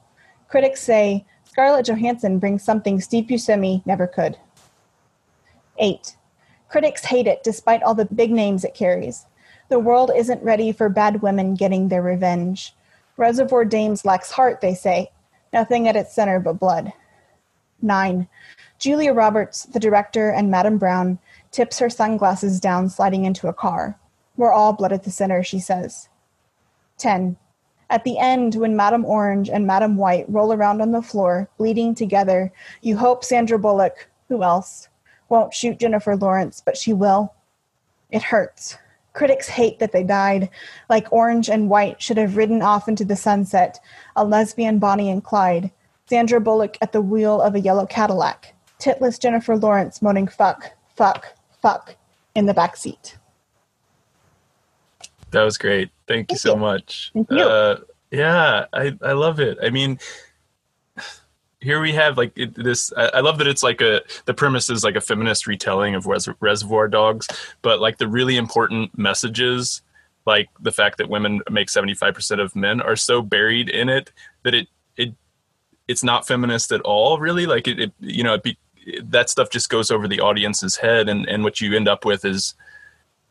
Critics 0.47 0.81
say 0.81 1.23
Scarlett 1.43 1.85
Johansson 1.85 2.39
brings 2.39 2.63
something 2.63 2.99
Steve 2.99 3.25
Buscemi 3.25 3.85
never 3.85 4.07
could. 4.07 4.39
8. 5.77 6.15
Critics 6.67 7.05
hate 7.05 7.27
it 7.27 7.43
despite 7.43 7.83
all 7.83 7.93
the 7.93 8.05
big 8.05 8.31
names 8.31 8.63
it 8.63 8.73
carries. 8.73 9.27
The 9.69 9.79
world 9.79 10.11
isn't 10.15 10.43
ready 10.43 10.71
for 10.71 10.89
bad 10.89 11.21
women 11.21 11.55
getting 11.55 11.87
their 11.87 12.01
revenge. 12.01 12.75
Reservoir 13.17 13.65
Dames 13.65 14.05
lacks 14.05 14.31
heart, 14.31 14.61
they 14.61 14.75
say. 14.75 15.11
Nothing 15.53 15.87
at 15.87 15.95
its 15.95 16.13
center 16.13 16.39
but 16.39 16.59
blood. 16.59 16.93
9. 17.81 18.27
Julia 18.77 19.13
Roberts, 19.13 19.63
the 19.63 19.79
director, 19.79 20.29
and 20.29 20.51
Madame 20.51 20.77
Brown 20.77 21.17
tips 21.51 21.79
her 21.79 21.89
sunglasses 21.89 22.59
down, 22.59 22.89
sliding 22.89 23.25
into 23.25 23.47
a 23.47 23.53
car. 23.53 23.97
We're 24.37 24.51
all 24.51 24.73
blood 24.73 24.91
at 24.91 25.03
the 25.03 25.11
center, 25.11 25.43
she 25.43 25.59
says. 25.59 26.09
10. 26.97 27.37
At 27.89 28.03
the 28.03 28.17
end, 28.17 28.55
when 28.55 28.75
Madame 28.75 29.05
Orange 29.05 29.49
and 29.49 29.65
Madame 29.65 29.95
White 29.95 30.25
roll 30.27 30.51
around 30.51 30.81
on 30.81 30.91
the 30.91 31.01
floor, 31.01 31.49
bleeding 31.57 31.95
together, 31.95 32.51
you 32.81 32.97
hope 32.97 33.23
Sandra 33.23 33.59
Bullock, 33.59 34.09
who 34.27 34.43
else, 34.43 34.89
won't 35.29 35.53
shoot 35.53 35.79
Jennifer 35.79 36.15
Lawrence, 36.15 36.61
but 36.65 36.77
she 36.77 36.93
will. 36.93 37.33
It 38.11 38.23
hurts. 38.23 38.77
Critics 39.15 39.47
hate 39.47 39.79
that 39.79 39.93
they 39.93 40.03
died. 40.03 40.49
Like 40.89 41.11
Orange 41.11 41.49
and 41.49 41.69
White 41.69 42.01
should 42.01 42.17
have 42.17 42.35
ridden 42.35 42.61
off 42.61 42.89
into 42.89 43.05
the 43.05 43.15
sunset, 43.15 43.79
a 44.17 44.25
lesbian 44.25 44.77
Bonnie 44.77 45.09
and 45.09 45.23
Clyde, 45.23 45.71
Sandra 46.09 46.41
Bullock 46.41 46.77
at 46.81 46.91
the 46.91 47.01
wheel 47.01 47.41
of 47.41 47.55
a 47.55 47.59
yellow 47.61 47.85
Cadillac. 47.85 48.53
Titless 48.77 49.17
Jennifer 49.17 49.55
Lawrence 49.55 50.01
moaning 50.01 50.27
fuck, 50.27 50.69
fuck, 50.97 51.33
fuck 51.61 51.95
in 52.35 52.45
the 52.45 52.53
back 52.53 52.75
seat. 52.75 53.17
That 55.31 55.43
was 55.43 55.57
great. 55.57 55.91
Thank, 56.07 56.27
Thank 56.27 56.31
you 56.31 56.37
so 56.37 56.55
you. 56.55 56.59
much. 56.59 57.11
Thank 57.13 57.31
you. 57.31 57.39
Uh, 57.39 57.79
yeah, 58.11 58.65
I, 58.73 58.97
I 59.01 59.13
love 59.13 59.39
it. 59.39 59.57
I 59.63 59.69
mean, 59.69 59.97
here 61.59 61.81
we 61.81 61.93
have 61.93 62.17
like 62.17 62.37
it, 62.37 62.53
this. 62.55 62.91
I, 62.95 63.05
I, 63.15 63.19
love 63.21 63.37
that 63.39 63.47
it's 63.47 63.63
like 63.63 63.81
a 63.81 64.01
the 64.25 64.33
premise 64.33 64.69
is 64.69 64.83
like 64.83 64.95
a 64.95 65.01
feminist 65.01 65.47
retelling 65.47 65.95
of 65.95 66.05
Res- 66.05 66.29
Reservoir 66.39 66.87
Dogs, 66.87 67.27
but 67.61 67.79
like 67.79 67.97
the 67.97 68.07
really 68.07 68.37
important 68.37 68.97
messages, 68.97 69.81
like 70.25 70.49
the 70.61 70.71
fact 70.71 70.97
that 70.97 71.09
women 71.09 71.41
make 71.49 71.69
seventy 71.69 71.93
five 71.93 72.13
percent 72.13 72.41
of 72.41 72.55
men, 72.55 72.81
are 72.81 72.95
so 72.95 73.21
buried 73.21 73.69
in 73.69 73.89
it 73.89 74.11
that 74.43 74.53
it 74.53 74.67
it 74.97 75.13
it's 75.87 76.03
not 76.03 76.27
feminist 76.27 76.71
at 76.71 76.81
all 76.81 77.19
really 77.19 77.45
like 77.45 77.67
it, 77.67 77.79
it 77.79 77.93
you 77.99 78.23
know 78.23 78.33
it 78.35 78.43
be, 78.43 78.57
that 79.03 79.29
stuff 79.29 79.49
just 79.49 79.69
goes 79.69 79.91
over 79.91 80.07
the 80.07 80.19
audience's 80.19 80.75
head 80.75 81.09
and 81.09 81.27
and 81.27 81.43
what 81.43 81.61
you 81.61 81.75
end 81.75 81.87
up 81.87 82.05
with 82.05 82.25
is 82.25 82.53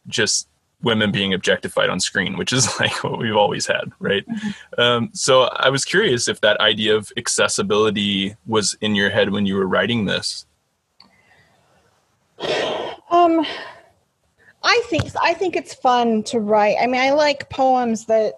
just 0.07 0.49
women 0.85 1.11
being 1.11 1.35
objectified 1.35 1.89
on 1.89 1.99
screen 1.99 2.37
which 2.37 2.53
is 2.53 2.69
like 2.81 3.03
what 3.03 3.19
we've 3.19 3.37
always 3.37 3.67
had 3.67 3.91
right? 3.99 4.27
Mm-hmm. 4.29 4.81
um, 4.81 5.11
so 5.13 5.43
i 5.43 5.69
was 5.69 5.85
curious 5.85 6.29
if 6.29 6.41
that 6.41 6.61
idea 6.61 6.95
of 6.95 7.11
accessibility 7.17 8.37
was 8.47 8.77
in 8.81 8.95
your 8.95 9.11
head 9.11 9.31
when 9.31 9.47
you 9.47 9.57
were 9.57 9.67
writing 9.67 10.05
this. 10.05 10.47
Um 13.11 13.47
i 14.63 14.83
think 14.87 15.05
i 15.23 15.35
think 15.35 15.57
it's 15.57 15.75
fun 15.75 16.23
to 16.25 16.41
write. 16.41 16.77
I 16.81 16.87
mean 16.87 17.01
i 17.01 17.11
like 17.11 17.49
poems 17.51 18.07
that 18.07 18.35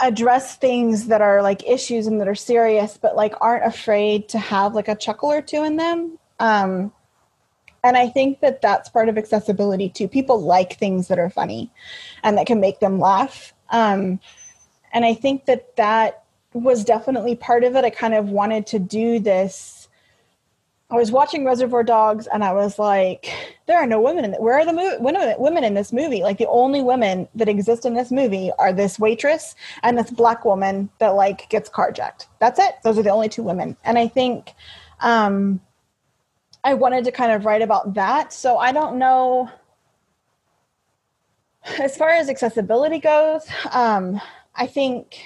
address 0.00 0.56
things 0.56 1.06
that 1.08 1.20
are 1.20 1.42
like 1.42 1.66
issues 1.68 2.06
and 2.06 2.20
that 2.20 2.28
are 2.28 2.34
serious 2.34 2.96
but 2.96 3.16
like 3.16 3.34
aren't 3.40 3.66
afraid 3.66 4.28
to 4.28 4.38
have 4.38 4.74
like 4.74 4.88
a 4.88 4.94
chuckle 4.94 5.30
or 5.30 5.42
two 5.42 5.64
in 5.64 5.76
them. 5.76 6.18
Um 6.38 6.92
and 7.84 7.96
i 7.96 8.08
think 8.08 8.40
that 8.40 8.60
that's 8.60 8.88
part 8.88 9.08
of 9.08 9.18
accessibility 9.18 9.88
too 9.88 10.08
people 10.08 10.40
like 10.40 10.78
things 10.78 11.08
that 11.08 11.18
are 11.18 11.30
funny 11.30 11.70
and 12.22 12.36
that 12.36 12.46
can 12.46 12.60
make 12.60 12.80
them 12.80 12.98
laugh 12.98 13.52
um 13.70 14.20
and 14.92 15.04
i 15.04 15.14
think 15.14 15.46
that 15.46 15.76
that 15.76 16.24
was 16.52 16.84
definitely 16.84 17.36
part 17.36 17.64
of 17.64 17.76
it 17.76 17.84
i 17.84 17.90
kind 17.90 18.14
of 18.14 18.30
wanted 18.30 18.66
to 18.66 18.78
do 18.78 19.18
this 19.18 19.88
I 20.90 20.94
was 20.94 21.12
watching 21.12 21.44
Reservoir 21.44 21.82
Dogs 21.82 22.26
and 22.28 22.42
I 22.42 22.54
was 22.54 22.78
like, 22.78 23.30
there 23.66 23.76
are 23.76 23.86
no 23.86 24.00
women 24.00 24.24
in 24.24 24.32
it. 24.32 24.40
Where 24.40 24.54
are 24.54 24.64
the 24.64 24.72
mo- 24.72 24.96
women, 25.00 25.34
women 25.38 25.62
in 25.62 25.74
this 25.74 25.92
movie? 25.92 26.22
Like 26.22 26.38
the 26.38 26.48
only 26.48 26.80
women 26.80 27.28
that 27.34 27.46
exist 27.46 27.84
in 27.84 27.92
this 27.92 28.10
movie 28.10 28.50
are 28.58 28.72
this 28.72 28.98
waitress 28.98 29.54
and 29.82 29.98
this 29.98 30.10
black 30.10 30.46
woman 30.46 30.88
that 30.98 31.10
like 31.10 31.50
gets 31.50 31.68
carjacked. 31.68 32.26
That's 32.38 32.58
it. 32.58 32.76
Those 32.84 32.96
are 32.96 33.02
the 33.02 33.10
only 33.10 33.28
two 33.28 33.42
women. 33.42 33.76
And 33.84 33.98
I 33.98 34.08
think 34.08 34.54
um, 35.00 35.60
I 36.64 36.74
wanted 36.74 37.04
to 37.04 37.12
kind 37.12 37.32
of 37.32 37.44
write 37.44 37.62
about 37.62 37.94
that. 37.94 38.32
So 38.32 38.58
I 38.58 38.72
don't 38.72 38.98
know. 38.98 39.50
As 41.78 41.96
far 41.96 42.10
as 42.10 42.28
accessibility 42.28 42.98
goes, 42.98 43.46
um, 43.72 44.20
I 44.54 44.66
think 44.66 45.18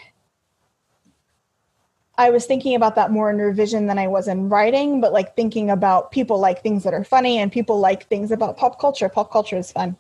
I 2.19 2.31
was 2.31 2.47
thinking 2.47 2.75
about 2.75 2.95
that 2.97 3.11
more 3.11 3.31
in 3.31 3.39
revision 3.39 3.87
than 3.87 3.99
I 3.99 4.07
was 4.07 4.29
in 4.29 4.49
writing, 4.49 5.01
but 5.01 5.13
like 5.13 5.35
thinking 5.35 5.71
about 5.71 6.11
people 6.11 6.39
like 6.39 6.63
things 6.63 6.85
that 6.85 6.95
are 6.95 7.05
funny 7.05 7.39
and 7.39 7.51
people 7.51 7.81
like 7.81 8.07
things 8.09 8.31
about 8.31 8.57
pop 8.57 8.79
culture. 8.79 9.09
Pop 9.09 9.31
culture 9.33 9.57
is 9.57 9.73
fun. 9.73 9.97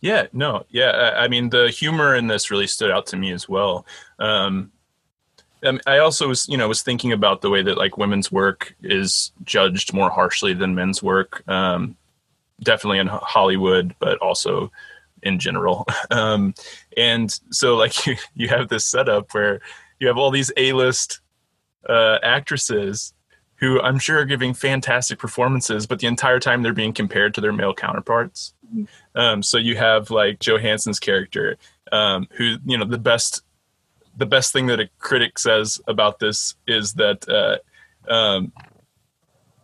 Yeah, 0.00 0.26
no, 0.32 0.64
yeah. 0.68 1.14
I 1.16 1.28
mean, 1.28 1.50
the 1.50 1.70
humor 1.70 2.14
in 2.14 2.26
this 2.26 2.50
really 2.50 2.66
stood 2.66 2.90
out 2.90 3.06
to 3.06 3.16
me 3.16 3.32
as 3.32 3.48
well. 3.48 3.86
Um, 4.18 4.72
I 5.86 5.98
also 5.98 6.28
was, 6.28 6.48
you 6.48 6.56
know, 6.56 6.68
was 6.68 6.82
thinking 6.82 7.12
about 7.12 7.40
the 7.40 7.50
way 7.50 7.62
that 7.62 7.78
like 7.78 7.98
women's 7.98 8.30
work 8.30 8.74
is 8.82 9.32
judged 9.44 9.92
more 9.92 10.10
harshly 10.10 10.54
than 10.54 10.74
men's 10.74 11.02
work. 11.02 11.42
Um, 11.48 11.96
definitely 12.62 12.98
in 12.98 13.08
Hollywood, 13.08 13.94
but 13.98 14.18
also 14.18 14.70
in 15.22 15.38
general. 15.38 15.86
Um, 16.10 16.54
and 16.96 17.38
so, 17.50 17.76
like, 17.76 18.06
you, 18.06 18.16
you 18.34 18.48
have 18.48 18.68
this 18.68 18.84
setup 18.84 19.34
where 19.34 19.60
you 19.98 20.06
have 20.06 20.16
all 20.16 20.30
these 20.30 20.52
A-list 20.56 21.20
uh, 21.88 22.18
actresses 22.22 23.12
who 23.56 23.80
I'm 23.80 23.98
sure 23.98 24.18
are 24.18 24.24
giving 24.24 24.54
fantastic 24.54 25.18
performances, 25.18 25.86
but 25.86 25.98
the 25.98 26.06
entire 26.06 26.38
time 26.38 26.62
they're 26.62 26.72
being 26.72 26.92
compared 26.92 27.34
to 27.34 27.40
their 27.40 27.52
male 27.52 27.74
counterparts. 27.74 28.54
Mm-hmm. 28.66 29.18
Um, 29.18 29.42
so 29.42 29.58
you 29.58 29.76
have 29.76 30.10
like 30.10 30.38
Johansson's 30.40 31.00
character, 31.00 31.56
um, 31.90 32.28
who 32.32 32.56
you 32.66 32.76
know 32.76 32.84
the 32.84 32.98
best 32.98 33.42
the 34.16 34.26
best 34.26 34.52
thing 34.52 34.66
that 34.66 34.80
a 34.80 34.88
critic 34.98 35.38
says 35.38 35.80
about 35.86 36.18
this 36.18 36.54
is 36.66 36.94
that 36.94 37.28
uh, 37.28 38.12
um, 38.12 38.52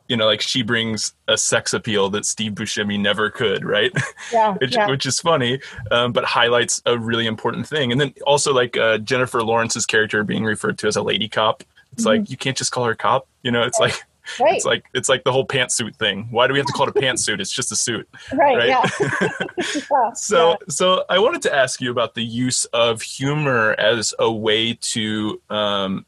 you 0.09 0.17
know, 0.17 0.27
like 0.27 0.43
she 0.43 0.63
brings 0.63 1.15
a 1.29 1.39
sex 1.39 1.73
appeal 1.73 2.11
that 2.11 2.27
Steve 2.27 2.53
Buscemi 2.53 3.01
never 3.01 3.31
could, 3.31 3.65
right? 3.65 3.91
Yeah, 4.31 4.55
which, 4.61 4.75
yeah. 4.75 4.89
which 4.89 5.07
is 5.07 5.21
funny, 5.21 5.61
um, 5.91 6.13
but 6.13 6.25
highlights 6.25 6.83
a 6.85 6.99
really 6.99 7.27
important 7.27 7.67
thing. 7.67 7.93
And 7.93 8.01
then 8.01 8.13
also 8.27 8.53
like 8.53 8.77
uh, 8.77 8.99
Jennifer 8.99 9.43
Lawrence's 9.43 9.87
character 9.87 10.23
being 10.23 10.45
referred 10.45 10.77
to 10.79 10.87
as 10.87 10.97
a 10.97 11.03
lady 11.03 11.29
cop. 11.29 11.63
It's 11.93 12.05
Mm-hmm. 12.05 12.21
like 12.21 12.31
you 12.31 12.37
can't 12.37 12.57
just 12.57 12.73
call 12.73 12.85
her 12.85 12.95
cop. 12.95 13.27
You 13.43 13.53
know, 13.53 13.63
it's 13.63 13.79
like 13.79 14.03
right, 14.41 14.57
it's 14.57 14.65
like 14.65 14.85
it's 14.95 15.09
like 15.09 15.25
the 15.25 15.33
whole 15.33 15.47
pantsuit 15.47 15.97
thing. 15.97 16.29
Why 16.31 16.47
do 16.47 16.53
we 16.53 16.59
have 16.59 16.67
to 16.67 16.73
call 16.73 16.89
it 16.89 16.97
a 16.97 17.01
pantsuit? 17.01 17.41
It's 17.41 17.53
just 17.53 17.73
a 17.73 17.77
suit. 17.77 18.09
right, 18.33 18.57
right? 18.57 18.69
yeah. 18.69 19.29
Yeah, 19.91 20.11
So 20.15 20.51
yeah. 20.51 20.57
so 20.69 21.05
I 21.09 21.19
wanted 21.19 21.43
to 21.43 21.55
ask 21.55 21.81
you 21.81 21.91
about 21.91 22.15
the 22.15 22.25
use 22.25 22.65
of 22.67 23.03
humor 23.03 23.75
as 23.79 24.15
a 24.19 24.31
way 24.31 24.75
to 24.75 25.41
um, 25.51 26.07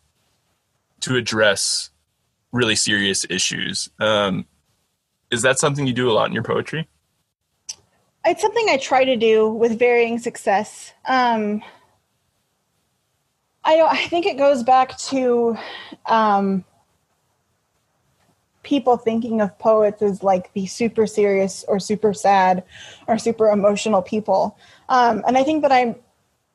to 1.01 1.17
address 1.17 1.91
really 2.53 2.77
serious 2.77 3.27
issues. 3.29 3.89
Um, 4.01 4.47
is 5.31 5.43
that 5.43 5.59
something 5.59 5.87
you 5.87 5.93
do 5.93 6.11
a 6.11 6.13
lot 6.13 6.29
in 6.29 6.33
your 6.33 6.45
poetry? 6.45 6.89
it's 8.27 8.41
something 8.41 8.67
I 8.71 8.79
try 8.79 9.05
to 9.05 9.17
do 9.17 9.49
with 9.49 9.79
varying 9.79 10.19
success. 10.19 10.93
Um, 11.05 11.63
I 13.65 13.77
don't. 13.77 13.93
I 13.93 14.07
think 14.07 14.27
it 14.27 14.37
goes 14.37 14.63
back 14.63 14.97
to 14.99 15.57
um, 16.07 16.65
people 18.65 18.97
thinking 18.97 19.41
of 19.41 19.57
poets 19.59 20.03
as 20.03 20.23
like 20.23 20.53
the 20.55 20.67
super 20.67 21.07
serious 21.07 21.65
or 21.69 21.79
super 21.79 22.13
sad 22.13 22.65
or 23.07 23.19
super 23.19 23.51
emotional 23.51 24.03
people, 24.03 24.59
um, 24.89 25.23
and 25.27 25.39
I 25.39 25.45
think 25.45 25.63
that 25.63 25.73
I'm 25.73 25.97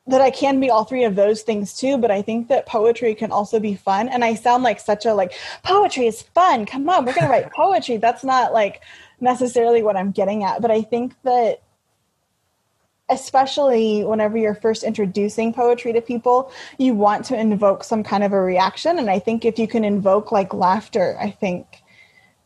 that 0.06 0.20
I 0.20 0.30
can 0.30 0.58
be 0.58 0.70
all 0.70 0.84
three 0.84 1.04
of 1.04 1.14
those 1.14 1.42
things 1.42 1.76
too. 1.76 1.96
But 1.96 2.10
I 2.10 2.20
think 2.20 2.48
that 2.48 2.66
poetry 2.66 3.14
can 3.14 3.30
also 3.32 3.60
be 3.60 3.74
fun, 3.74 4.08
and 4.08 4.24
I 4.24 4.34
sound 4.34 4.62
like 4.62 4.80
such 4.80 5.06
a 5.06 5.14
like 5.14 5.32
poetry 5.62 6.06
is 6.06 6.22
fun. 6.22 6.66
Come 6.66 6.88
on, 6.88 7.04
we're 7.04 7.14
gonna 7.14 7.30
write 7.30 7.52
poetry. 7.56 7.96
That's 7.96 8.24
not 8.24 8.52
like 8.52 8.82
necessarily 9.20 9.82
what 9.82 9.96
I'm 9.96 10.10
getting 10.10 10.44
at, 10.44 10.60
but 10.60 10.70
I 10.70 10.82
think 10.82 11.14
that 11.22 11.62
especially 13.10 14.04
whenever 14.04 14.38
you're 14.38 14.54
first 14.54 14.84
introducing 14.84 15.52
poetry 15.52 15.92
to 15.92 16.00
people, 16.00 16.52
you 16.78 16.94
want 16.94 17.24
to 17.26 17.38
invoke 17.38 17.84
some 17.84 18.02
kind 18.02 18.22
of 18.22 18.32
a 18.32 18.40
reaction. 18.40 18.98
And 18.98 19.10
I 19.10 19.18
think 19.18 19.44
if 19.44 19.58
you 19.58 19.66
can 19.66 19.84
invoke 19.84 20.32
like 20.32 20.54
laughter, 20.54 21.16
I 21.20 21.30
think 21.30 21.79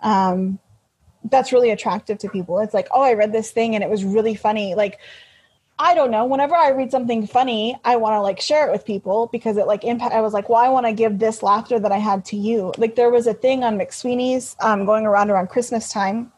um, 0.05 0.61
that's 1.25 1.53
really 1.53 1.71
attractive 1.71 2.19
to 2.19 2.29
people. 2.29 2.61
It's 2.61 2.75
like, 2.75 2.87
oh, 2.93 3.03
I 3.03 3.15
read 3.15 3.33
this 3.33 3.51
thing 3.51 3.75
and 3.75 3.83
it 3.83 3.91
was 3.91 4.05
really 4.05 4.37
funny. 4.37 4.75
Like, 4.75 5.01
I 5.79 5.95
don't 5.95 6.13
know. 6.13 6.25
Whenever 6.27 6.55
I 6.55 6.71
read 6.71 6.93
something 6.93 7.27
funny, 7.27 7.77
I 7.85 7.97
want 7.97 8.15
to 8.15 8.21
like 8.21 8.41
share 8.41 8.69
it 8.69 8.73
with 8.73 8.85
people 8.85 9.29
because 9.33 9.57
it 9.57 9.67
like 9.67 9.83
impact. 9.83 10.15
I 10.15 10.21
was 10.21 10.33
like, 10.33 10.49
well, 10.49 10.63
I 10.63 10.69
want 10.69 10.87
to 10.87 10.93
give 10.93 11.19
this 11.19 11.43
laughter 11.43 11.81
that 11.81 11.91
I 11.91 11.97
had 11.99 12.25
to 12.27 12.37
you. 12.37 12.73
Like 12.79 12.95
there 12.95 13.11
was 13.11 13.27
a 13.27 13.35
thing 13.35 13.65
on 13.65 13.77
McSweeney's 13.77 14.55
um, 14.61 14.85
going 14.85 15.05
around 15.05 15.31
around 15.31 15.49
Christmas 15.49 15.89
time 15.91 16.31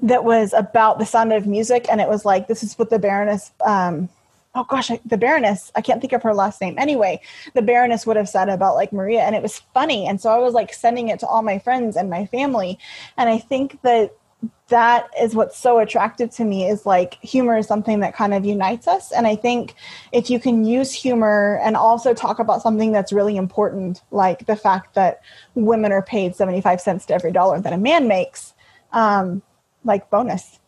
that 0.00 0.24
was 0.24 0.54
about 0.54 0.98
the 0.98 1.04
sound 1.04 1.32
of 1.32 1.46
music, 1.46 1.86
and 1.90 2.00
it 2.00 2.08
was 2.08 2.24
like 2.24 2.48
this 2.48 2.62
is 2.62 2.78
what 2.78 2.88
the 2.88 2.98
Baroness. 2.98 3.50
Um, 3.64 4.08
oh 4.56 4.64
gosh, 4.64 4.90
I, 4.90 4.98
the 5.04 5.18
Baroness. 5.18 5.70
I 5.76 5.82
can't 5.82 6.00
think 6.00 6.12
of 6.12 6.22
her 6.22 6.34
last 6.34 6.60
name. 6.60 6.76
Anyway, 6.78 7.20
the 7.54 7.62
Baroness 7.62 8.06
would 8.06 8.16
have 8.16 8.28
said 8.28 8.48
about 8.48 8.74
like 8.74 8.92
Maria, 8.92 9.20
and 9.20 9.36
it 9.36 9.42
was 9.42 9.62
funny, 9.74 10.06
and 10.08 10.20
so 10.20 10.30
I 10.30 10.38
was 10.38 10.54
like 10.54 10.72
sending 10.72 11.08
it 11.08 11.20
to 11.20 11.26
all 11.26 11.42
my 11.42 11.58
friends 11.58 11.96
and 11.96 12.10
my 12.10 12.26
family, 12.26 12.78
and 13.16 13.28
I 13.28 13.38
think 13.38 13.80
that 13.82 14.16
that 14.68 15.08
is 15.20 15.34
what's 15.34 15.56
so 15.56 15.78
attractive 15.78 16.30
to 16.30 16.44
me 16.44 16.68
is 16.68 16.84
like 16.84 17.22
humor 17.22 17.58
is 17.58 17.66
something 17.66 18.00
that 18.00 18.14
kind 18.14 18.34
of 18.34 18.44
unites 18.44 18.88
us 18.88 19.12
and 19.12 19.26
i 19.26 19.34
think 19.34 19.74
if 20.12 20.28
you 20.28 20.40
can 20.40 20.64
use 20.64 20.92
humor 20.92 21.60
and 21.62 21.76
also 21.76 22.12
talk 22.12 22.38
about 22.38 22.60
something 22.60 22.92
that's 22.92 23.12
really 23.12 23.36
important 23.36 24.02
like 24.10 24.44
the 24.46 24.56
fact 24.56 24.94
that 24.94 25.20
women 25.54 25.92
are 25.92 26.02
paid 26.02 26.34
75 26.34 26.80
cents 26.80 27.06
to 27.06 27.14
every 27.14 27.32
dollar 27.32 27.60
that 27.60 27.72
a 27.72 27.78
man 27.78 28.08
makes 28.08 28.54
um, 28.92 29.40
like 29.84 30.10
bonus 30.10 30.58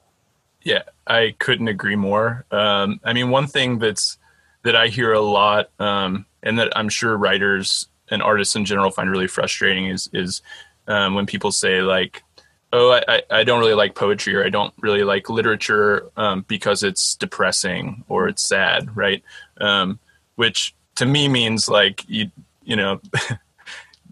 Yeah, 0.69 0.83
I 1.07 1.35
couldn't 1.39 1.69
agree 1.69 1.97
more. 1.97 2.45
Um, 2.51 3.01
I 3.03 3.15
mean, 3.15 3.31
one 3.31 3.47
thing 3.47 3.79
that's 3.79 4.19
that 4.65 4.77
I 4.77 4.89
hear 4.89 5.15
a 5.15 5.21
lot, 5.21 5.71
um, 5.81 6.27
and 6.43 6.59
that 6.59 6.77
I'm 6.77 6.91
sure 6.91 7.17
writers 7.17 7.89
and 8.11 8.23
artists 8.23 8.55
in 8.55 8.67
general 8.67 8.91
find 8.91 9.11
really 9.11 9.29
frustrating 9.29 9.87
is 9.87 10.11
is 10.13 10.43
um, 10.87 11.15
when 11.15 11.25
people 11.25 11.53
say 11.53 11.81
like, 11.81 12.23
"Oh, 12.71 12.93
I, 13.09 13.23
I, 13.31 13.45
don't 13.45 13.61
really 13.61 13.73
like 13.73 13.95
poetry," 13.95 14.37
or 14.37 14.45
"I 14.45 14.51
don't 14.51 14.75
really 14.79 15.05
like 15.05 15.31
literature 15.31 16.11
um, 16.19 16.45
because 16.47 16.83
it's 16.83 17.15
depressing 17.15 18.05
or 18.11 18.29
it's 18.29 18.47
sad," 18.47 18.95
right? 18.95 19.23
Um, 19.63 19.99
which 20.37 20.75
to 20.97 21.07
me 21.07 21.29
means 21.29 21.71
like 21.71 22.05
you 22.07 22.31
you 22.63 22.77
know. 22.77 23.01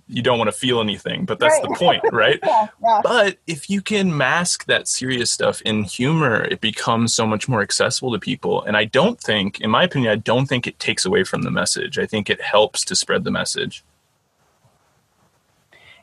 you 0.08 0.22
don't 0.22 0.38
want 0.38 0.48
to 0.48 0.56
feel 0.56 0.80
anything, 0.80 1.24
but 1.24 1.38
that's 1.40 1.58
the 1.60 1.74
point, 1.76 2.02
right? 2.12 2.38
yeah 2.44 2.68
yeah 2.82 3.00
But 3.02 3.38
if 3.46 3.68
you 3.68 3.82
can 3.82 4.16
mask 4.16 4.66
that 4.66 4.86
serious 4.86 5.32
stuff 5.32 5.60
in 5.62 5.82
humor, 5.82 6.44
it 6.44 6.60
becomes 6.60 7.14
so 7.14 7.26
much 7.26 7.48
more 7.48 7.60
accessible 7.60 8.12
to 8.12 8.18
people. 8.18 8.62
And 8.62 8.76
I 8.76 8.84
don't 8.84 9.20
think, 9.20 9.60
in 9.60 9.70
my 9.70 9.82
opinion, 9.82 10.12
I 10.12 10.16
don't 10.16 10.46
think 10.46 10.66
it 10.66 10.78
takes 10.78 11.04
away 11.04 11.24
from 11.24 11.42
the 11.42 11.50
message. 11.50 11.98
I 11.98 12.06
think 12.06 12.30
it 12.30 12.40
helps 12.40 12.84
to 12.84 12.94
spread 12.96 13.24
the 13.24 13.32
message. 13.32 13.84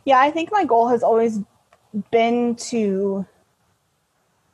Yeah, 0.06 0.20
I 0.20 0.32
think 0.32 0.51
my 0.51 0.66
goal 0.66 0.89
has 0.89 1.01
always 1.01 1.39
been 2.12 2.56
to 2.56 3.26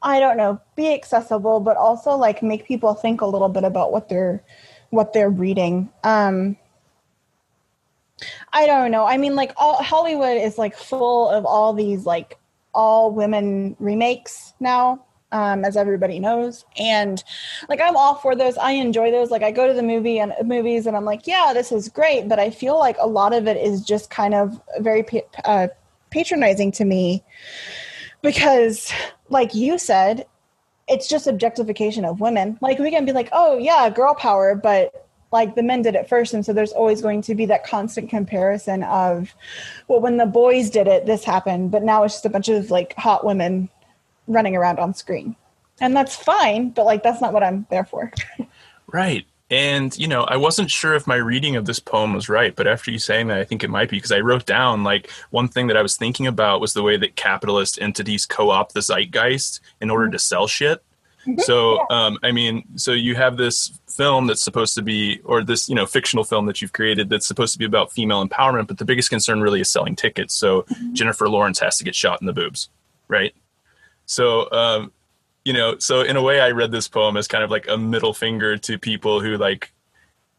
I 0.01 0.21
don't 0.21 0.37
know, 0.37 0.61
be 0.75 0.93
accessible 0.93 1.59
but 1.59 1.75
also 1.75 2.11
like 2.11 2.41
make 2.41 2.65
people 2.65 2.93
think 2.93 3.21
a 3.21 3.25
little 3.25 3.49
bit 3.49 3.63
about 3.63 3.91
what 3.91 4.09
they're 4.09 4.43
what 4.91 5.13
they're 5.13 5.29
reading. 5.29 5.89
Um 6.03 6.57
I 8.53 8.65
don't 8.65 8.91
know. 8.91 9.05
I 9.05 9.17
mean 9.17 9.35
like 9.35 9.53
all 9.57 9.81
Hollywood 9.81 10.37
is 10.37 10.57
like 10.57 10.75
full 10.75 11.29
of 11.29 11.45
all 11.45 11.73
these 11.73 12.05
like 12.05 12.37
all 12.73 13.11
women 13.11 13.75
remakes 13.79 14.53
now. 14.59 15.05
Um, 15.31 15.63
as 15.63 15.77
everybody 15.77 16.19
knows, 16.19 16.65
and 16.75 17.23
like 17.69 17.79
I'm 17.79 17.95
all 17.95 18.15
for 18.15 18.35
those. 18.35 18.57
I 18.57 18.71
enjoy 18.71 19.11
those. 19.11 19.29
Like 19.29 19.43
I 19.43 19.51
go 19.51 19.67
to 19.67 19.75
the 19.75 19.83
movie 19.83 20.17
and 20.17 20.33
movies, 20.43 20.87
and 20.87 20.97
I'm 20.97 21.05
like, 21.05 21.27
yeah, 21.27 21.51
this 21.53 21.71
is 21.71 21.87
great. 21.87 22.27
But 22.27 22.39
I 22.39 22.49
feel 22.49 22.79
like 22.79 22.95
a 22.99 23.05
lot 23.05 23.31
of 23.31 23.47
it 23.47 23.55
is 23.55 23.83
just 23.83 24.09
kind 24.09 24.33
of 24.33 24.59
very 24.79 25.05
uh, 25.45 25.67
patronizing 26.09 26.71
to 26.73 26.85
me 26.85 27.23
because 28.21 28.91
like 29.29 29.53
you 29.53 29.77
said 29.77 30.25
it's 30.87 31.07
just 31.07 31.27
objectification 31.27 32.05
of 32.05 32.19
women 32.19 32.57
like 32.61 32.79
we 32.79 32.89
can 32.89 33.05
be 33.05 33.11
like 33.11 33.29
oh 33.31 33.57
yeah 33.57 33.89
girl 33.89 34.13
power 34.15 34.55
but 34.55 35.07
like 35.31 35.55
the 35.55 35.63
men 35.63 35.81
did 35.81 35.95
it 35.95 36.09
first 36.09 36.33
and 36.33 36.45
so 36.45 36.53
there's 36.53 36.71
always 36.71 37.01
going 37.01 37.21
to 37.21 37.35
be 37.35 37.45
that 37.45 37.65
constant 37.65 38.09
comparison 38.09 38.83
of 38.83 39.33
well 39.87 39.99
when 39.99 40.17
the 40.17 40.25
boys 40.25 40.69
did 40.69 40.87
it 40.87 41.05
this 41.05 41.23
happened 41.23 41.71
but 41.71 41.83
now 41.83 42.03
it's 42.03 42.15
just 42.15 42.25
a 42.25 42.29
bunch 42.29 42.49
of 42.49 42.71
like 42.71 42.93
hot 42.95 43.25
women 43.25 43.69
running 44.27 44.55
around 44.55 44.79
on 44.79 44.93
screen 44.93 45.35
and 45.81 45.95
that's 45.95 46.15
fine 46.15 46.69
but 46.69 46.85
like 46.85 47.03
that's 47.03 47.21
not 47.21 47.33
what 47.33 47.43
i'm 47.43 47.65
there 47.69 47.85
for 47.85 48.11
Right. 48.91 49.25
And, 49.51 49.97
you 49.97 50.07
know, 50.07 50.23
I 50.23 50.37
wasn't 50.37 50.69
sure 50.69 50.93
if 50.93 51.07
my 51.07 51.15
reading 51.15 51.55
of 51.55 51.65
this 51.65 51.79
poem 51.79 52.13
was 52.13 52.29
right, 52.29 52.55
but 52.55 52.67
after 52.67 52.91
you 52.91 52.99
saying 52.99 53.27
that, 53.27 53.39
I 53.39 53.43
think 53.43 53.63
it 53.63 53.69
might 53.69 53.89
be 53.89 53.97
because 53.97 54.11
I 54.11 54.19
wrote 54.19 54.45
down 54.45 54.83
like 54.83 55.09
one 55.31 55.47
thing 55.47 55.67
that 55.67 55.77
I 55.77 55.81
was 55.81 55.97
thinking 55.97 56.27
about 56.27 56.61
was 56.61 56.73
the 56.73 56.83
way 56.83 56.97
that 56.97 57.15
capitalist 57.15 57.81
entities 57.81 58.27
co 58.27 58.51
opt 58.51 58.73
the 58.73 58.81
zeitgeist 58.81 59.59
in 59.81 59.89
order 59.89 60.05
mm-hmm. 60.05 60.13
to 60.13 60.19
sell 60.19 60.47
shit. 60.47 60.83
So, 61.37 61.85
um, 61.89 62.17
I 62.23 62.31
mean, 62.31 62.63
so 62.75 62.91
you 62.91 63.15
have 63.15 63.37
this 63.37 63.79
film 63.87 64.27
that's 64.27 64.43
supposed 64.43 64.75
to 64.75 64.81
be, 64.81 65.19
or 65.23 65.43
this, 65.43 65.69
you 65.69 65.75
know, 65.75 65.85
fictional 65.85 66.23
film 66.23 66.45
that 66.47 66.61
you've 66.61 66.73
created 66.73 67.09
that's 67.09 67.27
supposed 67.27 67.53
to 67.53 67.59
be 67.59 67.65
about 67.65 67.91
female 67.91 68.25
empowerment, 68.25 68.67
but 68.67 68.77
the 68.77 68.85
biggest 68.85 69.09
concern 69.09 69.41
really 69.41 69.61
is 69.61 69.69
selling 69.69 69.95
tickets. 69.95 70.33
So 70.33 70.65
Jennifer 70.93 71.29
Lawrence 71.29 71.59
has 71.59 71.77
to 71.77 71.83
get 71.83 71.95
shot 71.95 72.21
in 72.21 72.27
the 72.27 72.33
boobs, 72.33 72.69
right? 73.07 73.33
So, 74.05 74.51
um, 74.51 74.91
you 75.45 75.53
know, 75.53 75.77
so 75.79 76.01
in 76.01 76.15
a 76.15 76.21
way, 76.21 76.41
I 76.41 76.51
read 76.51 76.71
this 76.71 76.87
poem 76.87 77.17
as 77.17 77.27
kind 77.27 77.43
of 77.43 77.51
like 77.51 77.67
a 77.67 77.77
middle 77.77 78.13
finger 78.13 78.57
to 78.57 78.77
people 78.77 79.21
who 79.21 79.37
like 79.37 79.71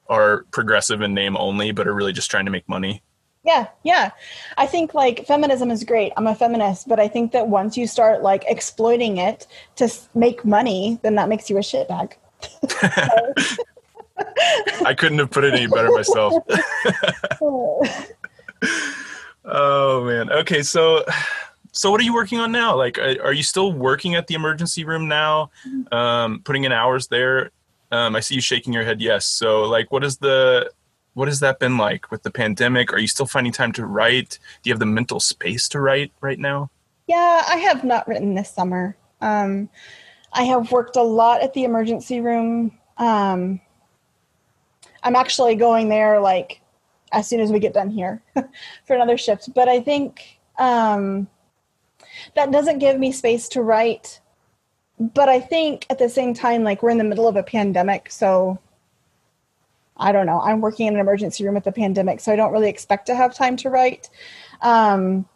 are 0.09 0.45
progressive 0.51 1.01
in 1.03 1.15
name 1.15 1.37
only, 1.37 1.71
but 1.73 1.87
are 1.87 1.95
really 1.95 2.13
just 2.13 2.31
trying 2.31 2.45
to 2.45 2.51
make 2.51 2.69
money. 2.69 3.03
Yeah, 3.45 3.69
yeah. 3.85 4.11
I 4.59 4.67
think 4.67 4.93
like 4.93 5.27
feminism 5.27 5.71
is 5.71 5.83
great. 5.85 6.13
I'm 6.17 6.27
a 6.27 6.35
feminist, 6.35 6.89
but 6.89 7.01
I 7.01 7.09
think 7.09 7.33
that 7.33 7.49
once 7.49 7.77
you 7.77 7.87
start 7.87 8.23
like 8.23 8.45
exploiting 8.47 9.17
it 9.17 9.47
to 9.77 9.91
make 10.15 10.45
money, 10.45 10.99
then 11.03 11.15
that 11.15 11.29
makes 11.29 11.49
you 11.49 11.57
a 11.57 11.61
shitbag. 11.61 12.13
I 14.85 14.95
couldn't 14.95 15.19
have 15.19 15.31
put 15.31 15.45
it 15.45 15.55
any 15.55 15.67
better 15.67 15.91
myself. 15.91 16.35
oh 19.45 20.05
man. 20.05 20.31
Okay, 20.31 20.63
so 20.63 21.03
so 21.73 21.91
what 21.91 22.01
are 22.01 22.05
you 22.05 22.15
working 22.15 22.39
on 22.39 22.53
now? 22.53 22.77
Like, 22.77 22.99
are, 22.99 23.33
you 23.33 23.43
still 23.43 23.73
working 23.73 24.15
at 24.15 24.27
the 24.27 24.35
emergency 24.35 24.85
room 24.85 25.09
now? 25.09 25.51
Um, 25.93 26.43
putting 26.45 26.65
in 26.65 26.73
hours 26.73 27.09
there. 27.09 27.53
Um, 27.93 28.17
I 28.17 28.21
see 28.21 28.35
you 28.35 28.41
shaking 28.41 28.73
your 28.73 28.85
head. 28.85 29.01
Yes. 29.01 29.27
So, 29.27 29.63
like, 29.63 29.91
what 29.93 30.05
is 30.05 30.19
the 30.19 30.71
what 31.15 31.29
has 31.29 31.41
that 31.41 31.59
been 31.59 31.77
like 31.77 32.11
with 32.11 32.23
the 32.23 32.31
pandemic? 32.31 32.93
Are 32.93 32.99
you 32.99 33.09
still 33.09 33.27
finding 33.27 33.53
time 33.53 33.73
to 33.73 33.87
write? 33.87 34.39
Do 34.63 34.71
you 34.71 34.73
have 34.73 34.81
the 34.81 34.87
mental 34.87 35.21
space 35.21 35.69
to 35.71 35.81
write 35.81 36.13
right 36.21 36.39
now? 36.39 36.71
Yeah, 37.07 37.45
I 37.49 37.57
have 37.57 37.83
not 37.83 38.07
written 38.07 38.35
this 38.35 38.51
summer. 38.51 38.97
Um, 39.21 39.69
I 40.33 40.45
have 40.45 40.71
worked 40.71 40.97
a 40.97 41.03
lot 41.03 41.43
at 41.43 41.53
the 41.55 41.65
emergency 41.65 42.21
room. 42.21 42.79
Um, 42.97 43.61
I'm 45.03 45.17
actually 45.17 45.57
going 45.57 45.89
there 45.89 46.21
like 46.21 46.61
as 47.13 47.29
soon 47.29 47.41
as 47.41 47.51
we 47.51 47.59
get 47.59 47.75
done 47.75 47.91
here 47.91 48.23
for 48.87 48.95
another 48.95 49.19
shift. 49.19 49.53
But 49.55 49.69
I 49.69 49.81
think 49.81 50.39
um, 50.59 51.29
that 52.37 52.53
doesn't 52.53 52.79
give 52.79 52.99
me 52.99 53.11
space 53.11 53.49
to 53.51 53.63
write. 53.63 54.21
But 54.99 55.29
I 55.29 55.41
think 55.41 55.87
at 55.91 55.99
the 55.99 56.09
same 56.09 56.35
time, 56.35 56.63
like 56.63 56.83
we're 56.83 56.91
in 56.91 56.99
the 56.99 57.05
middle 57.05 57.27
of 57.27 57.37
a 57.37 57.43
pandemic, 57.43 58.11
so 58.11 58.59
I 60.01 60.13
don't 60.13 60.27
know. 60.27 60.41
I'm 60.41 60.61
working 60.61 60.87
in 60.87 60.95
an 60.95 61.01
emergency 61.01 61.45
room 61.45 61.55
with 61.55 61.65
the 61.65 61.73
pandemic, 61.73 62.21
so 62.21 62.33
I 62.33 62.37
don't 62.37 62.53
really 62.53 62.71
expect 62.71 63.07
to 63.07 63.15
have 63.15 63.35
time 63.35 63.57
to 63.59 63.71
write. 63.71 64.09
Um, 64.63 65.27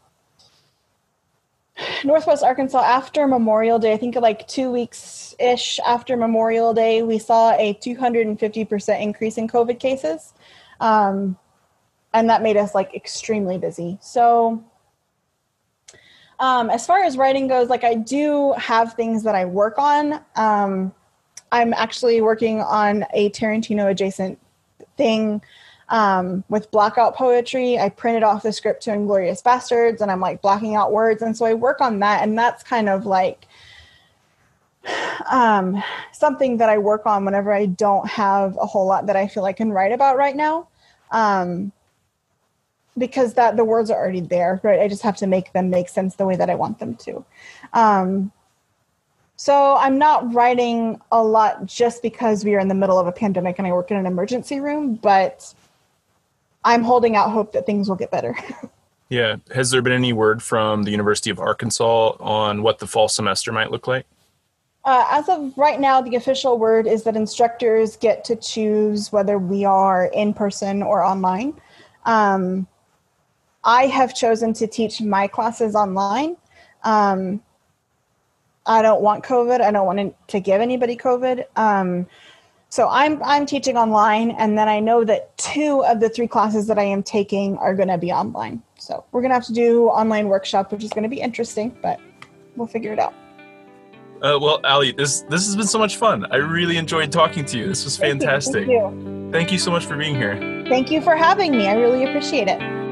Northwest 2.05 2.43
Arkansas 2.43 2.81
after 2.81 3.27
Memorial 3.27 3.79
Day, 3.79 3.93
I 3.93 3.97
think 3.97 4.15
like 4.17 4.49
two 4.49 4.71
weeks 4.71 5.35
ish 5.39 5.79
after 5.87 6.17
Memorial 6.17 6.73
Day, 6.73 7.03
we 7.03 7.19
saw 7.19 7.53
a 7.53 7.75
250% 7.75 9.01
increase 9.01 9.37
in 9.37 9.49
COVID 9.49 9.79
cases. 9.79 10.33
Um, 10.81 11.37
and 12.13 12.31
that 12.31 12.43
made 12.43 12.57
us 12.57 12.75
like 12.75 12.95
extremely 12.95 13.59
busy. 13.59 13.99
So, 14.01 14.65
um, 16.39 16.71
as 16.71 16.87
far 16.87 17.03
as 17.03 17.17
writing 17.17 17.49
goes, 17.49 17.69
like 17.69 17.85
I 17.85 17.95
do 17.95 18.53
have 18.53 18.95
things 18.95 19.25
that 19.25 19.35
I 19.35 19.45
work 19.45 19.79
on. 19.79 20.21
Um, 20.37 20.95
I'm 21.53 21.73
actually 21.75 22.21
working 22.21 22.61
on 22.61 23.05
a 23.13 23.31
Tarantino 23.31 23.91
adjacent 23.91 24.39
thing 24.97 25.43
um, 25.89 26.45
with 26.49 26.71
blackout 26.71 27.15
poetry. 27.15 27.79
I 27.79 27.89
printed 27.89 28.23
off 28.23 28.43
the 28.43 28.53
script 28.53 28.83
to 28.85 28.91
Inglourious 28.91 29.43
Basterds 29.43 30.01
and 30.01 30.11
I'm 30.11 30.21
like 30.21 30.43
blocking 30.43 30.75
out 30.75 30.93
words. 30.93 31.23
And 31.23 31.37
so 31.37 31.45
I 31.45 31.55
work 31.55 31.81
on 31.81 32.01
that. 32.01 32.23
And 32.23 32.39
that's 32.39 32.63
kind 32.63 32.89
of 32.89 33.07
like 33.07 33.47
um, 35.31 35.83
something 36.13 36.59
that 36.59 36.69
I 36.69 36.79
work 36.79 37.07
on 37.07 37.25
whenever 37.25 37.53
I 37.53 37.67
don't 37.67 38.09
have 38.09 38.57
a 38.61 38.67
whole 38.67 38.87
lot 38.87 39.07
that 39.07 39.17
I 39.17 39.29
feel 39.29 39.45
I 39.45 39.53
can 39.53 39.73
write 39.73 39.93
about 39.93 40.17
right 40.17 40.37
now. 40.37 40.69
Um, 41.11 41.73
because 42.97 43.35
that 43.35 43.57
the 43.57 43.65
words 43.65 43.91
are 43.91 43.99
already 43.99 44.21
there, 44.21 44.61
right? 44.63 44.81
I 44.81 44.87
just 44.87 45.03
have 45.03 45.17
to 45.17 45.27
make 45.27 45.53
them 45.53 45.69
make 45.69 45.89
sense 45.89 46.15
the 46.15 46.27
way 46.27 46.37
that 46.37 46.49
I 46.49 46.55
want 46.55 46.79
them 46.79 46.95
to. 46.97 47.25
Um, 47.73 48.31
so 49.37 49.77
I'm 49.77 49.99
not 49.99 50.33
writing 50.33 51.01
a 51.11 51.23
lot 51.23 51.67
just 51.67 52.03
because 52.03 52.45
we 52.45 52.55
are 52.55 52.61
in 52.61 52.69
the 52.69 52.75
middle 52.75 52.99
of 52.99 53.07
a 53.07 53.13
pandemic 53.13 53.59
and 53.59 53.67
I 53.67 53.73
work 53.73 53.91
in 53.91 53.97
an 53.97 54.07
emergency 54.07 54.61
room, 54.61 54.95
but 54.95 55.53
I'm 56.65 56.83
holding 56.83 57.17
out 57.17 57.31
hope 57.31 57.53
that 57.53 57.67
things 57.67 57.89
will 57.89 57.97
get 57.97 58.11
better. 58.11 58.37
yeah. 59.09 59.37
Has 59.53 59.71
there 59.71 59.83
been 59.83 59.93
any 59.93 60.13
word 60.13 60.43
from 60.43 60.85
the 60.85 60.91
University 60.93 61.31
of 61.31 61.41
Arkansas 61.41 62.17
on 62.21 62.63
what 62.63 62.79
the 62.79 62.87
fall 62.87 63.09
semester 63.09 63.51
might 63.51 63.71
look 63.71 63.89
like? 63.89 64.07
Uh, 64.85 65.07
as 65.11 65.29
of 65.29 65.57
right 65.57 65.81
now, 65.81 66.01
the 66.01 66.15
official 66.15 66.59
word 66.59 66.87
is 66.87 67.05
that 67.05 67.17
instructors 67.17 67.97
get 67.97 68.23
to 68.25 68.37
choose 68.37 69.11
whether 69.11 69.39
we 69.39 69.65
are 69.65 70.07
in 70.07 70.35
person 70.35 70.83
or 70.83 71.03
online. 71.03 71.59
Um, 72.05 72.67
I 73.65 73.87
have 73.87 74.15
chosen 74.15 74.53
to 74.55 74.67
teach 74.67 75.01
my 75.01 75.27
classes 75.27 75.75
online. 75.75 76.37
Um, 76.85 77.43
I 78.67 78.83
don't 78.83 79.03
want 79.03 79.25
COVID. 79.25 79.61
I 79.61 79.71
don't 79.71 79.87
want 79.87 80.15
to 80.29 80.41
give 80.41 80.61
anybody 80.61 80.97
COVID. 80.97 81.45
Um, 81.57 82.07
so 82.71 82.89
I'm 82.89 83.23
I'm 83.23 83.47
teaching 83.47 83.77
online, 83.77 84.33
and 84.33 84.59
then 84.59 84.69
I 84.69 84.81
know 84.81 85.05
that 85.05 85.37
two 85.39 85.85
of 85.85 86.01
the 86.01 86.09
three 86.09 86.27
classes 86.27 86.67
that 86.67 86.79
I 86.79 86.83
am 86.83 87.03
taking 87.05 87.57
are 87.59 87.75
going 87.75 87.89
to 87.89 87.99
be 87.99 88.11
online. 88.11 88.63
So 88.79 89.05
we're 89.13 89.21
going 89.21 89.31
to 89.31 89.35
have 89.35 89.47
to 89.47 89.53
do 89.53 89.87
online 89.89 90.29
workshop, 90.29 90.73
which 90.73 90.83
is 90.83 90.91
going 90.91 91.05
to 91.05 91.09
be 91.09 91.21
interesting, 91.21 91.77
but 91.83 92.01
we'll 92.57 92.67
figure 92.67 92.93
it 92.93 92.99
out. 92.99 93.15
Uh, 94.23 94.39
well, 94.41 94.61
Ali, 94.65 94.91
this 94.91 95.21
this 95.29 95.47
has 95.47 95.55
been 95.55 95.67
so 95.67 95.79
much 95.79 95.97
fun. 95.99 96.27
I 96.33 96.37
really 96.37 96.77
enjoyed 96.77 97.13
talking 97.13 97.45
to 97.45 97.59
you. 97.59 97.69
This 97.69 97.85
was 97.85 97.97
fantastic. 97.97 98.67
Thank 98.67 98.71
you. 98.71 98.81
Thank 98.81 99.05
you. 99.05 99.31
Thank 99.31 99.53
you 99.53 99.59
so 99.59 99.71
much 99.71 99.85
for 99.85 99.97
being 99.97 100.17
here. 100.17 100.37
Thank 100.69 100.91
you 100.91 101.01
for 101.01 101.15
having 101.15 101.53
me. 101.53 101.69
I 101.69 101.75
really 101.75 102.05
appreciate 102.05 102.49
it. 102.49 102.84